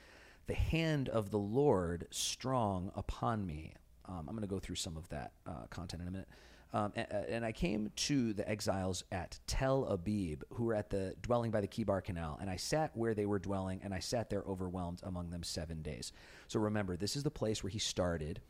The 0.46 0.54
hand 0.54 1.08
of 1.08 1.30
the 1.30 1.38
Lord 1.38 2.06
strong 2.10 2.92
upon 2.94 3.46
me. 3.46 3.74
Um, 4.10 4.26
I'm 4.28 4.34
going 4.34 4.40
to 4.40 4.48
go 4.48 4.58
through 4.58 4.76
some 4.76 4.96
of 4.96 5.08
that 5.10 5.32
uh, 5.46 5.66
content 5.70 6.02
in 6.02 6.08
a 6.08 6.10
minute. 6.10 6.28
Um, 6.72 6.92
and, 6.94 7.06
and 7.10 7.44
I 7.44 7.52
came 7.52 7.90
to 7.96 8.32
the 8.32 8.48
exiles 8.48 9.04
at 9.10 9.38
Tel 9.46 9.84
Abib, 9.86 10.42
who 10.54 10.64
were 10.64 10.74
at 10.74 10.90
the 10.90 11.14
dwelling 11.22 11.50
by 11.50 11.60
the 11.60 11.68
Chebar 11.68 12.02
Canal, 12.02 12.38
and 12.40 12.48
I 12.48 12.56
sat 12.56 12.96
where 12.96 13.14
they 13.14 13.26
were 13.26 13.38
dwelling, 13.38 13.80
and 13.82 13.92
I 13.92 13.98
sat 13.98 14.30
there 14.30 14.44
overwhelmed 14.46 15.00
among 15.02 15.30
them 15.30 15.42
seven 15.42 15.82
days. 15.82 16.12
So 16.48 16.60
remember, 16.60 16.96
this 16.96 17.16
is 17.16 17.22
the 17.22 17.30
place 17.30 17.62
where 17.62 17.70
he 17.70 17.78
started. 17.78 18.40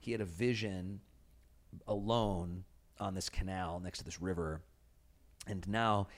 He 0.00 0.12
had 0.12 0.20
a 0.20 0.26
vision 0.26 1.00
alone 1.88 2.64
on 3.00 3.14
this 3.14 3.28
canal 3.28 3.80
next 3.80 3.98
to 3.98 4.04
this 4.04 4.20
river, 4.20 4.62
and 5.46 5.66
now, 5.68 6.08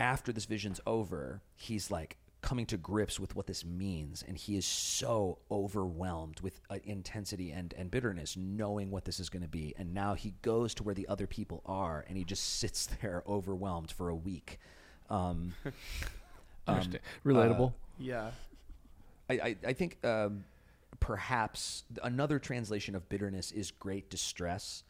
after 0.00 0.32
this 0.32 0.46
vision's 0.46 0.80
over, 0.86 1.42
he's 1.54 1.90
like 1.90 2.16
coming 2.40 2.66
to 2.66 2.76
grips 2.76 3.18
with 3.18 3.34
what 3.34 3.46
this 3.46 3.64
means 3.64 4.24
and 4.26 4.36
he 4.36 4.56
is 4.56 4.64
so 4.64 5.38
overwhelmed 5.50 6.40
with 6.40 6.60
uh, 6.70 6.76
intensity 6.84 7.50
and, 7.50 7.74
and 7.76 7.90
bitterness 7.90 8.36
knowing 8.36 8.90
what 8.90 9.04
this 9.04 9.18
is 9.18 9.28
going 9.28 9.42
to 9.42 9.48
be 9.48 9.74
and 9.76 9.92
now 9.92 10.14
he 10.14 10.32
goes 10.42 10.72
to 10.72 10.82
where 10.84 10.94
the 10.94 11.06
other 11.08 11.26
people 11.26 11.62
are 11.66 12.04
and 12.08 12.16
he 12.16 12.24
just 12.24 12.42
sits 12.58 12.86
there 13.00 13.22
overwhelmed 13.26 13.90
for 13.90 14.08
a 14.08 14.14
week 14.14 14.58
um, 15.10 15.54
um, 15.64 15.72
Understand- 16.68 17.00
Relatable. 17.24 17.72
Yeah. 17.98 18.30
I, 19.30 19.34
I, 19.34 19.56
I 19.66 19.72
think 19.72 19.98
um, 20.04 20.44
perhaps 21.00 21.84
another 22.02 22.38
translation 22.38 22.94
of 22.94 23.08
bitterness 23.08 23.52
is 23.52 23.70
great 23.70 24.10
distress 24.10 24.84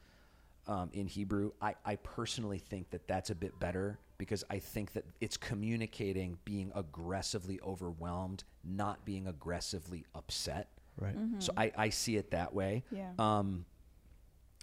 um, 0.68 0.90
in 0.92 1.06
Hebrew. 1.06 1.52
I, 1.60 1.74
I 1.84 1.96
personally 1.96 2.58
think 2.58 2.90
that 2.90 3.08
that's 3.08 3.30
a 3.30 3.34
bit 3.34 3.58
better 3.58 3.98
because 4.18 4.44
I 4.50 4.58
think 4.58 4.92
that 4.92 5.04
it's 5.20 5.36
communicating 5.36 6.38
being 6.44 6.70
aggressively 6.74 7.58
overwhelmed, 7.64 8.44
not 8.64 9.04
being 9.04 9.26
aggressively 9.26 10.04
upset. 10.14 10.68
right. 11.00 11.14
So 11.38 11.52
I, 11.56 11.72
I 11.76 11.88
see 11.88 12.16
it 12.16 12.32
that 12.32 12.52
way. 12.54 12.84
Yeah. 12.90 13.10
Um, 13.18 13.64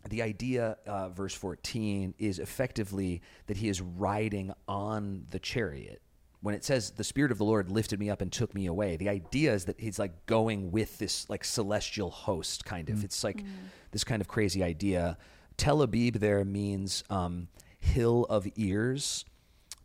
the 0.10 0.22
idea, 0.22 0.78
uh, 0.86 1.10
verse 1.10 1.34
14, 1.34 2.14
is 2.20 2.38
effectively 2.38 3.22
that 3.48 3.58
he 3.58 3.70
is 3.70 3.82
riding 3.82 4.54
on 4.68 5.26
the 5.32 5.40
chariot. 5.40 6.02
When 6.42 6.54
it 6.54 6.64
says 6.64 6.92
the 6.92 7.04
Spirit 7.04 7.32
of 7.32 7.40
the 7.40 7.44
Lord 7.46 7.72
lifted 7.72 8.00
me 8.00 8.12
up 8.12 8.22
and 8.22 8.32
took 8.32 8.54
me 8.54 8.68
away, 8.68 8.98
the 8.98 9.10
idea 9.10 9.54
is 9.54 9.66
that 9.66 9.80
he's 9.80 9.98
like 9.98 10.28
going 10.28 10.70
with 10.72 11.00
this 11.00 11.28
like 11.28 11.44
celestial 11.44 12.12
host, 12.12 12.66
kind 12.66 12.90
of. 12.90 13.04
It's 13.04 13.24
like 13.24 13.44
this 13.92 14.04
kind 14.04 14.22
of 14.22 14.28
crazy 14.28 14.62
idea. 14.62 15.18
Tel 15.58 15.82
Abib 15.82 16.16
there 16.18 16.44
means 16.46 17.04
um, 17.10 17.48
hill 17.80 18.26
of 18.30 18.48
ears. 18.56 19.26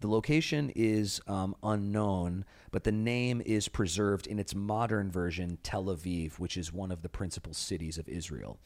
The 0.01 0.09
location 0.09 0.73
is 0.75 1.21
um, 1.27 1.55
unknown, 1.63 2.47
but 2.71 2.85
the 2.85 2.93
name 2.93 3.43
is 3.45 3.69
preserved 3.69 4.27
in 4.27 4.39
its 4.39 4.55
modern 4.55 5.11
version, 5.11 5.59
Tel 5.63 5.85
Aviv, 5.85 6.39
which 6.39 6.57
is 6.57 6.73
one 6.73 6.91
of 6.91 7.03
the 7.03 7.11
principal 7.11 7.53
cities 7.53 7.99
of 7.99 8.09
Israel. 8.09 8.59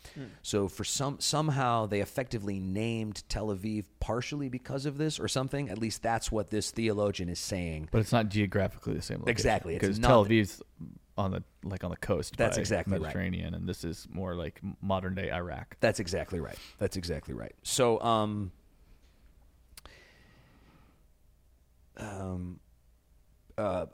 So, 0.43 0.69
for 0.69 0.85
some 0.85 1.19
somehow 1.19 1.87
they 1.87 2.01
effectively 2.03 2.61
named 2.61 3.25
Tel 3.29 3.49
Aviv 3.49 3.87
partially 3.99 4.49
because 4.49 4.87
of 4.87 4.97
this, 4.97 5.19
or 5.19 5.27
something. 5.27 5.69
At 5.71 5.79
least 5.79 6.05
that's 6.05 6.31
what 6.31 6.51
this 6.51 6.71
theologian 6.71 7.29
is 7.29 7.41
saying. 7.41 7.89
But 7.91 7.99
it's 8.03 8.13
not 8.13 8.29
geographically 8.29 8.95
the 8.95 9.03
same 9.03 9.19
location. 9.19 9.33
Exactly, 9.33 9.75
Because 9.75 9.99
not 9.99 10.07
Tel 10.09 10.23
the- 10.25 10.41
Aviv's 10.41 10.63
on 11.17 11.31
the 11.31 11.43
like 11.63 11.85
on 11.85 11.91
the 11.91 11.97
coast. 11.97 12.37
That's 12.37 12.59
exactly 12.59 12.95
right. 12.95 13.03
Mediterranean, 13.03 13.55
and 13.55 13.69
this 13.69 13.85
is 13.85 14.07
more 14.11 14.35
like 14.35 14.61
modern 14.81 15.15
day 15.15 15.31
Iraq. 15.31 15.77
That's 15.81 16.01
exactly 16.01 16.41
right. 16.41 16.59
That's 16.79 16.97
exactly 16.97 17.35
right. 17.35 17.55
So, 17.63 18.01
um, 18.01 18.53
um, 21.97 22.61
uh, 23.57 23.87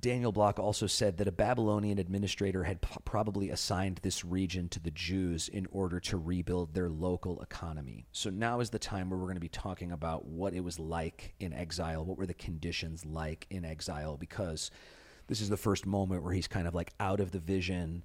Daniel 0.00 0.32
Block 0.32 0.58
also 0.58 0.86
said 0.86 1.18
that 1.18 1.28
a 1.28 1.32
Babylonian 1.32 1.98
administrator 1.98 2.64
had 2.64 2.80
p- 2.80 2.96
probably 3.04 3.50
assigned 3.50 4.00
this 4.02 4.24
region 4.24 4.68
to 4.70 4.80
the 4.80 4.90
Jews 4.90 5.48
in 5.48 5.66
order 5.70 6.00
to 6.00 6.16
rebuild 6.16 6.72
their 6.72 6.88
local 6.88 7.42
economy. 7.42 8.06
So 8.12 8.30
now 8.30 8.60
is 8.60 8.70
the 8.70 8.78
time 8.78 9.10
where 9.10 9.18
we're 9.18 9.26
going 9.26 9.34
to 9.34 9.40
be 9.40 9.48
talking 9.48 9.92
about 9.92 10.24
what 10.24 10.54
it 10.54 10.60
was 10.60 10.78
like 10.78 11.34
in 11.40 11.52
exile. 11.52 12.04
What 12.04 12.16
were 12.16 12.26
the 12.26 12.32
conditions 12.32 13.04
like 13.04 13.46
in 13.50 13.64
exile? 13.64 14.16
Because 14.16 14.70
this 15.32 15.40
is 15.40 15.48
the 15.48 15.56
first 15.56 15.86
moment 15.86 16.22
where 16.22 16.34
he's 16.34 16.46
kind 16.46 16.68
of 16.68 16.74
like 16.74 16.92
out 17.00 17.18
of 17.18 17.30
the 17.30 17.38
vision 17.38 18.04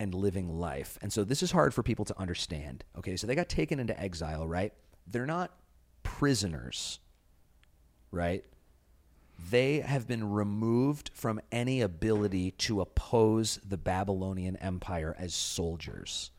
and 0.00 0.12
living 0.12 0.58
life. 0.58 0.98
And 1.00 1.12
so 1.12 1.22
this 1.22 1.40
is 1.40 1.52
hard 1.52 1.72
for 1.72 1.84
people 1.84 2.04
to 2.06 2.18
understand. 2.18 2.82
Okay, 2.98 3.14
so 3.14 3.24
they 3.24 3.36
got 3.36 3.48
taken 3.48 3.78
into 3.78 3.98
exile, 4.00 4.48
right? 4.48 4.72
They're 5.06 5.26
not 5.26 5.52
prisoners, 6.02 6.98
right? 8.10 8.44
They 9.48 9.78
have 9.78 10.08
been 10.08 10.28
removed 10.28 11.12
from 11.14 11.40
any 11.52 11.82
ability 11.82 12.50
to 12.50 12.80
oppose 12.80 13.60
the 13.64 13.76
Babylonian 13.76 14.56
Empire 14.56 15.14
as 15.16 15.36
soldiers. 15.36 16.32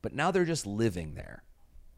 But 0.00 0.14
now 0.14 0.30
they're 0.30 0.46
just 0.46 0.66
living 0.66 1.16
there, 1.16 1.42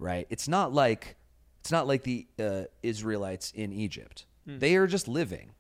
right? 0.01 0.27
It's 0.31 0.49
not 0.49 0.73
like 0.73 1.15
it's 1.61 1.71
not 1.71 1.87
like 1.87 2.03
the 2.03 2.27
uh, 2.41 2.63
Israelites 2.83 3.53
in 3.53 3.73
Egypt. 3.73 4.27
They 4.59 4.75
are 4.75 4.89
just 4.89 5.07
living. 5.07 5.53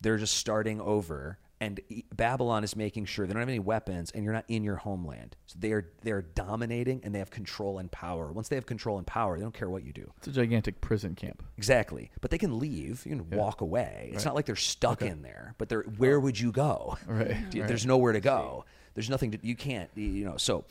They're 0.00 0.16
just 0.18 0.36
starting 0.36 0.80
over, 0.80 1.38
and 1.60 1.80
Babylon 2.14 2.62
is 2.62 2.76
making 2.76 3.06
sure 3.06 3.26
they 3.26 3.32
don't 3.32 3.40
have 3.40 3.48
any 3.48 3.58
weapons, 3.58 4.12
and 4.12 4.22
you're 4.22 4.32
not 4.32 4.44
in 4.48 4.62
your 4.62 4.76
homeland. 4.76 5.36
So 5.46 5.56
they 5.58 5.72
are 5.72 5.90
they 6.02 6.12
are 6.12 6.22
dominating, 6.22 7.00
and 7.02 7.12
they 7.14 7.18
have 7.18 7.30
control 7.30 7.78
and 7.78 7.90
power. 7.90 8.30
Once 8.32 8.48
they 8.48 8.54
have 8.56 8.64
control 8.66 8.98
and 8.98 9.06
power, 9.06 9.36
they 9.36 9.42
don't 9.42 9.54
care 9.54 9.68
what 9.68 9.82
you 9.84 9.92
do. 9.92 10.10
It's 10.18 10.28
a 10.28 10.32
gigantic 10.32 10.80
prison 10.80 11.14
camp. 11.16 11.42
Exactly. 11.56 12.10
But 12.20 12.30
they 12.30 12.38
can 12.38 12.58
leave. 12.60 13.04
You 13.04 13.16
can 13.16 13.30
walk 13.30 13.60
away. 13.60 14.10
It's 14.12 14.18
Right. 14.18 14.26
not 14.30 14.34
like 14.36 14.46
they're 14.46 14.54
stuck 14.56 15.02
in 15.02 15.22
there. 15.22 15.54
But 15.58 15.68
they're 15.68 15.82
where 15.82 16.20
would 16.20 16.38
you 16.38 16.52
go? 16.52 16.96
Right. 17.08 17.36
There's 17.50 17.84
nowhere 17.86 18.12
to 18.12 18.20
go. 18.20 18.64
There's 18.94 19.10
nothing 19.10 19.32
to 19.32 19.38
you 19.42 19.56
can't 19.56 19.90
you 19.96 20.24
know. 20.24 20.36
So, 20.36 20.64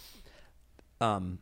um, 1.01 1.39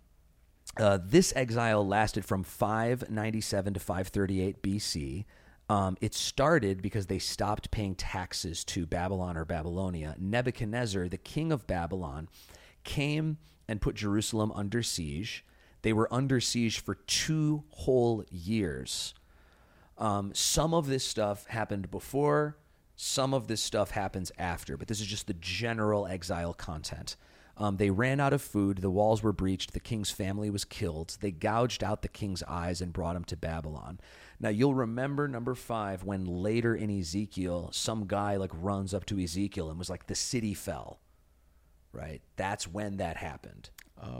uh, 0.77 0.97
this 1.03 1.31
exile 1.35 1.85
lasted 1.87 2.25
from 2.25 2.43
597 2.43 3.75
to 3.75 3.79
538 3.79 4.61
BC. 4.61 5.25
Um, 5.67 5.97
it 5.99 6.13
started 6.13 6.81
because 6.81 7.07
they 7.07 7.19
stopped 7.19 7.71
paying 7.71 7.95
taxes 7.95 8.63
to 8.65 8.85
Babylon 8.85 9.35
or 9.35 9.45
Babylonia. 9.45 10.15
Nebuchadnezzar, 10.19 11.09
the 11.09 11.17
king 11.17 11.51
of 11.51 11.65
Babylon, 11.65 12.29
came 12.83 13.37
and 13.67 13.81
put 13.81 13.95
Jerusalem 13.95 14.51
under 14.53 14.83
siege. 14.83 15.43
They 15.81 15.93
were 15.93 16.11
under 16.13 16.39
siege 16.39 16.79
for 16.79 16.95
two 16.95 17.63
whole 17.69 18.23
years. 18.29 19.13
Um, 19.97 20.31
some 20.33 20.73
of 20.73 20.87
this 20.87 21.05
stuff 21.05 21.47
happened 21.47 21.89
before, 21.89 22.57
some 22.95 23.33
of 23.33 23.47
this 23.47 23.61
stuff 23.61 23.91
happens 23.91 24.31
after, 24.37 24.77
but 24.77 24.87
this 24.87 24.99
is 24.99 25.07
just 25.07 25.27
the 25.27 25.33
general 25.33 26.05
exile 26.05 26.53
content. 26.53 27.15
Um, 27.57 27.77
they 27.77 27.89
ran 27.89 28.19
out 28.19 28.33
of 28.33 28.41
food, 28.41 28.79
the 28.79 28.89
walls 28.89 29.23
were 29.23 29.31
breached, 29.31 29.71
the 29.71 29.79
king's 29.79 30.11
family 30.11 30.49
was 30.49 30.65
killed. 30.65 31.17
They 31.21 31.31
gouged 31.31 31.83
out 31.83 32.01
the 32.01 32.09
king's 32.09 32.43
eyes 32.43 32.81
and 32.81 32.91
brought 32.91 33.15
him 33.15 33.23
to 33.25 33.37
Babylon. 33.37 33.99
Now, 34.39 34.49
you'll 34.49 34.75
remember 34.75 35.27
number 35.27 35.55
five 35.55 36.03
when 36.03 36.25
later 36.25 36.75
in 36.75 36.89
Ezekiel, 36.89 37.69
some 37.71 38.05
guy 38.07 38.35
like 38.35 38.51
runs 38.53 38.93
up 38.93 39.05
to 39.07 39.19
Ezekiel 39.19 39.69
and 39.69 39.79
was 39.79 39.89
like, 39.89 40.07
The 40.07 40.15
city 40.15 40.53
fell 40.53 40.99
right? 41.95 42.21
That's 42.35 42.67
when 42.67 42.97
that 42.97 43.17
happened. 43.17 43.69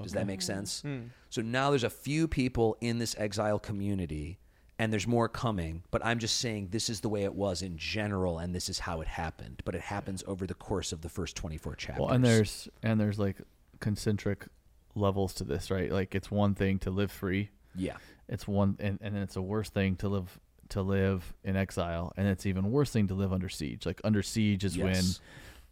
Does 0.01 0.13
that 0.13 0.26
make 0.26 0.41
sense? 0.41 0.82
Hmm. 0.82 0.95
Hmm. 0.95 1.03
So 1.30 1.41
now 1.41 1.70
there's 1.70 1.84
a 1.84 1.89
few 1.89 2.28
people 2.28 2.78
in 2.82 2.97
this 2.97 3.16
exile 3.20 3.59
community, 3.59 4.39
and 4.80 4.91
there's 4.91 5.05
more 5.05 5.30
coming, 5.30 5.84
but 5.91 6.03
I'm 6.03 6.18
just 6.18 6.39
saying 6.39 6.70
this 6.72 6.89
is 6.89 7.01
the 7.01 7.09
way 7.09 7.24
it 7.24 7.36
was 7.36 7.61
in 7.61 7.78
general, 7.78 8.39
and 8.39 8.55
this 8.55 8.70
is 8.70 8.80
how 8.80 9.01
it 9.01 9.07
happened. 9.07 9.61
But 9.66 9.76
it 9.76 9.82
happens 9.82 10.24
over 10.26 10.47
the 10.47 10.53
course 10.53 10.91
of 10.91 11.01
the 11.01 11.09
first 11.09 11.36
24 11.36 11.76
chapters. 11.76 12.01
Well, 12.01 12.13
and 12.13 12.24
there's 12.24 12.70
and 12.82 12.99
there's 12.99 13.20
like 13.20 13.38
concentric 13.80 14.47
levels 14.95 15.34
to 15.36 15.43
this, 15.43 15.70
right? 15.70 15.91
Like 15.91 16.16
it's 16.16 16.32
one 16.32 16.55
thing 16.55 16.80
to 16.80 16.89
live 16.89 17.11
free. 17.11 17.49
Yeah, 17.78 17.97
It's 18.28 18.47
one 18.47 18.78
and, 18.80 18.99
and 19.01 19.15
then 19.15 19.21
it's 19.21 19.36
a 19.36 19.41
worse 19.41 19.69
thing 19.69 19.95
to 19.97 20.09
live 20.09 20.39
to 20.69 20.82
live 20.82 21.34
in 21.43 21.55
exile, 21.55 22.11
and 22.17 22.28
it's 22.28 22.45
even 22.45 22.71
worse 22.71 22.89
thing 22.91 23.07
to 23.07 23.13
live 23.13 23.32
under 23.32 23.49
siege. 23.49 23.86
Like 23.86 24.01
under 24.03 24.23
siege 24.23 24.63
is 24.63 24.78
when 24.78 25.03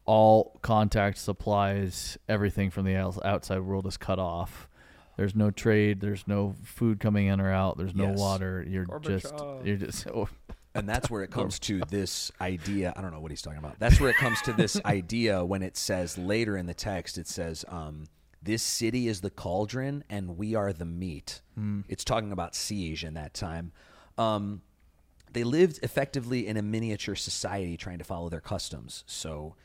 all 0.06 0.60
contact 0.62 1.18
supplies, 1.18 2.18
everything 2.28 2.70
from 2.70 2.86
the 2.86 2.96
outside 2.96 3.60
world 3.60 3.88
is 3.88 3.98
cut 3.98 4.20
off. 4.20 4.68
There's 5.18 5.36
no 5.36 5.52
trade. 5.52 6.02
There's 6.02 6.28
no 6.28 6.56
food 6.64 7.00
coming 7.00 7.28
in 7.28 7.40
or 7.40 7.52
out. 7.52 7.78
There's 7.78 7.96
no 7.96 8.10
Yes. 8.10 8.20
water. 8.20 8.66
You're 8.68 8.86
just 9.02 9.34
you're 9.64 9.78
just 9.78 10.08
oh, 10.14 10.28
and 10.76 10.90
that's 10.90 11.10
where 11.10 11.22
it 11.24 11.32
comes 11.32 11.60
to 11.60 11.82
this 11.90 12.32
idea. 12.42 12.94
I 12.96 13.02
don't 13.02 13.12
know 13.12 13.20
what 13.20 13.32
he's 13.32 13.42
talking 13.42 13.60
about. 13.60 13.80
That's 13.80 14.00
where 14.00 14.10
it 14.10 14.16
comes 14.18 14.42
to 14.44 14.54
this 14.54 14.80
idea 14.86 15.46
when 15.46 15.62
it 15.62 15.78
says 15.78 16.18
later 16.18 16.58
in 16.58 16.66
the 16.66 16.74
text, 16.74 17.18
it 17.18 17.28
says, 17.28 17.64
um, 17.68 18.06
"This 18.44 18.64
city 18.64 19.08
is 19.08 19.22
the 19.22 19.30
cauldron, 19.30 20.04
and 20.10 20.38
we 20.38 20.56
are 20.56 20.74
the 20.74 20.86
meat." 20.86 21.42
It's 21.88 22.04
talking 22.04 22.32
about 22.32 22.56
siege 22.56 23.04
in 23.04 23.14
that 23.14 23.34
time. 23.34 23.72
Um, 24.18 24.62
they 25.32 25.44
lived 25.44 25.80
effectively 25.82 26.48
in 26.48 26.58
a 26.58 26.62
miniature 26.62 27.16
society, 27.16 27.76
trying 27.76 27.98
to 27.98 28.04
follow 28.04 28.30
their 28.30 28.42
customs. 28.42 29.04
So, 29.08 29.56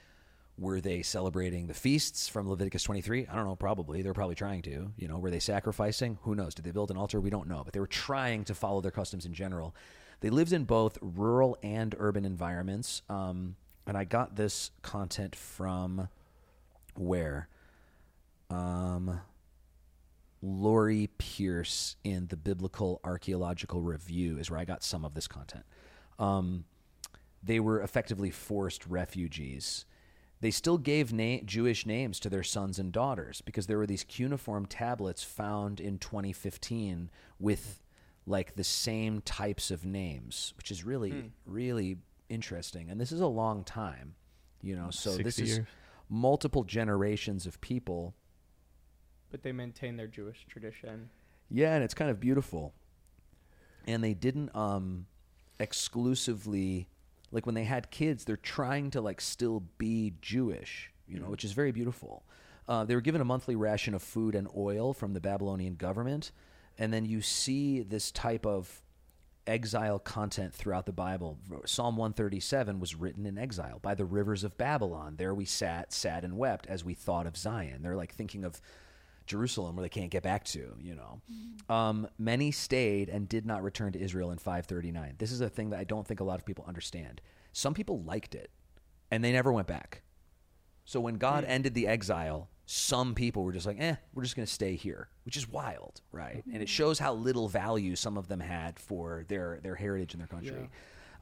were 0.58 0.80
they 0.80 1.02
celebrating 1.02 1.66
the 1.66 1.74
feasts 1.74 2.28
from 2.28 2.48
Leviticus 2.48 2.82
23? 2.82 3.26
I 3.26 3.34
don't 3.34 3.44
know, 3.44 3.54
probably. 3.54 4.02
They're 4.02 4.14
probably 4.14 4.34
trying 4.34 4.62
to. 4.62 4.90
You 4.96 5.08
know, 5.08 5.18
were 5.18 5.30
they 5.30 5.38
sacrificing? 5.38 6.18
Who 6.22 6.34
knows? 6.34 6.54
Did 6.54 6.64
they 6.64 6.72
build 6.72 6.90
an 6.90 6.96
altar? 6.96 7.20
We 7.20 7.30
don't 7.30 7.48
know. 7.48 7.62
But 7.64 7.74
they 7.74 7.80
were 7.80 7.86
trying 7.86 8.44
to 8.44 8.54
follow 8.54 8.80
their 8.80 8.90
customs 8.90 9.24
in 9.24 9.34
general. 9.34 9.74
They 10.20 10.30
lived 10.30 10.52
in 10.52 10.64
both 10.64 10.98
rural 11.00 11.56
and 11.62 11.94
urban 11.98 12.24
environments. 12.24 13.02
Um, 13.08 13.56
and 13.86 13.96
I 13.96 14.04
got 14.04 14.36
this 14.36 14.70
content 14.82 15.36
from 15.36 16.08
where? 16.96 17.48
Um, 18.50 19.20
Laurie 20.40 21.10
Pearce 21.18 21.96
in 22.04 22.28
the 22.28 22.36
Biblical 22.36 23.00
Archaeological 23.04 23.80
Review 23.82 24.38
is 24.38 24.50
where 24.50 24.60
I 24.60 24.64
got 24.64 24.82
some 24.82 25.04
of 25.04 25.14
this 25.14 25.26
content. 25.26 25.64
Um, 26.18 26.64
they 27.42 27.60
were 27.60 27.82
effectively 27.82 28.30
forced 28.30 28.86
refugees. 28.86 29.84
They 30.40 30.50
still 30.52 30.78
gave 30.78 31.12
na- 31.12 31.38
Jewish 31.44 31.84
names 31.86 32.20
to 32.20 32.30
their 32.30 32.44
sons 32.44 32.78
and 32.78 32.92
daughters 32.92 33.40
because 33.40 33.66
there 33.66 33.78
were 33.78 33.86
these 33.86 34.04
cuneiform 34.04 34.66
tablets 34.66 35.22
found 35.24 35.80
in 35.80 35.98
2015 35.98 37.10
with 37.40 37.82
like 38.26 38.54
the 38.54 38.64
same 38.64 39.20
types 39.22 39.70
of 39.70 39.84
names, 39.84 40.54
which 40.56 40.70
is 40.70 40.84
really, 40.84 41.32
really 41.46 41.96
interesting. 42.28 42.90
And 42.90 43.00
this 43.00 43.10
is 43.10 43.20
a 43.20 43.26
long 43.26 43.64
time, 43.64 44.14
you 44.62 44.76
know. 44.76 44.90
So 44.90 45.16
this 45.16 45.36
60 45.36 45.42
is 45.42 45.60
multiple 46.08 46.62
generations 46.62 47.46
of 47.46 47.60
people. 47.60 48.14
But 49.30 49.42
they 49.42 49.52
maintain 49.52 49.96
their 49.96 50.06
Jewish 50.06 50.46
tradition. 50.48 51.10
Yeah, 51.50 51.74
and 51.74 51.84
it's 51.84 51.94
kind 51.94 52.10
of 52.10 52.20
beautiful. 52.20 52.74
And 53.86 54.02
they 54.02 54.14
didn't 54.14 54.54
um 54.54 55.06
exclusively 55.60 56.88
like 57.30 57.46
when 57.46 57.54
they 57.54 57.64
had 57.64 57.90
kids, 57.90 58.24
they're 58.24 58.36
trying 58.36 58.90
to 58.92 59.00
like 59.00 59.20
still 59.20 59.62
be 59.76 60.14
Jewish, 60.22 60.92
you 61.06 61.18
know, 61.18 61.26
which 61.26 61.44
is 61.44 61.52
very 61.52 61.72
beautiful. 61.72 62.24
Uh, 62.66 62.84
they 62.84 62.94
were 62.94 63.00
given 63.00 63.20
a 63.20 63.24
monthly 63.24 63.56
ration 63.56 63.94
of 63.94 64.02
food 64.02 64.34
and 64.34 64.48
oil 64.56 64.92
from 64.92 65.14
the 65.14 65.20
Babylonian 65.20 65.74
government, 65.74 66.32
and 66.78 66.92
then 66.92 67.04
you 67.04 67.22
see 67.22 67.82
this 67.82 68.10
type 68.10 68.44
of 68.44 68.82
exile 69.46 69.98
content 69.98 70.54
throughout 70.54 70.84
the 70.84 70.92
Bible. 70.92 71.38
Psalm 71.64 71.96
137 71.96 72.78
was 72.78 72.94
written 72.94 73.24
in 73.24 73.38
exile 73.38 73.78
by 73.80 73.94
the 73.94 74.04
rivers 74.04 74.44
of 74.44 74.58
Babylon. 74.58 75.16
There 75.16 75.34
we 75.34 75.46
sat, 75.46 75.92
sad 75.92 76.22
and 76.24 76.36
wept 76.36 76.66
as 76.66 76.84
we 76.84 76.92
thought 76.92 77.26
of 77.26 77.36
Zion. 77.36 77.82
They're 77.82 77.96
like 77.96 78.14
thinking 78.14 78.44
of 78.44 78.60
Jerusalem 79.28 79.76
where 79.76 79.82
they 79.84 79.88
can't 79.88 80.10
get 80.10 80.22
back 80.22 80.44
to, 80.46 80.74
you 80.80 80.96
know. 80.96 81.20
Um, 81.72 82.08
many 82.18 82.50
stayed 82.50 83.08
and 83.08 83.28
did 83.28 83.46
not 83.46 83.62
return 83.62 83.92
to 83.92 84.00
Israel 84.00 84.30
in 84.30 84.38
539. 84.38 85.14
This 85.18 85.30
is 85.30 85.40
a 85.40 85.48
thing 85.48 85.70
that 85.70 85.78
I 85.78 85.84
don't 85.84 86.06
think 86.06 86.20
a 86.20 86.24
lot 86.24 86.38
of 86.38 86.46
people 86.46 86.64
understand. 86.66 87.20
Some 87.52 87.74
people 87.74 88.02
liked 88.02 88.34
it 88.34 88.50
and 89.10 89.22
they 89.22 89.32
never 89.32 89.52
went 89.52 89.68
back. 89.68 90.02
So 90.84 91.00
when 91.00 91.16
God 91.16 91.44
ended 91.44 91.74
the 91.74 91.86
exile, 91.86 92.48
some 92.64 93.14
people 93.14 93.44
were 93.44 93.52
just 93.52 93.66
like, 93.66 93.76
eh, 93.80 93.96
we're 94.14 94.22
just 94.22 94.36
going 94.36 94.46
to 94.46 94.52
stay 94.52 94.74
here, 94.74 95.08
which 95.24 95.36
is 95.36 95.48
wild, 95.48 96.00
right? 96.12 96.42
And 96.52 96.62
it 96.62 96.68
shows 96.68 96.98
how 96.98 97.12
little 97.14 97.48
value 97.48 97.94
some 97.96 98.16
of 98.18 98.28
them 98.28 98.40
had 98.40 98.78
for 98.78 99.24
their, 99.28 99.58
their 99.62 99.74
heritage 99.74 100.14
and 100.14 100.20
their 100.20 100.28
country. 100.28 100.68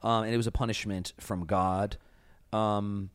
Um, 0.03 0.23
and 0.23 0.33
it 0.33 0.37
was 0.37 0.47
a 0.47 0.51
punishment 0.51 1.13
from 1.19 1.45
God. 1.45 1.97
Um, 2.53 3.09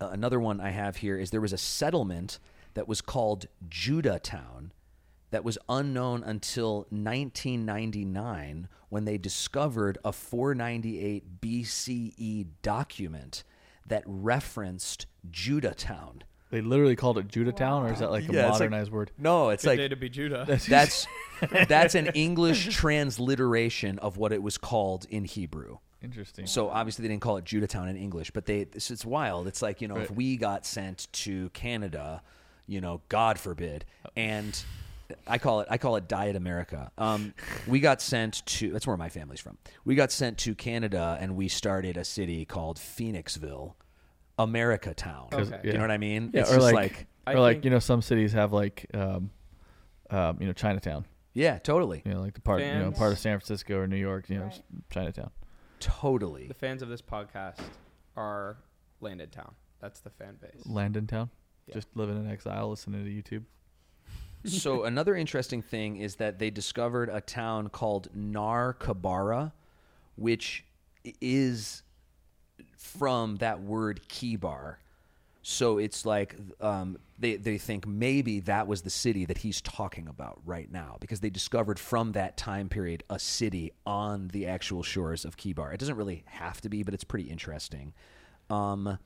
uh, 0.00 0.08
another 0.08 0.40
one 0.40 0.60
I 0.60 0.70
have 0.70 0.96
here 0.96 1.16
is 1.18 1.30
there 1.30 1.40
was 1.40 1.52
a 1.52 1.58
settlement 1.58 2.38
that 2.74 2.86
was 2.88 3.00
called 3.00 3.46
Judah 3.68 4.18
Town 4.18 4.72
that 5.30 5.42
was 5.44 5.58
unknown 5.68 6.22
until 6.22 6.86
1999 6.90 8.68
when 8.88 9.04
they 9.04 9.18
discovered 9.18 9.98
a 10.04 10.12
498 10.12 11.40
BCE 11.40 12.12
E 12.16 12.46
document 12.62 13.42
that 13.86 14.02
referenced 14.06 15.06
Judah 15.30 15.74
Town. 15.74 16.22
They 16.50 16.60
literally 16.60 16.94
called 16.94 17.18
it 17.18 17.26
Judah 17.26 17.50
Town, 17.52 17.84
or 17.86 17.92
is 17.92 17.98
that 17.98 18.10
like 18.12 18.28
a 18.28 18.32
Yeah, 18.32 18.42
it's 18.50 18.60
like- 18.60 18.70
modernized 18.70 18.92
word? 18.92 19.10
No, 19.18 19.50
it's 19.50 19.64
Good 19.64 19.70
like 19.70 19.78
day 19.78 19.88
to 19.88 19.96
be 19.96 20.08
Judah. 20.08 20.44
that's 20.68 21.06
that's 21.68 21.94
an 21.96 22.08
English 22.14 22.74
transliteration 22.76 23.98
of 23.98 24.16
what 24.16 24.32
it 24.32 24.42
was 24.42 24.56
called 24.56 25.06
in 25.10 25.24
Hebrew. 25.24 25.78
Interesting. 26.02 26.46
So 26.46 26.68
obviously 26.68 27.02
they 27.02 27.08
didn't 27.08 27.22
call 27.22 27.38
it 27.38 27.44
Judahtown 27.44 27.88
in 27.90 27.96
English, 27.96 28.30
but 28.30 28.46
they 28.46 28.60
it's, 28.60 28.90
it's 28.90 29.04
wild. 29.04 29.48
It's 29.48 29.62
like 29.62 29.80
you 29.80 29.88
know 29.88 29.96
if 29.96 30.10
Right. 30.10 30.16
we 30.16 30.36
got 30.36 30.64
sent 30.64 31.08
to 31.12 31.48
Canada, 31.50 32.22
you 32.66 32.80
know, 32.80 33.00
God 33.08 33.38
forbid, 33.38 33.84
and 34.16 34.62
I 35.26 35.38
call 35.38 35.60
it 35.60 35.68
I 35.70 35.78
call 35.78 35.96
it 35.96 36.08
Diet 36.08 36.36
America. 36.36 36.90
Um, 36.98 37.34
we 37.66 37.80
got 37.80 38.00
sent 38.00 38.44
to 38.46 38.70
that's 38.72 38.86
where 38.86 38.96
my 38.96 39.08
family's 39.08 39.40
from. 39.40 39.58
We 39.84 39.94
got 39.94 40.10
sent 40.12 40.38
to 40.38 40.54
Canada 40.54 41.18
and 41.20 41.36
we 41.36 41.48
started 41.48 41.96
a 41.96 42.04
city 42.04 42.44
called 42.44 42.78
Phoenixville, 42.78 43.74
America 44.38 44.94
Town. 44.94 45.28
Okay. 45.32 45.60
You 45.62 45.74
know 45.74 45.80
what 45.80 45.90
I 45.90 45.98
mean? 45.98 46.30
yeah, 46.32 46.40
it's 46.42 46.50
or 46.50 46.54
just 46.56 46.72
like, 46.72 47.06
like 47.26 47.36
or 47.36 47.40
like 47.40 47.64
you 47.64 47.70
know, 47.70 47.78
some 47.78 48.02
cities 48.02 48.32
have 48.32 48.52
like, 48.52 48.86
um, 48.94 49.30
um, 50.10 50.38
you 50.40 50.46
know, 50.46 50.52
Chinatown. 50.52 51.04
yeah, 51.34 51.58
totally, 51.58 52.02
You 52.04 52.12
know, 52.12 52.20
like 52.20 52.34
the 52.34 52.40
part, 52.40 52.62
you 52.62 52.74
know, 52.74 52.90
part 52.92 53.12
of 53.12 53.18
San 53.18 53.38
Francisco 53.38 53.78
or 53.78 53.86
New 53.86 53.96
York. 53.96 54.28
You 54.30 54.38
know, 54.38 54.44
Right. 54.44 54.62
Chinatown. 54.90 55.30
totally. 55.80 56.46
the 56.48 56.54
fans 56.54 56.82
of 56.82 56.88
this 56.88 57.02
podcast 57.02 57.60
are 58.16 58.56
landed 59.00 59.32
town. 59.32 59.54
That's 59.80 60.00
the 60.00 60.10
fan 60.10 60.38
base. 60.40 60.64
Landon 60.64 61.06
Town. 61.06 61.28
Yeah. 61.66 61.74
Just 61.74 61.88
living 61.94 62.16
in 62.16 62.30
exile, 62.30 62.70
listening 62.70 63.04
to 63.04 63.10
YouTube. 63.10 63.44
so 64.48 64.84
another 64.84 65.14
interesting 65.14 65.62
thing 65.62 65.96
is 65.96 66.16
that 66.16 66.38
they 66.38 66.50
discovered 66.50 67.08
a 67.08 67.20
town 67.20 67.68
called 67.68 68.08
Nar 68.14 68.74
Kabara, 68.78 69.52
which 70.16 70.64
is 71.20 71.82
from 72.76 73.36
that 73.36 73.60
word 73.60 74.00
Chebar. 74.08 74.76
So 75.42 75.76
it's 75.76 76.06
like 76.06 76.36
um, 76.60 76.96
they 77.18 77.36
they 77.36 77.58
think 77.58 77.86
maybe 77.86 78.40
that 78.40 78.66
was 78.66 78.80
the 78.80 78.90
city 78.90 79.26
that 79.26 79.38
he's 79.38 79.60
talking 79.60 80.08
about 80.08 80.40
right 80.46 80.70
now 80.72 80.96
because 81.00 81.20
they 81.20 81.28
discovered 81.28 81.78
from 81.78 82.12
that 82.12 82.38
time 82.38 82.70
period 82.70 83.04
a 83.10 83.18
city 83.18 83.72
on 83.84 84.28
the 84.28 84.46
actual 84.46 84.82
shores 84.82 85.26
of 85.26 85.36
Chebar. 85.36 85.74
It 85.74 85.80
doesn't 85.80 85.96
really 85.96 86.24
have 86.26 86.62
to 86.62 86.70
be, 86.70 86.82
but 86.82 86.94
it's 86.94 87.04
pretty 87.04 87.28
interesting. 87.28 87.92
Um, 88.48 88.98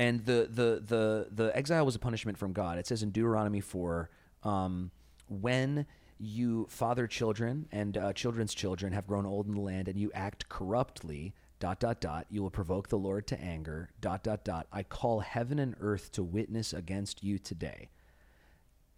and 0.00 0.24
the 0.24 0.48
the 0.50 0.82
the 0.86 1.28
the 1.30 1.54
exile 1.54 1.84
was 1.84 1.94
a 1.94 1.98
punishment 1.98 2.38
from 2.38 2.54
God. 2.54 2.78
It 2.78 2.86
says 2.86 3.02
in 3.02 3.10
Deuteronomy 3.10 3.60
four, 3.60 4.08
um, 4.42 4.90
when 5.28 5.86
you 6.18 6.66
father 6.70 7.06
children 7.06 7.68
and 7.70 7.98
uh, 7.98 8.12
children's 8.14 8.54
children 8.54 8.94
have 8.94 9.06
grown 9.06 9.26
old 9.26 9.46
in 9.46 9.54
the 9.54 9.60
land, 9.60 9.88
and 9.88 10.00
you 10.00 10.10
act 10.14 10.48
corruptly. 10.48 11.34
Dot 11.58 11.78
dot 11.78 12.00
dot. 12.00 12.26
You 12.30 12.42
will 12.42 12.50
provoke 12.50 12.88
the 12.88 12.96
Lord 12.96 13.26
to 13.26 13.38
anger. 13.38 13.90
Dot 14.00 14.24
dot 14.24 14.44
dot. 14.44 14.66
I 14.72 14.82
call 14.82 15.20
heaven 15.20 15.58
and 15.58 15.74
earth 15.78 16.10
to 16.12 16.22
witness 16.22 16.72
against 16.72 17.22
you 17.22 17.38
today. 17.38 17.90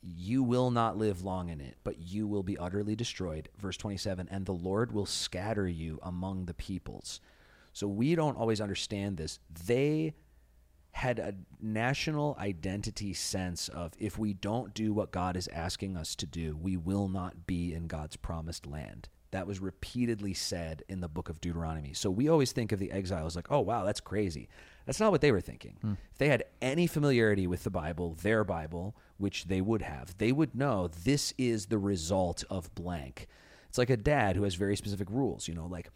You 0.01 0.45
will 0.45 0.71
not 0.71 0.97
live 0.97 1.25
long 1.25 1.49
in 1.49 1.61
it, 1.61 1.77
but 1.83 1.99
you 1.99 2.29
will 2.29 2.45
be 2.45 2.57
utterly 2.57 2.95
destroyed. 2.95 3.49
Verse 3.59 3.77
27 3.77 4.29
And 4.31 4.47
the 4.47 4.53
Lord 4.53 4.93
will 4.93 5.07
scatter 5.07 5.67
you 5.67 5.99
among 6.05 6.45
the 6.45 6.55
peoples. 6.55 7.21
So 7.73 7.89
we 7.89 8.15
don't 8.15 8.39
always 8.39 8.61
understand 8.61 9.17
this. 9.17 9.41
They 9.67 10.15
had 10.93 11.19
a 11.19 11.35
national 11.61 12.37
identity 12.39 13.15
sense 13.15 13.69
of 13.69 13.93
if 13.99 14.19
we 14.19 14.35
don't 14.35 14.75
do 14.75 14.93
what 14.93 15.11
God 15.11 15.37
is 15.37 15.49
asking 15.49 15.97
us 15.97 16.15
to 16.17 16.27
do, 16.27 16.57
we 16.61 16.77
will 16.77 17.09
not 17.09 17.47
be 17.47 17.75
in 17.75 17.87
God's 17.87 18.17
promised 18.17 18.67
land. 18.67 19.09
That 19.31 19.47
was 19.47 19.61
repeatedly 19.61 20.35
said 20.35 20.85
in 20.91 21.01
the 21.01 21.09
book 21.09 21.31
of 21.31 21.41
Deuteronomy. 21.41 21.95
So 21.95 22.11
we 22.11 22.29
always 22.29 22.53
think 22.53 22.71
of 22.71 22.79
the 22.79 22.93
exiles 22.93 23.35
like, 23.35 23.51
oh, 23.51 23.61
wow, 23.61 23.85
that's 23.85 24.01
crazy. 24.01 24.49
That's 24.85 25.01
not 25.01 25.11
what 25.11 25.23
they 25.23 25.33
were 25.33 25.41
thinking. 25.41 25.79
Hmm. 25.81 25.95
If 26.13 26.19
they 26.19 26.29
had 26.29 26.45
any 26.61 26.87
familiarity 26.87 27.47
with 27.47 27.65
the 27.65 27.71
Bible, 27.71 28.15
their 28.21 28.45
Bible, 28.45 28.95
which 29.17 29.47
they 29.47 29.63
would 29.63 29.81
have, 29.81 30.19
they 30.19 30.33
would 30.33 30.55
know 30.55 30.89
this 30.89 31.33
is 31.39 31.67
the 31.67 31.79
result 31.79 32.45
of 32.51 32.75
blank. 32.75 33.27
It's 33.71 33.79
like 33.79 33.89
a 33.89 33.97
dad 33.97 34.37
who 34.37 34.43
has 34.43 34.55
very 34.55 34.77
specific 34.77 35.09
rules, 35.11 35.49
you 35.49 35.55
know, 35.55 35.67
like 35.67 35.89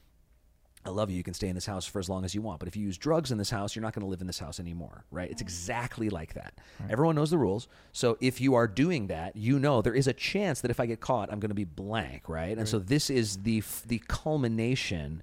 I 0.87 0.91
love 0.91 1.11
you. 1.11 1.17
You 1.17 1.25
can 1.25 1.35
stay 1.35 1.49
in 1.49 1.55
this 1.57 1.67
house 1.67 1.85
for 1.85 1.99
as 1.99 2.09
long 2.09 2.25
as 2.25 2.35
you 2.35 2.43
want. 2.43 2.61
But 2.61 2.69
if 2.69 2.77
you 2.77 2.85
use 2.85 2.97
drugs 2.97 3.33
in 3.33 3.39
this 3.39 3.51
house, 3.51 3.75
you're 3.75 3.83
not 3.83 3.93
going 3.93 4.05
to 4.05 4.09
live 4.09 4.21
in 4.21 4.27
this 4.29 4.39
house 4.39 4.61
anymore, 4.61 5.05
right? 5.11 5.29
It's 5.29 5.43
exactly 5.43 6.09
like 6.09 6.35
that. 6.35 6.55
Everyone 6.89 7.17
knows 7.17 7.31
the 7.31 7.39
rules. 7.39 7.67
So 7.93 8.17
if 8.21 8.41
you 8.41 8.55
are 8.55 8.69
doing 8.69 9.09
that, 9.09 9.35
you 9.35 9.59
know 9.59 9.83
there 9.83 9.95
is 9.95 10.07
a 10.07 10.13
chance 10.13 10.61
that 10.61 10.71
if 10.71 10.79
I 10.79 10.87
get 10.87 11.01
caught, 11.01 11.33
I'm 11.33 11.41
going 11.41 11.51
to 11.51 11.55
be 11.55 11.65
blank, 11.65 12.29
right? 12.29 12.57
And 12.57 12.69
so 12.69 12.79
this 12.79 13.11
is 13.11 13.39
the 13.39 13.63
the 13.87 14.01
culmination 14.07 15.23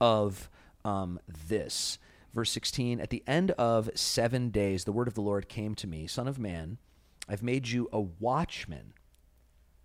of 0.00 0.48
um, 0.84 1.20
this. 1.48 1.98
Verse 2.32 2.50
16 2.50 3.00
At 3.00 3.10
the 3.10 3.22
end 3.26 3.50
of 3.52 3.90
seven 3.94 4.48
days, 4.48 4.84
the 4.84 4.92
word 4.92 5.08
of 5.08 5.14
the 5.14 5.20
Lord 5.20 5.48
came 5.48 5.74
to 5.76 5.86
me, 5.86 6.06
Son 6.06 6.26
of 6.26 6.38
man, 6.38 6.78
I've 7.28 7.42
made 7.42 7.68
you 7.68 7.88
a 7.92 8.00
watchman 8.00 8.94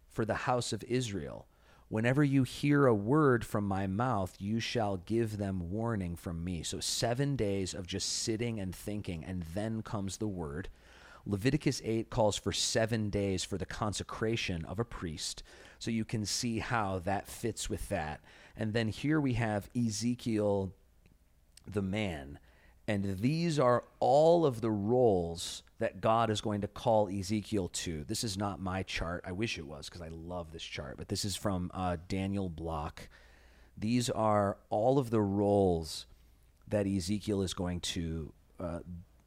for 0.09 0.25
the 0.25 0.34
house 0.34 0.73
of 0.73 0.84
Israel. 0.86 1.47
Whenever 1.90 2.22
you 2.24 2.44
hear 2.44 2.86
a 2.86 2.94
word 2.94 3.46
from 3.46 3.66
my 3.66 3.88
mouth, 3.88 4.36
you 4.40 4.60
shall 4.60 4.98
give 4.98 5.38
them 5.38 5.72
warning 5.72 6.18
from 6.18 6.44
me. 6.44 6.62
So, 6.62 6.82
seven 6.82 7.38
days 7.38 7.74
of 7.74 7.88
just 7.88 8.10
sitting 8.12 8.60
and 8.60 8.76
thinking, 8.76 9.24
and 9.24 9.44
then 9.54 9.82
comes 9.82 10.18
the 10.18 10.28
word. 10.28 10.68
Leviticus 11.26 11.82
8 11.84 12.10
calls 12.10 12.38
for 12.38 12.52
seven 12.52 13.10
days 13.10 13.44
for 13.44 13.58
the 13.58 13.66
consecration 13.66 14.66
of 14.66 14.80
a 14.80 14.86
priest. 14.86 15.44
So, 15.80 15.90
you 15.90 16.04
can 16.04 16.26
see 16.26 16.60
how 16.60 17.00
that 17.00 17.30
fits 17.30 17.70
with 17.70 17.88
that. 17.88 18.20
And 18.58 18.74
then 18.74 18.90
here 18.90 19.22
we 19.22 19.34
have 19.34 19.70
Ezekiel 19.76 20.74
the 21.66 21.82
man. 21.82 22.40
And 22.88 23.20
these 23.20 23.60
are 23.60 23.84
all 24.00 24.46
of 24.46 24.62
the 24.62 24.72
roles 24.72 25.64
that 25.80 26.00
God 26.00 26.30
is 26.30 26.42
going 26.42 26.62
to 26.62 26.68
call 26.68 27.10
Ezekiel 27.10 27.68
to. 27.70 28.04
This 28.06 28.24
is 28.24 28.38
not 28.38 28.62
my 28.62 28.82
chart. 28.84 29.24
I 29.28 29.34
wish 29.34 29.58
it 29.58 29.68
was 29.68 29.90
because 29.90 30.02
I 30.02 30.08
love 30.10 30.52
this 30.54 30.64
chart, 30.64 30.96
but 30.98 31.10
this 31.10 31.26
is 31.26 31.36
from 31.36 31.70
uh, 31.74 31.98
Daniel 32.08 32.50
Block. 32.50 33.10
These 33.78 34.10
are 34.10 34.58
all 34.70 34.98
of 35.00 35.10
the 35.10 35.22
roles 35.22 36.06
that 36.70 36.88
Ezekiel 36.88 37.42
is 37.42 37.54
going 37.54 37.82
to 37.82 38.34
uh, 38.60 38.80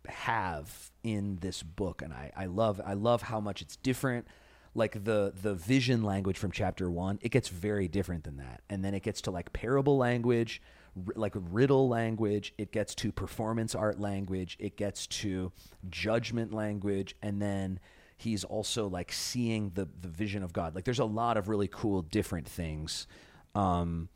have 0.08 0.90
in 1.04 1.38
this 1.40 1.62
book, 1.62 2.02
and 2.02 2.12
I, 2.12 2.32
I 2.36 2.46
love 2.46 2.80
I 2.84 2.94
love 2.94 3.22
how 3.22 3.40
much 3.40 3.62
it's 3.62 3.76
different. 3.76 4.26
like 4.74 5.04
the 5.04 5.32
the 5.42 5.54
vision 5.54 6.02
language 6.02 6.38
from 6.38 6.50
chapter 6.52 6.90
one, 6.90 7.18
it 7.22 7.30
gets 7.30 7.48
very 7.48 7.88
different 7.88 8.24
than 8.24 8.36
that, 8.38 8.62
and 8.68 8.84
then 8.84 8.94
it 8.94 9.02
gets 9.02 9.20
to 9.22 9.30
like 9.30 9.52
parable 9.52 9.96
language, 9.96 10.62
r- 10.96 11.14
like 11.16 11.34
riddle 11.34 11.88
language. 11.88 12.52
It 12.58 12.72
gets 12.72 12.94
to 12.96 13.12
performance 13.12 13.74
art 13.74 13.98
language. 14.00 14.56
It 14.60 14.76
gets 14.76 15.06
to 15.08 15.52
judgment 15.88 16.52
language, 16.52 17.16
and 17.22 17.40
then 17.40 17.80
he's 18.16 18.44
also 18.44 18.86
like 18.88 19.12
seeing 19.12 19.70
the 19.74 19.88
the 20.00 20.08
vision 20.08 20.42
of 20.42 20.52
God. 20.52 20.74
Like 20.74 20.84
there's 20.84 20.98
a 20.98 21.04
lot 21.04 21.36
of 21.36 21.48
really 21.48 21.68
cool 21.68 22.02
different 22.02 22.48
things. 22.48 23.06
Um, 23.54 24.08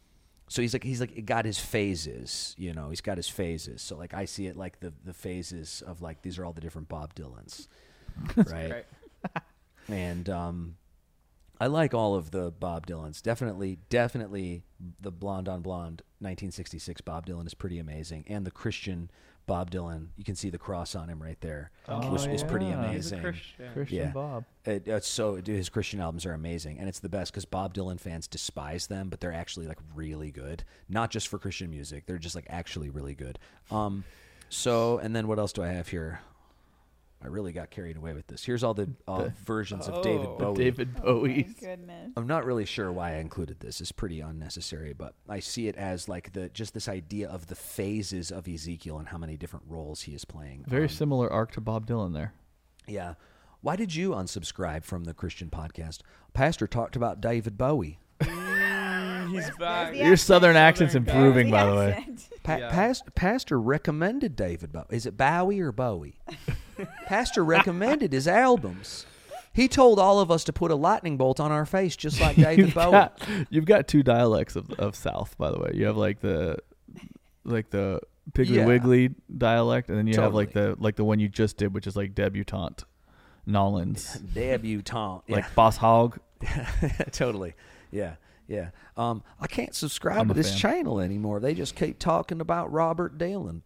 so 0.48 0.62
he's 0.62 0.72
like 0.72 0.84
he's 0.84 1.00
like 1.00 1.24
got 1.24 1.44
his 1.44 1.58
phases, 1.58 2.54
you 2.58 2.74
know. 2.74 2.90
He's 2.90 3.00
got 3.00 3.16
his 3.16 3.28
phases. 3.28 3.82
So 3.82 3.96
like 3.96 4.14
I 4.14 4.26
see 4.26 4.46
it 4.46 4.56
like 4.56 4.80
the 4.80 4.92
the 5.04 5.14
phases 5.14 5.82
of 5.86 6.02
like 6.02 6.22
these 6.22 6.38
are 6.38 6.44
all 6.44 6.52
the 6.52 6.60
different 6.60 6.88
Bob 6.88 7.14
Dylans, 7.14 7.68
right? 8.36 8.84
Right. 9.24 9.42
and 9.88 10.28
um, 10.28 10.76
I 11.60 11.66
like 11.68 11.94
all 11.94 12.14
of 12.14 12.30
the 12.32 12.50
Bob 12.50 12.86
Dylans. 12.86 13.22
Definitely, 13.22 13.78
definitely, 13.88 14.62
the 15.00 15.12
Blonde 15.12 15.48
on 15.48 15.62
Blonde 15.62 16.02
1966 16.18 17.00
Bob 17.02 17.26
Dylan 17.26 17.46
is 17.46 17.54
pretty 17.54 17.78
amazing, 17.78 18.24
and 18.26 18.44
the 18.46 18.50
Christian 18.50 19.10
Bob 19.46 19.70
Dylan, 19.70 20.08
you 20.16 20.24
can 20.24 20.34
see 20.36 20.48
the 20.50 20.58
cross 20.58 20.94
on 20.94 21.08
him 21.08 21.22
right 21.22 21.38
there, 21.42 21.70
Oh, 21.86 22.10
was, 22.10 22.26
is 22.26 22.42
pretty 22.42 22.64
yeah. 22.66 22.90
He's 22.92 23.12
a 23.12 23.16
amazing. 23.16 23.20
Christian. 23.20 23.72
Christian 23.74 23.98
Yeah. 23.98 24.10
Bob. 24.10 24.44
It, 24.64 24.88
it's 24.88 25.06
so 25.06 25.36
dude, 25.40 25.56
his 25.56 25.68
Christian 25.68 26.00
albums 26.00 26.24
are 26.26 26.32
amazing, 26.32 26.78
and 26.78 26.88
it's 26.88 26.98
the 27.00 27.08
best 27.10 27.30
because 27.32 27.44
Bob 27.44 27.74
Dylan 27.74 28.00
fans 28.00 28.26
despise 28.26 28.86
them, 28.86 29.08
but 29.10 29.20
they're 29.20 29.32
actually 29.34 29.66
like 29.66 29.78
really 29.94 30.30
good. 30.30 30.64
Not 30.88 31.10
just 31.10 31.28
for 31.28 31.38
Christian 31.38 31.70
music; 31.70 32.06
they're 32.06 32.18
just 32.18 32.34
like 32.34 32.46
actually 32.48 32.88
really 32.90 33.14
good. 33.14 33.38
Um, 33.70 34.04
so 34.48 34.98
and 34.98 35.14
then 35.14 35.28
what 35.28 35.38
else 35.38 35.52
do 35.52 35.62
I 35.62 35.68
have 35.68 35.88
here? 35.88 36.20
I 37.22 37.28
really 37.28 37.52
got 37.52 37.70
carried 37.70 37.96
away 37.96 38.12
with 38.12 38.26
this. 38.26 38.44
Here's 38.44 38.62
all 38.62 38.74
the 38.74 38.90
uh, 39.08 39.24
The- 39.24 39.30
versions 39.44 39.88
of 39.88 40.02
David 40.02 40.26
Oh. 40.28 40.36
Bowie. 40.38 40.56
David 40.64 40.88
Oh 41.02 41.20
Bowie's. 41.20 41.54
goodness. 41.58 42.12
I'm 42.16 42.26
not 42.26 42.44
really 42.44 42.66
sure 42.66 42.92
why 42.92 43.12
I 43.12 43.16
included 43.16 43.60
this. 43.60 43.80
It's 43.80 43.92
pretty 43.92 44.20
unnecessary, 44.20 44.92
but 44.92 45.14
I 45.28 45.40
see 45.40 45.66
it 45.68 45.76
as 45.76 46.06
like 46.08 46.32
the 46.34 46.50
just 46.50 46.74
this 46.74 46.86
idea 46.88 47.28
of 47.28 47.46
the 47.46 47.54
phases 47.54 48.30
of 48.30 48.46
Ezekiel 48.46 48.98
and 48.98 49.08
how 49.08 49.16
many 49.18 49.36
different 49.38 49.64
roles 49.68 50.02
he 50.02 50.12
is 50.14 50.24
playing. 50.26 50.64
Very 50.68 50.82
Um, 50.84 50.88
similar 50.90 51.32
arc 51.32 51.52
to 51.52 51.60
Bob 51.62 51.86
Dylan 51.86 52.12
there. 52.12 52.34
Yeah. 52.86 53.14
Why 53.62 53.76
did 53.76 53.94
you 53.94 54.10
unsubscribe 54.10 54.84
from 54.84 55.04
the 55.04 55.14
Christian 55.14 55.48
podcast? 55.48 56.00
Pastor 56.34 56.66
talked 56.66 56.94
about 56.96 57.22
David 57.22 57.56
Bowie. 57.56 57.98
Mm, 58.20 59.30
he's 59.32 59.50
back. 59.58 59.92
the 59.92 59.96
Your 59.98 60.04
accent. 60.12 60.20
southern 60.20 60.56
accent's 60.56 60.92
Southern 60.92 61.08
improving, 61.08 61.46
The 61.46 61.52
by 61.52 61.64
the 61.66 61.74
way. 61.74 61.92
accent. 61.92 62.28
Pa- 62.42 62.56
Yeah. 62.58 62.70
past- 62.70 63.14
Pastor 63.14 63.58
recommended 63.58 64.36
David 64.36 64.70
Bowie. 64.72 64.84
Is 64.90 65.06
it 65.06 65.16
Bowie 65.16 65.60
or 65.60 65.72
Bowie? 65.72 66.18
Pastor 67.06 67.44
recommended 67.44 68.12
his 68.12 68.26
albums. 68.28 69.06
He 69.52 69.68
told 69.68 69.98
all 70.00 70.18
of 70.18 70.30
us 70.30 70.42
to 70.44 70.52
put 70.52 70.70
a 70.70 70.74
lightning 70.74 71.16
bolt 71.16 71.38
on 71.38 71.52
our 71.52 71.64
face, 71.64 71.94
just 71.94 72.20
like 72.20 72.34
David 72.36 72.74
Bowie. 72.74 72.90
got 72.92 73.20
you've 73.50 73.66
got 73.66 73.86
two 73.86 74.02
dialects 74.02 74.56
of, 74.56 74.70
of 74.72 74.96
South, 74.96 75.36
by 75.38 75.50
the 75.50 75.58
way. 75.58 75.70
You 75.74 75.86
have 75.86 75.96
like 75.96 76.20
the 76.20 76.56
like 77.44 77.70
the 77.70 78.00
Piggly 78.32 78.56
Yeah. 78.56 78.66
Wiggly 78.66 79.10
dialect, 79.36 79.90
and 79.90 79.98
then 79.98 80.06
you 80.06 80.20
have 80.20 80.34
like 80.34 80.52
the 80.52 80.74
like 80.78 80.96
the 80.96 81.04
one 81.04 81.20
you 81.20 81.28
just 81.28 81.56
did, 81.56 81.72
which 81.74 81.86
is 81.86 81.94
like 81.94 82.14
debutante 82.14 82.84
Nolans, 83.46 84.14
Debutante. 84.34 85.22
Yeah. 85.28 85.36
like 85.36 85.54
Boss 85.54 85.76
Hog. 85.76 86.18
totally. 87.12 87.54
Yeah. 87.90 88.14
Yeah. 88.48 88.70
Um, 88.96 89.22
I 89.40 89.46
can't 89.46 89.74
subscribe 89.74 90.18
I'm 90.22 90.28
to 90.28 90.34
this 90.34 90.50
fan. 90.50 90.58
channel 90.58 91.00
anymore. 91.00 91.40
They 91.40 91.54
just 91.54 91.76
keep 91.76 91.98
talking 91.98 92.40
about 92.40 92.72
Robert 92.72 93.16
Dylan. 93.18 93.60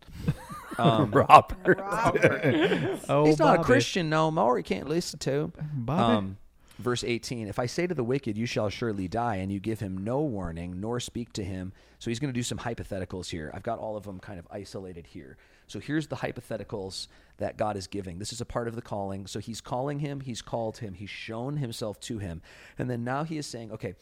Um, 0.79 1.11
Robert. 1.13 1.79
Robert. 1.79 2.99
Oh, 3.09 3.25
he's 3.25 3.39
not 3.39 3.61
a 3.61 3.63
Christian 3.63 4.11
no 4.11 4.31
more. 4.31 4.59
You 4.59 4.65
can't 4.65 4.89
listen 4.89 5.19
to 5.21 5.33
him. 5.33 5.53
Bobby. 5.73 6.17
Um, 6.17 6.37
verse 6.79 7.05
18 7.05 7.49
If 7.49 7.59
I 7.59 7.67
say 7.67 7.87
to 7.87 7.95
the 7.95 8.05
wicked, 8.05 8.37
You 8.37 8.47
shall 8.47 8.69
surely 8.69 9.09
die, 9.09 9.37
and 9.37 9.51
you 9.53 9.61
give 9.61 9.81
him 9.81 10.05
no 10.05 10.21
warning, 10.21 10.81
nor 10.81 11.01
speak 11.01 11.33
to 11.35 11.45
him. 11.45 11.73
So 11.99 12.11
he's 12.11 12.19
going 12.21 12.33
to 12.33 12.39
do 12.39 12.43
some 12.43 12.59
hypotheticals 12.59 13.29
here. 13.31 13.51
I've 13.55 13.63
got 13.63 13.79
all 13.79 13.97
of 13.97 14.05
them 14.05 14.21
kind 14.21 14.39
of 14.39 14.47
isolated 14.51 15.07
here. 15.07 15.37
So 15.67 15.81
here's 15.81 16.07
the 16.07 16.17
hypotheticals 16.17 17.09
that 17.39 17.57
God 17.57 17.77
is 17.77 17.87
giving. 17.87 18.19
This 18.19 18.33
is 18.33 18.41
a 18.41 18.47
part 18.47 18.69
of 18.69 18.75
the 18.75 18.83
calling. 18.83 19.27
So 19.27 19.39
he's 19.39 19.61
calling 19.61 19.99
him, 19.99 20.21
he's 20.21 20.41
called 20.43 20.79
him, 20.79 20.95
he's 20.95 21.11
shown 21.11 21.57
himself 21.57 22.01
to 22.01 22.19
him. 22.19 22.41
And 22.79 22.89
then 22.89 23.05
now 23.05 23.25
he 23.25 23.37
is 23.37 23.47
saying, 23.47 23.73
Okay, 23.73 23.95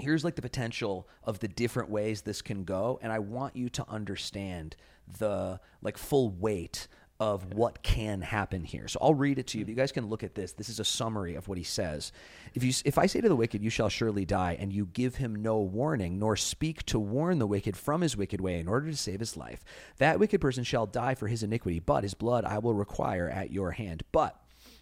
here's 0.00 0.24
like 0.24 0.36
the 0.36 0.42
potential 0.42 1.08
of 1.24 1.38
the 1.40 1.48
different 1.48 1.90
ways 1.90 2.22
this 2.22 2.42
can 2.42 2.64
go 2.64 2.98
and 3.02 3.12
i 3.12 3.18
want 3.18 3.56
you 3.56 3.68
to 3.68 3.84
understand 3.88 4.76
the 5.18 5.60
like 5.82 5.98
full 5.98 6.30
weight 6.30 6.88
of 7.20 7.52
what 7.52 7.82
can 7.82 8.22
happen 8.22 8.64
here. 8.64 8.88
So 8.88 8.98
i'll 9.02 9.14
read 9.14 9.38
it 9.38 9.46
to 9.48 9.58
you. 9.58 9.62
If 9.62 9.68
you 9.68 9.74
guys 9.74 9.92
can 9.92 10.06
look 10.06 10.24
at 10.24 10.34
this 10.34 10.52
this 10.52 10.70
is 10.70 10.80
a 10.80 10.84
summary 10.84 11.34
of 11.34 11.46
what 11.48 11.58
he 11.58 11.64
says. 11.64 12.12
If 12.54 12.64
you 12.64 12.72
if 12.86 12.96
i 12.96 13.04
say 13.04 13.20
to 13.20 13.28
the 13.28 13.36
wicked 13.36 13.62
you 13.62 13.68
shall 13.68 13.90
surely 13.90 14.24
die 14.24 14.56
and 14.58 14.72
you 14.72 14.86
give 14.86 15.16
him 15.16 15.36
no 15.36 15.58
warning 15.58 16.18
nor 16.18 16.34
speak 16.34 16.84
to 16.86 16.98
warn 16.98 17.38
the 17.38 17.46
wicked 17.46 17.76
from 17.76 18.00
his 18.00 18.16
wicked 18.16 18.40
way 18.40 18.58
in 18.58 18.66
order 18.66 18.90
to 18.90 18.96
save 18.96 19.20
his 19.20 19.36
life 19.36 19.62
that 19.98 20.18
wicked 20.18 20.40
person 20.40 20.64
shall 20.64 20.86
die 20.86 21.14
for 21.14 21.28
his 21.28 21.42
iniquity 21.42 21.78
but 21.78 22.02
his 22.02 22.14
blood 22.14 22.46
i 22.46 22.58
will 22.58 22.74
require 22.74 23.28
at 23.28 23.52
your 23.52 23.72
hand. 23.72 24.02
But 24.12 24.40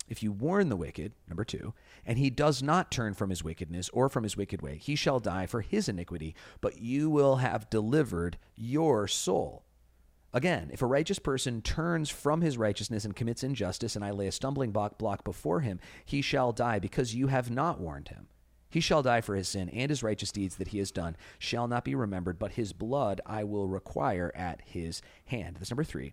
if 0.08 0.22
you 0.22 0.32
warn 0.32 0.68
the 0.68 0.76
wicked, 0.76 1.12
number 1.28 1.44
two, 1.44 1.74
and 2.04 2.18
he 2.18 2.30
does 2.30 2.62
not 2.62 2.90
turn 2.90 3.14
from 3.14 3.30
his 3.30 3.44
wickedness 3.44 3.88
or 3.90 4.08
from 4.08 4.24
his 4.24 4.36
wicked 4.36 4.62
way, 4.62 4.76
he 4.76 4.96
shall 4.96 5.20
die 5.20 5.46
for 5.46 5.60
his 5.60 5.88
iniquity, 5.88 6.34
but 6.60 6.80
you 6.80 7.10
will 7.10 7.36
have 7.36 7.70
delivered 7.70 8.38
your 8.56 9.06
soul. 9.06 9.64
Again, 10.32 10.68
if 10.72 10.82
a 10.82 10.86
righteous 10.86 11.18
person 11.18 11.62
turns 11.62 12.10
from 12.10 12.42
his 12.42 12.58
righteousness 12.58 13.04
and 13.04 13.16
commits 13.16 13.42
injustice, 13.42 13.96
and 13.96 14.04
I 14.04 14.10
lay 14.10 14.26
a 14.26 14.32
stumbling 14.32 14.72
block, 14.72 15.24
before 15.24 15.60
him, 15.60 15.80
he 16.04 16.20
shall 16.20 16.52
die 16.52 16.78
because 16.78 17.14
you 17.14 17.28
have 17.28 17.50
not 17.50 17.80
warned 17.80 18.08
him. 18.08 18.28
He 18.70 18.80
shall 18.80 19.02
die 19.02 19.22
for 19.22 19.34
his 19.34 19.48
sin, 19.48 19.70
and 19.70 19.88
his 19.88 20.02
righteous 20.02 20.30
deeds 20.30 20.56
that 20.56 20.68
he 20.68 20.78
has 20.78 20.90
done 20.90 21.16
shall 21.38 21.66
not 21.66 21.84
be 21.84 21.94
remembered, 21.94 22.38
but 22.38 22.52
his 22.52 22.74
blood 22.74 23.20
I 23.24 23.44
will 23.44 23.66
require 23.66 24.30
at 24.34 24.60
his 24.66 25.00
hand. 25.24 25.56
That's 25.56 25.70
number 25.70 25.84
three. 25.84 26.12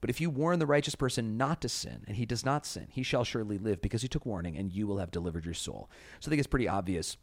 But 0.00 0.10
if 0.10 0.20
you 0.20 0.30
warn 0.30 0.58
the 0.58 0.66
righteous 0.66 0.94
person 0.94 1.36
not 1.36 1.60
to 1.62 1.68
sin, 1.68 2.04
and 2.06 2.16
he 2.16 2.26
does 2.26 2.44
not 2.44 2.64
sin, 2.64 2.86
he 2.90 3.02
shall 3.02 3.24
surely 3.24 3.58
live 3.58 3.80
because 3.80 4.02
he 4.02 4.08
took 4.08 4.26
warning, 4.26 4.56
and 4.56 4.72
you 4.72 4.86
will 4.86 4.98
have 4.98 5.10
delivered 5.10 5.44
your 5.44 5.54
soul. 5.54 5.90
So 6.20 6.28
I 6.28 6.30
think 6.30 6.38
it's 6.38 6.46
pretty 6.46 6.68
obvious 6.68 7.16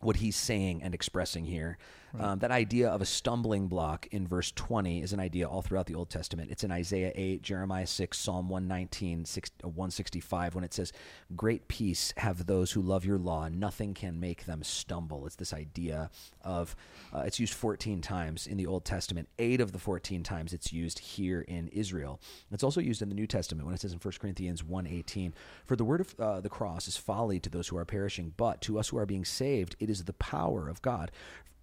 what 0.00 0.16
he's 0.16 0.36
saying 0.36 0.82
and 0.82 0.94
expressing 0.94 1.44
here. 1.44 1.78
Um, 2.18 2.38
that 2.40 2.50
idea 2.50 2.88
of 2.90 3.00
a 3.00 3.06
stumbling 3.06 3.68
block 3.68 4.06
in 4.10 4.26
verse 4.26 4.52
20 4.52 5.02
is 5.02 5.12
an 5.12 5.20
idea 5.20 5.48
all 5.48 5.62
throughout 5.62 5.86
the 5.86 5.94
Old 5.94 6.10
Testament. 6.10 6.50
It's 6.50 6.64
in 6.64 6.70
Isaiah 6.70 7.12
8, 7.14 7.42
Jeremiah 7.42 7.86
6, 7.86 8.18
Psalm 8.18 8.48
119, 8.48 9.24
6, 9.24 9.50
uh, 9.64 9.68
165, 9.68 10.54
when 10.54 10.64
it 10.64 10.74
says, 10.74 10.92
Great 11.34 11.68
peace 11.68 12.12
have 12.18 12.46
those 12.46 12.72
who 12.72 12.82
love 12.82 13.04
your 13.04 13.18
law, 13.18 13.48
nothing 13.48 13.94
can 13.94 14.20
make 14.20 14.44
them 14.44 14.62
stumble. 14.62 15.26
It's 15.26 15.36
this 15.36 15.54
idea 15.54 16.10
of, 16.42 16.76
uh, 17.14 17.20
it's 17.20 17.40
used 17.40 17.54
14 17.54 18.02
times 18.02 18.46
in 18.46 18.58
the 18.58 18.66
Old 18.66 18.84
Testament. 18.84 19.28
Eight 19.38 19.60
of 19.60 19.72
the 19.72 19.78
14 19.78 20.22
times 20.22 20.52
it's 20.52 20.72
used 20.72 20.98
here 20.98 21.40
in 21.42 21.68
Israel. 21.68 22.20
It's 22.50 22.64
also 22.64 22.80
used 22.80 23.00
in 23.00 23.08
the 23.08 23.14
New 23.14 23.26
Testament 23.26 23.64
when 23.64 23.74
it 23.74 23.80
says 23.80 23.92
in 23.92 23.98
1 23.98 24.14
Corinthians 24.20 24.62
1.18, 24.62 25.32
For 25.64 25.76
the 25.76 25.84
word 25.84 26.02
of 26.02 26.14
uh, 26.18 26.40
the 26.40 26.48
cross 26.50 26.88
is 26.88 26.96
folly 26.96 27.40
to 27.40 27.48
those 27.48 27.68
who 27.68 27.78
are 27.78 27.84
perishing, 27.86 28.34
but 28.36 28.60
to 28.62 28.78
us 28.78 28.88
who 28.88 28.98
are 28.98 29.06
being 29.06 29.24
saved, 29.24 29.76
it 29.80 29.88
is 29.88 30.04
the 30.04 30.12
power 30.14 30.68
of 30.68 30.82
God. 30.82 31.10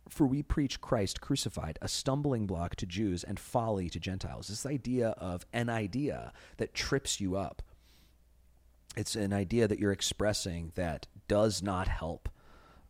For 0.10 0.26
we 0.26 0.44
preach 0.44 0.82
Christ 0.82 1.22
crucified, 1.22 1.78
a 1.82 1.88
stumbling 1.88 2.48
block 2.48 2.76
to 2.78 2.86
Jews 2.86 3.24
and 3.24 3.40
folly 3.40 3.90
to 3.90 4.00
Gentiles. 4.00 4.48
This 4.48 4.66
idea 4.66 5.10
of 5.10 5.46
an 5.54 5.70
idea 5.70 6.34
that 6.58 6.74
trips 6.74 7.22
you 7.22 7.38
up. 7.38 7.62
It's 8.98 9.16
an 9.16 9.34
idea 9.34 9.68
that 9.68 9.80
you're 9.80 9.92
expressing 9.92 10.72
that 10.76 11.08
does 11.28 11.62
not 11.62 11.88
help. 11.88 12.28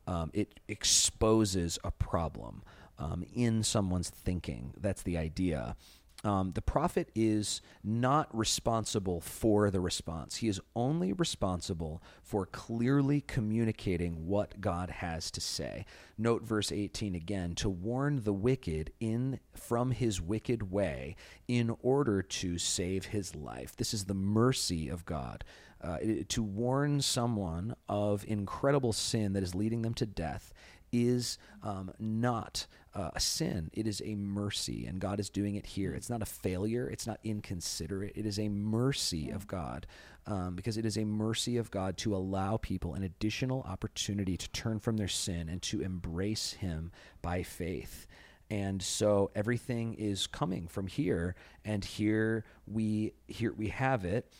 Um, 0.08 0.32
it 0.34 0.60
exposes 0.68 1.78
a 1.84 1.92
problem 1.92 2.64
um, 2.98 3.24
in 3.34 3.64
someone's 3.64 4.10
thinking. 4.10 4.74
That's 4.80 5.04
the 5.04 5.18
idea. 5.18 5.76
Um, 6.24 6.52
the 6.52 6.62
prophet 6.62 7.10
is 7.16 7.62
not 7.82 8.36
responsible 8.38 9.22
for 9.22 9.72
the 9.72 9.80
response. 9.80 10.38
He 10.38 10.50
is 10.50 10.60
only 10.76 11.14
responsible 11.14 12.04
for 12.22 12.46
clearly 12.46 13.22
communicating 13.22 14.28
what 14.28 14.60
God 14.60 14.90
has 14.90 15.32
to 15.32 15.42
say. 15.42 15.86
Note 16.18 16.44
verse 16.44 16.74
18 16.74 17.16
again 17.16 17.56
to 17.56 17.70
warn 17.70 18.24
the 18.24 18.34
wicked 18.34 18.92
in 19.00 19.40
from 19.54 19.92
his 19.92 20.20
wicked 20.20 20.72
way 20.72 21.16
in 21.48 21.76
order 21.82 22.22
to 22.22 22.58
save 22.58 23.06
his 23.06 23.34
life. 23.34 23.76
This 23.78 23.94
is 23.94 24.06
the 24.06 24.14
mercy 24.14 24.90
of 24.90 25.06
God. 25.06 25.46
Uh, 25.82 25.98
to 26.28 26.44
warn 26.44 27.00
someone 27.00 27.74
of 27.88 28.26
incredible 28.28 28.92
sin 28.92 29.32
that 29.32 29.44
is 29.44 29.56
leading 29.56 29.82
them 29.82 29.94
to 29.94 30.06
death 30.06 30.54
is 30.92 31.38
um, 31.64 31.92
not 32.00 32.68
uh, 32.94 33.12
a 33.14 33.20
sin. 33.20 33.70
It 33.74 33.88
is 33.88 34.02
a 34.04 34.16
mercy, 34.16 34.86
and 34.86 35.00
God 35.00 35.20
is 35.20 35.30
doing 35.30 35.56
it 35.56 35.66
here. 35.66 35.94
It's 35.94 36.10
not 36.10 36.22
a 36.22 36.26
failure. 36.26 36.88
It's 36.88 37.08
not 37.08 37.20
inconsiderate. 37.24 38.14
It 38.16 38.26
is 38.26 38.40
a 38.40 38.50
mercy 38.50 39.30
of 39.30 39.48
God 39.48 39.88
um, 40.26 40.56
because 40.56 40.78
it 40.78 40.86
is 40.86 40.98
a 40.98 41.06
mercy 41.06 41.58
of 41.58 41.72
God 41.72 41.98
to 41.98 42.16
allow 42.16 42.58
people 42.58 42.94
an 42.94 43.04
additional 43.04 43.62
opportunity 43.64 44.38
to 44.38 44.50
turn 44.50 44.80
from 44.80 44.98
their 44.98 45.08
sin 45.08 45.50
and 45.50 45.62
to 45.64 45.82
embrace 45.82 46.54
Him 46.54 46.92
by 47.22 47.44
faith. 47.44 48.08
And 48.52 48.82
so 48.82 49.30
everything 49.36 49.94
is 49.94 50.26
coming 50.26 50.68
from 50.68 50.88
here, 50.88 51.36
and 51.64 51.86
here 51.86 52.46
we 52.66 53.14
here 53.28 53.54
we 53.54 53.68
have 53.68 54.06
it 54.06 54.34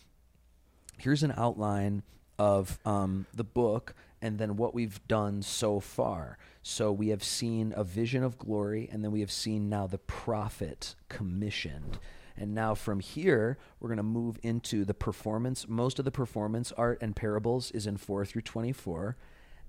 here's 1.00 1.24
an 1.24 1.34
outline 1.36 2.04
of 2.38 2.80
um, 2.86 3.26
the 3.34 3.44
book 3.44 3.96
and 4.22 4.38
then 4.38 4.58
what 4.58 4.74
we've 4.74 5.06
done 5.08 5.42
so 5.42 5.80
far. 5.80 6.38
So 6.62 6.92
we 6.92 7.10
have 7.10 7.24
seen 7.24 7.74
a 7.76 7.84
vision 7.84 8.24
of 8.24 8.38
glory, 8.38 8.90
and 8.92 9.04
then 9.04 9.12
we 9.12 9.22
have 9.22 9.32
seen 9.32 9.70
now 9.70 9.88
the 9.88 9.98
prophet 9.98 10.96
commissioned. 11.08 12.00
And 12.38 12.56
now 12.56 12.74
from 12.74 13.02
here, 13.02 13.58
we're 13.80 13.90
going 13.90 13.98
to 13.98 14.04
move 14.04 14.40
into 14.44 14.86
the 14.86 14.94
performance. 14.94 15.68
Most 15.68 16.00
of 16.00 16.06
the 16.06 16.12
performance 16.12 16.72
art 16.74 16.98
and 17.02 17.16
parables 17.16 17.70
is 17.72 17.86
in 17.86 17.98
4 17.98 18.26
through 18.26 18.44
24. 18.44 19.18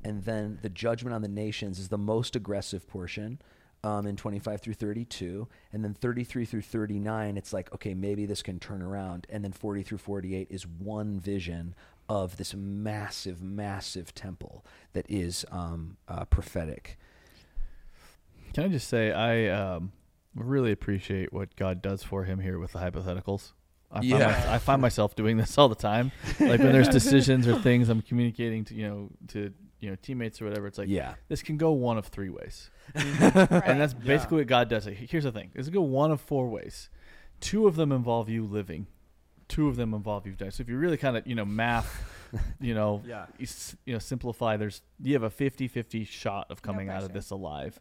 And 0.04 0.24
then 0.24 0.58
the 0.62 0.68
judgment 0.68 1.14
on 1.14 1.22
the 1.22 1.28
nations 1.28 1.78
is 1.78 1.88
the 1.88 1.98
most 1.98 2.36
aggressive 2.36 2.88
portion 2.88 3.40
um, 3.82 4.06
in 4.06 4.16
25 4.16 4.60
through 4.60 4.74
32. 4.74 5.48
And 5.72 5.84
then 5.84 5.94
33 5.94 6.44
through 6.44 6.62
39, 6.62 7.36
it's 7.36 7.52
like, 7.52 7.72
okay, 7.74 7.92
maybe 7.92 8.24
this 8.24 8.42
can 8.42 8.60
turn 8.60 8.82
around. 8.82 9.26
And 9.28 9.42
then 9.42 9.52
40 9.52 9.82
through 9.82 9.98
48 9.98 10.46
is 10.50 10.66
one 10.66 11.18
vision 11.18 11.74
of 12.10 12.36
this 12.38 12.54
massive, 12.54 13.40
massive 13.40 14.12
temple 14.14 14.64
that 14.94 15.06
is 15.08 15.46
um, 15.52 15.96
uh, 16.08 16.24
prophetic. 16.24 16.98
Can 18.52 18.64
I 18.64 18.68
just 18.68 18.88
say 18.88 19.12
I 19.12 19.46
um, 19.46 19.92
really 20.34 20.72
appreciate 20.72 21.32
what 21.32 21.54
God 21.54 21.80
does 21.80 22.02
for 22.02 22.24
him 22.24 22.40
here 22.40 22.58
with 22.58 22.72
the 22.72 22.80
hypotheticals. 22.80 23.52
I 23.92 23.98
find, 24.00 24.04
Yeah. 24.08 24.18
my- 24.26 24.54
I 24.54 24.58
find 24.58 24.82
myself 24.82 25.14
doing 25.14 25.36
this 25.36 25.56
all 25.56 25.68
the 25.68 25.74
time. 25.76 26.10
Like 26.40 26.58
when 26.60 26.72
there's 26.72 26.88
decisions 27.00 27.46
or 27.46 27.58
things 27.60 27.88
I'm 27.88 28.02
communicating 28.02 28.64
to 28.66 28.74
you 28.74 28.88
know 28.88 29.10
to 29.28 29.52
you 29.78 29.90
know 29.90 29.96
teammates 30.02 30.42
or 30.42 30.46
whatever. 30.46 30.66
It's 30.66 30.78
like 30.78 30.88
yeah. 30.88 31.14
this 31.28 31.42
can 31.42 31.56
go 31.58 31.70
one 31.72 31.96
of 31.96 32.06
three 32.06 32.28
ways, 32.30 32.70
Right. 32.94 33.06
and 33.36 33.80
that's 33.80 33.94
Yeah. 33.94 34.04
basically 34.06 34.38
what 34.38 34.46
God 34.48 34.68
does. 34.68 34.84
Here's 34.84 35.24
the 35.24 35.32
thing: 35.32 35.50
this 35.54 35.66
can 35.66 35.74
go 35.74 35.82
one 35.82 36.10
of 36.10 36.20
four 36.20 36.48
ways. 36.48 36.88
Two 37.40 37.68
of 37.68 37.76
them 37.76 37.92
involve 37.92 38.28
you 38.28 38.44
living. 38.44 38.88
Two 39.50 39.68
of 39.68 39.76
them 39.76 39.92
involve 39.94 40.26
you've 40.26 40.38
dying. 40.38 40.50
So 40.52 40.62
if 40.62 40.68
you 40.68 40.76
really 40.78 40.96
kind 40.96 41.16
of 41.16 41.26
you 41.26 41.34
know 41.34 41.44
math, 41.44 42.02
you 42.60 42.72
know 42.74 43.02
Yeah. 43.06 43.26
you, 43.38 43.42
s- 43.44 43.76
you 43.84 43.92
know 43.92 43.98
simplify 43.98 44.56
there's 44.56 44.80
you 45.02 45.12
have 45.14 45.22
a 45.22 45.30
50-50 45.30 46.06
shot 46.06 46.46
of 46.50 46.62
coming 46.62 46.88
out 46.88 47.02
of 47.02 47.12
this 47.12 47.30
alive 47.30 47.78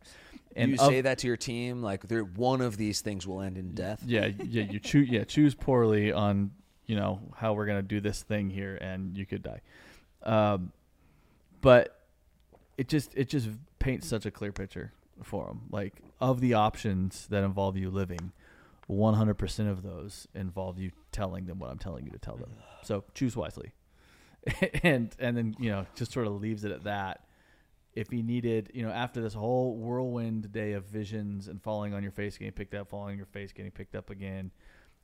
And 0.55 0.71
you 0.71 0.77
of- 0.79 0.87
say 0.87 1.01
that 1.01 1.19
to 1.19 1.27
your 1.27 1.37
team, 1.37 1.81
like 1.83 2.07
they're, 2.07 2.23
one 2.23 2.59
of 2.61 2.75
these 2.75 3.01
things 3.01 3.25
will 3.27 3.41
end 3.41 3.57
in 3.57 3.73
death. 3.75 4.01
yeah 4.05 4.25
yeah 4.25 4.63
you 4.63 4.79
choose 4.79 5.07
yeah 5.09 5.23
choose 5.23 5.55
poorly 5.55 6.11
on 6.11 6.51
you 6.87 6.95
know 6.95 7.21
how 7.35 7.53
we're 7.53 7.67
gonna 7.67 7.81
do 7.83 8.01
this 8.01 8.23
thing 8.23 8.49
here 8.49 8.75
and 8.81 9.15
you 9.15 9.25
could 9.25 9.43
die 9.43 9.61
um 10.23 10.71
but 11.61 12.01
it 12.77 12.87
just 12.87 13.13
it 13.15 13.29
just 13.29 13.47
paints 13.77 14.07
such 14.07 14.25
a 14.25 14.31
clear 14.31 14.51
picture 14.51 14.91
for 15.21 15.45
them 15.47 15.61
like 15.71 16.01
of 16.19 16.41
the 16.41 16.53
options 16.55 17.27
that 17.27 17.43
involve 17.43 17.77
you 17.77 17.89
living 17.91 18.31
100% 18.89 19.69
of 19.69 19.83
those 19.83 20.27
involve 20.33 20.79
you 20.79 20.91
telling 21.11 21.45
them 21.45 21.59
what 21.59 21.69
i'm 21.69 21.77
telling 21.77 22.05
you 22.05 22.11
to 22.11 22.17
tell 22.17 22.37
them. 22.37 22.51
So 22.83 23.03
choose 23.13 23.35
wisely. 23.35 23.71
And 24.83 25.13
and 25.19 25.35
then 25.37 25.55
you 25.59 25.69
know 25.69 25.85
just 25.95 26.11
sort 26.11 26.25
of 26.27 26.41
leaves 26.41 26.63
it 26.63 26.71
at 26.71 26.83
that. 26.85 27.25
If 27.93 28.09
he 28.09 28.21
needed 28.21 28.71
you 28.73 28.83
know 28.83 28.89
after 28.91 29.21
this 29.21 29.33
whole 29.33 29.75
whirlwind 29.75 30.51
day 30.51 30.73
of 30.73 30.85
visions 30.85 31.47
and 31.47 31.61
falling 31.61 31.93
on 31.93 32.01
your 32.03 32.11
face 32.11 32.37
getting 32.37 32.53
picked 32.53 32.73
up 32.73 32.87
falling 32.89 33.11
on 33.13 33.17
your 33.17 33.25
face 33.27 33.51
getting 33.51 33.71
picked 33.71 33.95
up 33.95 34.09
again 34.09 34.51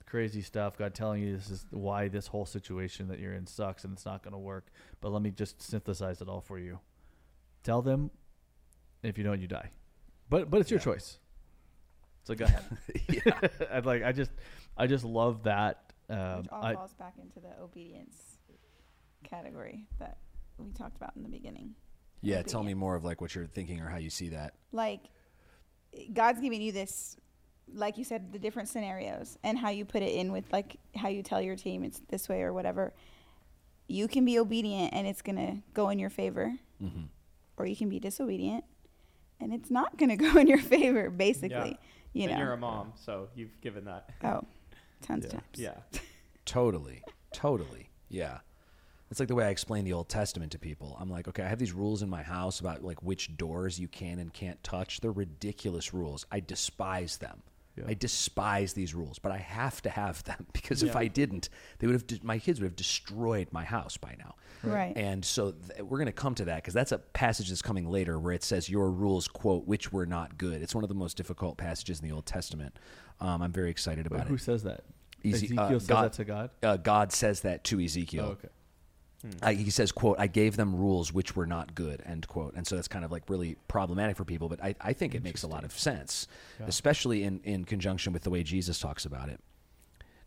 crazy 0.06 0.42
stuff 0.42 0.78
god 0.78 0.94
telling 0.94 1.22
you 1.24 1.36
this 1.36 1.50
is 1.50 1.66
why 1.72 2.08
this 2.08 2.28
whole 2.28 2.46
situation 2.46 3.08
that 3.08 3.18
you're 3.20 3.34
in 3.34 3.48
sucks 3.48 3.84
and 3.84 3.94
it's 3.94 4.06
not 4.06 4.22
going 4.22 4.32
to 4.32 4.38
work 4.38 4.68
but 5.02 5.12
let 5.12 5.22
me 5.22 5.32
just 5.32 5.60
synthesize 5.62 6.22
it 6.22 6.30
all 6.30 6.42
for 6.42 6.58
you. 6.60 6.80
Tell 7.64 7.82
them 7.82 8.12
if 9.04 9.18
you 9.18 9.24
don't 9.24 9.42
you 9.42 9.48
die. 9.48 9.72
But 10.30 10.50
but 10.50 10.62
it's 10.62 10.70
your 10.72 10.80
Yeah. 10.80 10.86
choice 10.86 11.20
so 12.26 12.36
go 12.36 12.46
ahead 12.46 12.64
yeah. 13.10 13.40
I'd 13.72 13.86
like 13.86 14.04
i 14.04 14.12
just 14.12 14.32
i 14.78 14.86
just 14.88 15.06
love 15.06 15.44
that 15.44 15.94
um, 16.10 16.38
Which 16.38 16.48
all 16.52 16.64
I, 16.64 16.74
falls 16.76 16.94
back 16.94 17.14
into 17.22 17.40
the 17.40 17.60
obedience 17.62 18.38
category 19.24 19.88
that 20.00 20.18
we 20.58 20.72
talked 20.72 20.96
about 20.98 21.14
in 21.16 21.24
the 21.24 21.30
beginning. 21.30 21.76
Yeah. 22.22 22.42
Tell 22.44 22.64
me 22.64 22.74
more 22.74 22.96
of 22.96 23.04
like 23.04 23.22
what 23.22 23.36
you're 23.36 23.48
thinking 23.48 23.82
or 23.82 23.90
how 23.90 23.98
you 23.98 24.10
see 24.10 24.30
that. 24.30 24.54
Like, 24.72 25.02
God's 26.14 26.42
giving 26.42 26.62
you 26.62 26.72
this, 26.72 27.18
like 27.74 27.98
you 27.98 28.04
said, 28.04 28.32
the 28.32 28.40
different 28.40 28.70
scenarios 28.70 29.38
and 29.44 29.58
how 29.58 29.70
you 29.70 29.86
put 29.86 30.02
it 30.02 30.14
in 30.14 30.32
with 30.32 30.46
like 30.52 30.78
how 30.96 31.08
you 31.08 31.24
tell 31.24 31.42
your 31.42 31.56
team 31.56 31.84
it's 31.84 32.02
this 32.10 32.28
way 32.30 32.42
or 32.42 32.54
whatever. 32.54 32.94
You 33.88 34.08
can 34.08 34.26
be 34.26 34.40
obedient 34.40 34.94
and 34.94 35.08
it's 35.08 35.22
gonna 35.22 35.62
go 35.74 35.90
in 35.90 36.00
your 36.00 36.10
favor, 36.10 36.54
hmm 36.80 37.04
or 37.58 37.66
you 37.66 37.76
can 37.76 37.88
be 37.88 38.00
disobedient 38.00 38.66
and 39.40 39.54
it's 39.54 39.72
not 39.72 39.98
gonna 39.98 40.18
go 40.18 40.36
in 40.38 40.48
your 40.48 40.58
favor. 40.58 41.10
Basically, 41.10 41.80
you 42.16 42.24
and 42.24 42.32
know. 42.32 42.38
you're 42.40 42.54
a 42.54 42.58
mom, 42.58 42.94
so 42.96 43.28
you've 43.36 43.60
given 43.62 43.86
that. 43.86 44.10
oh, 44.24 44.42
tons 45.02 45.24
Yeah. 45.26 45.28
of 45.28 45.32
times. 45.32 45.44
Yeah. 45.94 46.00
Totally. 46.46 47.04
Totally. 47.34 47.90
Yeah. 48.10 48.40
It's 49.12 49.20
like 49.20 49.28
the 49.30 49.36
way 49.36 49.46
I 49.46 49.50
explain 49.50 49.84
the 49.86 49.94
Old 49.94 50.10
Testament 50.10 50.52
to 50.54 50.60
people. 50.60 50.98
I'm 51.00 51.10
like, 51.10 51.28
okay, 51.28 51.44
I 51.44 51.48
have 51.48 51.60
these 51.60 51.74
rules 51.74 52.02
in 52.02 52.10
my 52.10 52.24
house 52.24 52.60
about 52.60 52.84
like 52.84 53.04
which 53.04 53.36
doors 53.38 53.80
you 53.80 53.88
can 53.88 54.20
and 54.20 54.34
can't 54.34 54.62
touch. 54.64 55.00
They're 55.02 55.12
ridiculous 55.12 55.94
rules. 55.94 56.26
I 56.32 56.40
despise 56.40 57.18
them. 57.18 57.44
Yeah. 57.78 57.86
I 57.88 57.94
despise 57.94 58.74
these 58.74 58.94
rules, 58.94 59.20
but 59.20 59.32
I 59.32 59.38
have 59.38 59.82
to 59.82 59.90
have 59.90 60.24
them 60.24 60.46
because 60.54 60.82
if 60.84 60.94
Yeah. 60.94 61.00
I 61.00 61.08
didn't, 61.08 61.50
they 61.80 61.88
would 61.88 61.94
have 61.94 62.08
de- 62.08 62.20
my 62.24 62.40
kids 62.40 62.60
would 62.60 62.66
have 62.68 62.76
destroyed 62.76 63.48
my 63.52 63.64
house 63.66 63.98
by 63.98 64.16
now. 64.18 64.36
Right. 64.64 64.96
And 64.98 65.24
so 65.24 65.52
th- 65.52 65.82
we're 65.82 65.98
going 65.98 66.06
to 66.08 66.12
come 66.12 66.36
to 66.36 66.46
that 66.46 66.58
because 66.58 66.74
that's 66.74 66.92
a 66.92 66.98
passage 67.00 67.50
that's 67.50 67.62
coming 67.62 67.90
later 67.90 68.18
where 68.20 68.34
it 68.34 68.44
says 68.44 68.70
your 68.70 68.90
rules 68.90 69.28
quote 69.28 69.68
which 69.68 69.92
were 69.92 70.06
not 70.06 70.38
good. 70.38 70.62
It's 70.62 70.74
one 70.74 70.84
of 70.84 70.88
the 70.88 70.96
most 70.96 71.18
difficult 71.18 71.58
passages 71.58 72.00
in 72.00 72.08
the 72.08 72.14
Old 72.16 72.26
Testament. 72.26 72.78
Um, 73.20 73.42
I'm 73.42 73.52
very 73.52 73.70
excited 73.70 74.10
Wait, 74.10 74.16
about 74.16 74.28
who 74.28 74.36
it. 74.36 74.42
says 74.42 74.64
that 74.64 74.84
Eze- 75.24 75.36
ezekiel 75.44 75.60
uh, 75.60 75.70
says 75.72 75.88
God- 75.88 76.04
that 76.06 76.14
to 76.14 76.24
god 76.26 76.50
Uh, 76.64 76.78
God 76.78 77.12
says 77.12 77.42
that 77.42 77.64
to 77.66 77.80
Ezekiel. 77.84 78.26
oh, 78.26 78.32
okay 78.32 78.48
Uh, 79.42 79.52
he 79.52 79.70
says, 79.70 79.92
"quote 79.92 80.18
I 80.20 80.28
gave 80.28 80.56
them 80.58 80.76
rules 80.76 81.12
which 81.14 81.36
were 81.36 81.46
not 81.48 81.74
good." 81.76 82.02
End 82.06 82.28
quote. 82.28 82.54
And 82.56 82.66
so 82.68 82.76
that's 82.76 82.88
kind 82.88 83.04
of 83.06 83.12
like 83.12 83.30
really 83.30 83.56
problematic 83.68 84.18
for 84.18 84.26
people, 84.26 84.50
but 84.50 84.64
I, 84.64 84.76
I 84.82 84.94
think 84.94 85.16
it 85.16 85.24
makes 85.24 85.44
a 85.44 85.48
lot 85.48 85.64
of 85.64 85.72
sense, 85.72 86.28
Yeah. 86.60 86.66
especially 86.68 87.24
in 87.24 87.40
in 87.44 87.66
conjunction 87.66 88.14
with 88.14 88.24
the 88.24 88.30
way 88.30 88.44
Jesus 88.44 88.80
talks 88.80 89.06
about 89.06 89.30
it. 89.30 89.40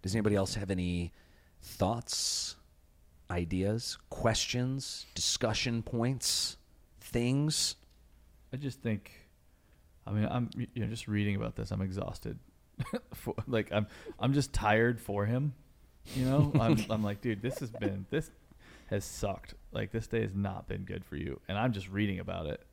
Does 0.03 0.15
anybody 0.15 0.37
else 0.37 0.55
have 0.55 0.71
any 0.71 1.13
thoughts, 1.63 2.57
ideas, 3.31 3.99
questions, 4.11 5.07
discussion 5.15 5.83
points, 5.83 6.57
things? 7.01 7.77
I 8.53 8.57
just 8.57 8.81
think, 8.81 9.11
I 10.07 10.13
mean, 10.13 10.27
I'm 10.31 10.51
you 10.57 10.83
know 10.85 10.87
just 10.89 11.09
reading 11.09 11.37
about 11.37 11.57
this, 11.57 11.71
I'm 11.71 11.83
exhausted. 11.83 12.39
for, 13.15 13.35
like 13.47 13.73
I'm 13.73 13.87
I'm 14.21 14.33
just 14.33 14.53
tired 14.53 15.01
for 15.01 15.27
him. 15.27 15.53
You 16.15 16.25
know, 16.25 16.53
I'm 16.59 16.79
I'm 16.91 17.03
like, 17.03 17.21
dude, 17.21 17.43
this 17.43 17.59
has 17.59 17.71
been 17.71 18.07
this 18.11 18.31
has 18.89 19.05
sucked. 19.05 19.55
Like 19.73 19.93
this 19.93 20.07
day 20.07 20.23
has 20.23 20.35
not 20.35 20.67
been 20.69 20.83
good 20.85 21.05
for 21.05 21.17
you, 21.17 21.41
and 21.49 21.57
I'm 21.59 21.73
just 21.73 21.89
reading 21.89 22.21
about 22.21 22.47
it. 22.47 22.65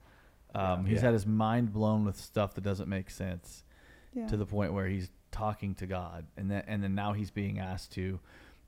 Um, 0.54 0.86
he's 0.86 0.98
Yeah. 1.00 1.06
had 1.06 1.14
his 1.14 1.26
mind 1.28 1.74
blown 1.74 2.06
with 2.06 2.16
stuff 2.18 2.54
that 2.54 2.64
doesn't 2.64 2.88
make 2.90 3.10
sense 3.10 3.64
Yeah. 4.14 4.28
to 4.28 4.38
the 4.38 4.46
point 4.46 4.72
where 4.74 4.88
he's 4.88 5.10
talking 5.32 5.76
to 5.76 5.86
God, 5.88 6.26
and 6.38 6.50
then 6.50 6.64
and 6.68 6.82
then 6.84 6.96
now 6.96 7.14
he's 7.14 7.32
being 7.32 7.60
asked 7.60 7.92
to 7.94 8.20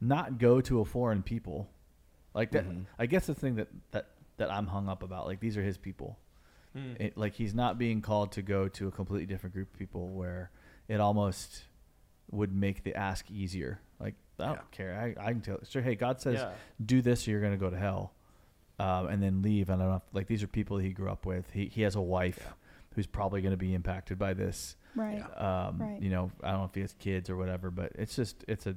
not 0.02 0.38
go 0.38 0.60
to 0.62 0.82
a 0.82 0.86
foreign 0.86 1.24
people, 1.24 1.70
like 2.34 2.52
that. 2.52 2.66
Mhm. 2.66 2.86
I 3.00 3.06
guess 3.06 3.26
the 3.28 3.34
thing 3.36 3.56
that 3.56 3.70
that 3.92 4.10
that 4.38 4.52
I'm 4.52 4.68
hung 4.68 4.88
up 4.90 5.02
about, 5.02 5.26
like 5.26 5.40
these 5.40 5.58
are 5.58 5.64
his 5.64 5.78
people. 5.78 6.20
Mm. 6.76 7.00
It, 7.02 7.18
like 7.18 7.34
he's 7.34 7.56
not 7.56 7.80
being 7.80 8.02
called 8.02 8.32
to 8.34 8.42
go 8.44 8.68
to 8.68 8.88
a 8.88 8.92
completely 8.92 9.26
different 9.26 9.54
group 9.56 9.72
of 9.74 9.80
people 9.80 10.10
where 10.10 10.52
it 10.88 11.00
almost 11.00 11.66
would 12.30 12.54
make 12.54 12.84
the 12.84 12.94
ask 12.94 13.32
easier. 13.32 13.80
Like 14.38 14.46
I 14.50 14.52
don't 14.54 14.62
Yeah. 14.62 14.62
care. 14.72 15.16
I, 15.20 15.28
I 15.28 15.32
can 15.34 15.42
tell. 15.42 15.60
Sure, 15.68 15.82
hey, 15.82 15.96
God 15.96 16.20
says 16.22 16.36
yeah. 16.36 16.52
do 16.86 17.02
this 17.02 17.28
or 17.28 17.32
you're 17.32 17.42
going 17.42 17.54
to 17.54 17.58
go 17.58 17.70
to 17.70 17.78
hell, 17.78 18.14
um, 18.80 19.08
and 19.08 19.22
then 19.22 19.42
leave. 19.42 19.70
And 19.70 19.82
I 19.82 19.86
don't 19.86 19.94
know. 19.96 20.02
Like 20.14 20.28
these 20.28 20.44
are 20.44 20.48
people 20.48 20.78
he 20.78 20.90
grew 20.90 21.10
up 21.10 21.26
with. 21.26 21.50
He 21.52 21.66
he 21.68 21.82
has 21.84 21.96
a 21.96 22.02
wife 22.02 22.40
Yeah. 22.46 22.54
who's 22.96 23.08
probably 23.08 23.42
going 23.42 23.52
to 23.52 23.58
be 23.58 23.74
impacted 23.74 24.18
by 24.20 24.34
this. 24.34 24.76
right. 24.96 25.22
Um, 25.40 25.80
Right. 25.80 26.02
You 26.02 26.10
know, 26.10 26.32
I 26.44 26.52
don't 26.52 26.60
know 26.62 26.66
if 26.66 26.76
he 26.76 26.82
has 26.82 26.94
kids 26.94 27.30
or 27.30 27.36
whatever, 27.36 27.70
but 27.72 27.92
it's 27.96 28.16
just 28.16 28.44
it's 28.48 28.66
a 28.68 28.76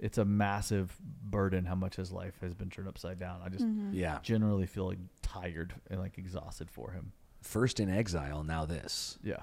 it's 0.00 0.18
a 0.18 0.24
massive 0.24 0.94
burden 1.24 1.64
how 1.64 1.74
much 1.76 1.96
his 1.96 2.10
life 2.10 2.34
has 2.40 2.52
been 2.54 2.68
turned 2.68 2.88
upside 2.88 3.18
down. 3.18 3.40
I 3.44 3.48
just 3.48 3.64
Mhm. 3.64 3.90
Yeah, 3.94 4.18
generally 4.22 4.66
feel 4.66 4.86
like 4.88 4.98
tired 5.22 5.72
and 5.88 6.00
like 6.00 6.18
exhausted 6.18 6.70
for 6.70 6.90
him. 6.92 7.12
first 7.42 7.78
in 7.78 7.90
exile, 7.90 8.42
now 8.42 8.64
this. 8.64 9.18
Yeah. 9.22 9.42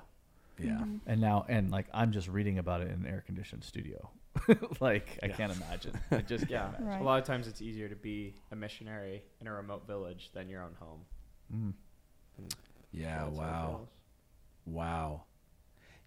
Yeah, 0.57 0.80
Mhm. 0.80 0.99
And 1.05 1.22
now, 1.22 1.45
and 1.47 1.70
like, 1.72 1.86
I'm 1.93 2.12
just 2.12 2.28
reading 2.28 2.57
about 2.57 2.82
it 2.82 2.88
in 2.88 3.05
an 3.05 3.05
air 3.07 3.22
conditioned 3.26 3.64
studio. 3.64 4.09
like, 4.80 5.20
I 5.24 5.28
can't 5.28 5.52
imagine. 5.56 5.94
I 6.12 6.18
just 6.22 6.48
can't 6.48 6.52
Yeah. 6.52 6.68
imagine. 6.70 6.88
Right. 6.88 7.02
A 7.02 7.04
lot 7.04 7.20
of 7.20 7.26
times 7.26 7.48
it's 7.48 7.62
easier 7.62 7.88
to 7.89 7.96
be 7.96 8.36
a 8.52 8.56
missionary 8.56 9.24
in 9.39 9.48
a 9.48 9.54
remote 9.54 9.86
village 9.88 10.32
than 10.34 10.50
your 10.50 10.64
own 10.64 10.76
home. 10.80 11.02
Mm. 11.54 11.74
Yeah. 12.92 13.26
that's 13.26 13.38
Wow. 13.38 13.88
Wow. 14.66 15.24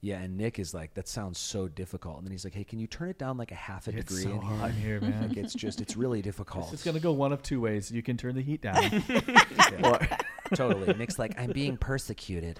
Yeah, 0.00 0.18
and 0.20 0.36
Nick 0.36 0.58
is 0.58 0.74
like, 0.74 0.92
that 0.94 1.08
sounds 1.08 1.38
so 1.38 1.66
difficult. 1.66 2.18
And 2.18 2.26
then 2.26 2.32
he's 2.32 2.44
like, 2.44 2.52
hey, 2.52 2.62
can 2.64 2.78
you 2.78 2.86
turn 2.86 3.08
it 3.08 3.18
down 3.18 3.38
like 3.38 3.52
a 3.52 3.54
half 3.54 3.88
a 3.88 3.90
It's 3.96 4.04
degree 4.14 4.24
so 4.24 4.30
in 4.32 4.42
here? 4.42 4.56
hot 4.58 4.70
here, 4.72 5.00
man. 5.00 5.28
Like, 5.28 5.36
it's 5.38 5.54
just, 5.54 5.80
it's 5.80 5.96
really 5.96 6.20
difficult. 6.20 6.74
It's 6.74 6.84
going 6.84 6.94
to 6.96 7.00
go 7.02 7.12
one 7.12 7.32
of 7.32 7.42
two 7.42 7.58
ways. 7.62 7.90
You 7.90 8.02
can 8.02 8.18
turn 8.18 8.34
the 8.34 8.42
heat 8.42 8.60
down. 8.60 9.02
Yeah, 9.08 9.90
or, 10.50 10.56
totally. 10.56 10.92
Nick's 10.94 11.18
like, 11.18 11.38
I'm 11.40 11.52
being 11.52 11.78
persecuted. 11.78 12.58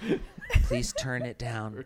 Please 0.62 0.95
turn 0.95 1.22
it 1.22 1.37
down. 1.39 1.85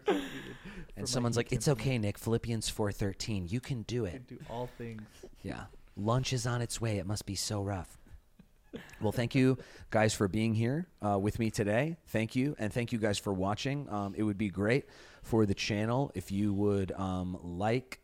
And 0.99 1.09
someone's 1.09 1.37
like, 1.37 1.53
it's 1.53 1.69
okay, 1.69 1.97
Nick. 1.99 2.19
Philippians 2.19 2.71
4.13. 2.71 3.51
You 3.51 3.61
can 3.61 3.83
do 3.83 3.97
you 3.97 4.05
it. 4.07 4.13
can 4.13 4.37
do 4.37 4.39
all 4.51 4.69
things. 4.79 5.03
Yeah. 5.43 5.65
Lunch 5.97 6.33
is 6.33 6.47
on 6.47 6.61
its 6.61 6.81
way. 6.81 6.99
It 6.99 7.07
must 7.07 7.27
be 7.27 7.35
so 7.35 7.63
rough. 7.63 7.99
Well, 9.01 9.13
thank 9.13 9.35
you 9.35 9.59
guys 9.91 10.13
for 10.13 10.29
being 10.29 10.55
here 10.55 10.87
uh, 11.05 11.19
with 11.19 11.39
me 11.39 11.51
today. 11.51 11.97
Thank 12.09 12.37
you. 12.37 12.55
And 12.59 12.73
thank 12.73 12.93
you 12.93 12.99
guys 12.99 13.19
for 13.19 13.33
watching. 13.33 13.89
Um, 13.89 14.15
it 14.17 14.23
would 14.23 14.37
be 14.39 14.51
great 14.51 14.87
for 15.23 15.47
the 15.47 15.55
channel 15.55 16.11
if 16.15 16.31
you 16.31 16.53
would 16.53 16.93
um, 16.93 17.39
like, 17.43 18.01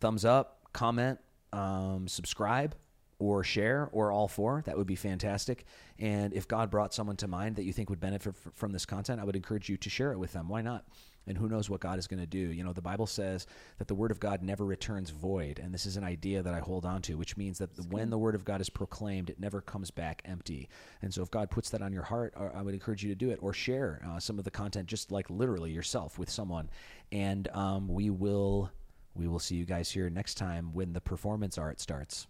thumbs 0.00 0.24
up, 0.24 0.68
comment, 0.72 1.18
um, 1.52 2.06
subscribe, 2.08 2.74
or 3.18 3.42
share, 3.42 3.88
or 3.92 4.12
all 4.12 4.28
four. 4.28 4.62
That 4.66 4.76
would 4.76 4.86
be 4.86 4.96
fantastic. 4.96 5.64
And 5.98 6.32
if 6.32 6.46
God 6.46 6.70
brought 6.70 6.92
someone 6.94 7.16
to 7.16 7.28
mind 7.28 7.56
that 7.56 7.64
you 7.64 7.72
think 7.72 7.90
would 7.90 8.00
benefit 8.00 8.34
f- 8.34 8.52
from 8.54 8.72
this 8.72 8.84
content, 8.84 9.20
I 9.20 9.24
would 9.24 9.36
encourage 9.36 9.68
you 9.68 9.76
to 9.78 9.90
share 9.90 10.12
it 10.12 10.18
with 10.18 10.32
them. 10.32 10.48
Why 10.48 10.62
not? 10.62 10.84
And 11.26 11.36
who 11.36 11.48
knows 11.48 11.70
what 11.70 11.80
God 11.80 11.98
is 11.98 12.06
going 12.06 12.20
to 12.20 12.26
do. 12.26 12.38
You 12.38 12.64
know, 12.64 12.72
the 12.72 12.82
Bible 12.82 13.06
says 13.06 13.46
that 13.78 13.88
the 13.88 13.94
word 13.94 14.10
of 14.10 14.20
God 14.20 14.42
never 14.42 14.64
returns 14.64 15.10
void, 15.10 15.58
and 15.58 15.72
this 15.72 15.86
is 15.86 15.96
an 15.96 16.04
idea 16.04 16.42
that 16.42 16.54
I 16.54 16.60
hold 16.60 16.84
on 16.84 17.02
to, 17.02 17.14
which 17.14 17.36
means 17.36 17.58
that 17.58 17.74
the, 17.74 17.82
when 17.82 18.10
the 18.10 18.18
word 18.18 18.34
of 18.34 18.44
God 18.44 18.60
is 18.60 18.70
proclaimed, 18.70 19.30
it 19.30 19.40
never 19.40 19.60
comes 19.60 19.90
back 19.90 20.22
empty. 20.24 20.68
And 21.02 21.12
so, 21.12 21.22
if 21.22 21.30
God 21.30 21.50
puts 21.50 21.70
that 21.70 21.82
on 21.82 21.92
your 21.92 22.02
heart, 22.02 22.34
I 22.36 22.62
would 22.62 22.74
encourage 22.74 23.02
you 23.02 23.08
to 23.10 23.14
do 23.14 23.30
it, 23.30 23.38
or 23.42 23.52
share 23.52 24.00
uh, 24.06 24.18
some 24.18 24.38
of 24.38 24.44
the 24.44 24.50
content, 24.50 24.86
just 24.86 25.10
like 25.10 25.30
literally 25.30 25.70
yourself, 25.70 26.18
with 26.18 26.30
someone, 26.30 26.70
and 27.12 27.48
um, 27.48 27.88
we 27.88 28.10
will 28.10 28.70
we 29.14 29.28
will 29.28 29.38
see 29.38 29.54
you 29.54 29.64
guys 29.64 29.90
here 29.90 30.10
next 30.10 30.34
time 30.34 30.72
when 30.72 30.92
the 30.92 31.00
performance 31.00 31.56
art 31.58 31.80
starts. 31.80 32.26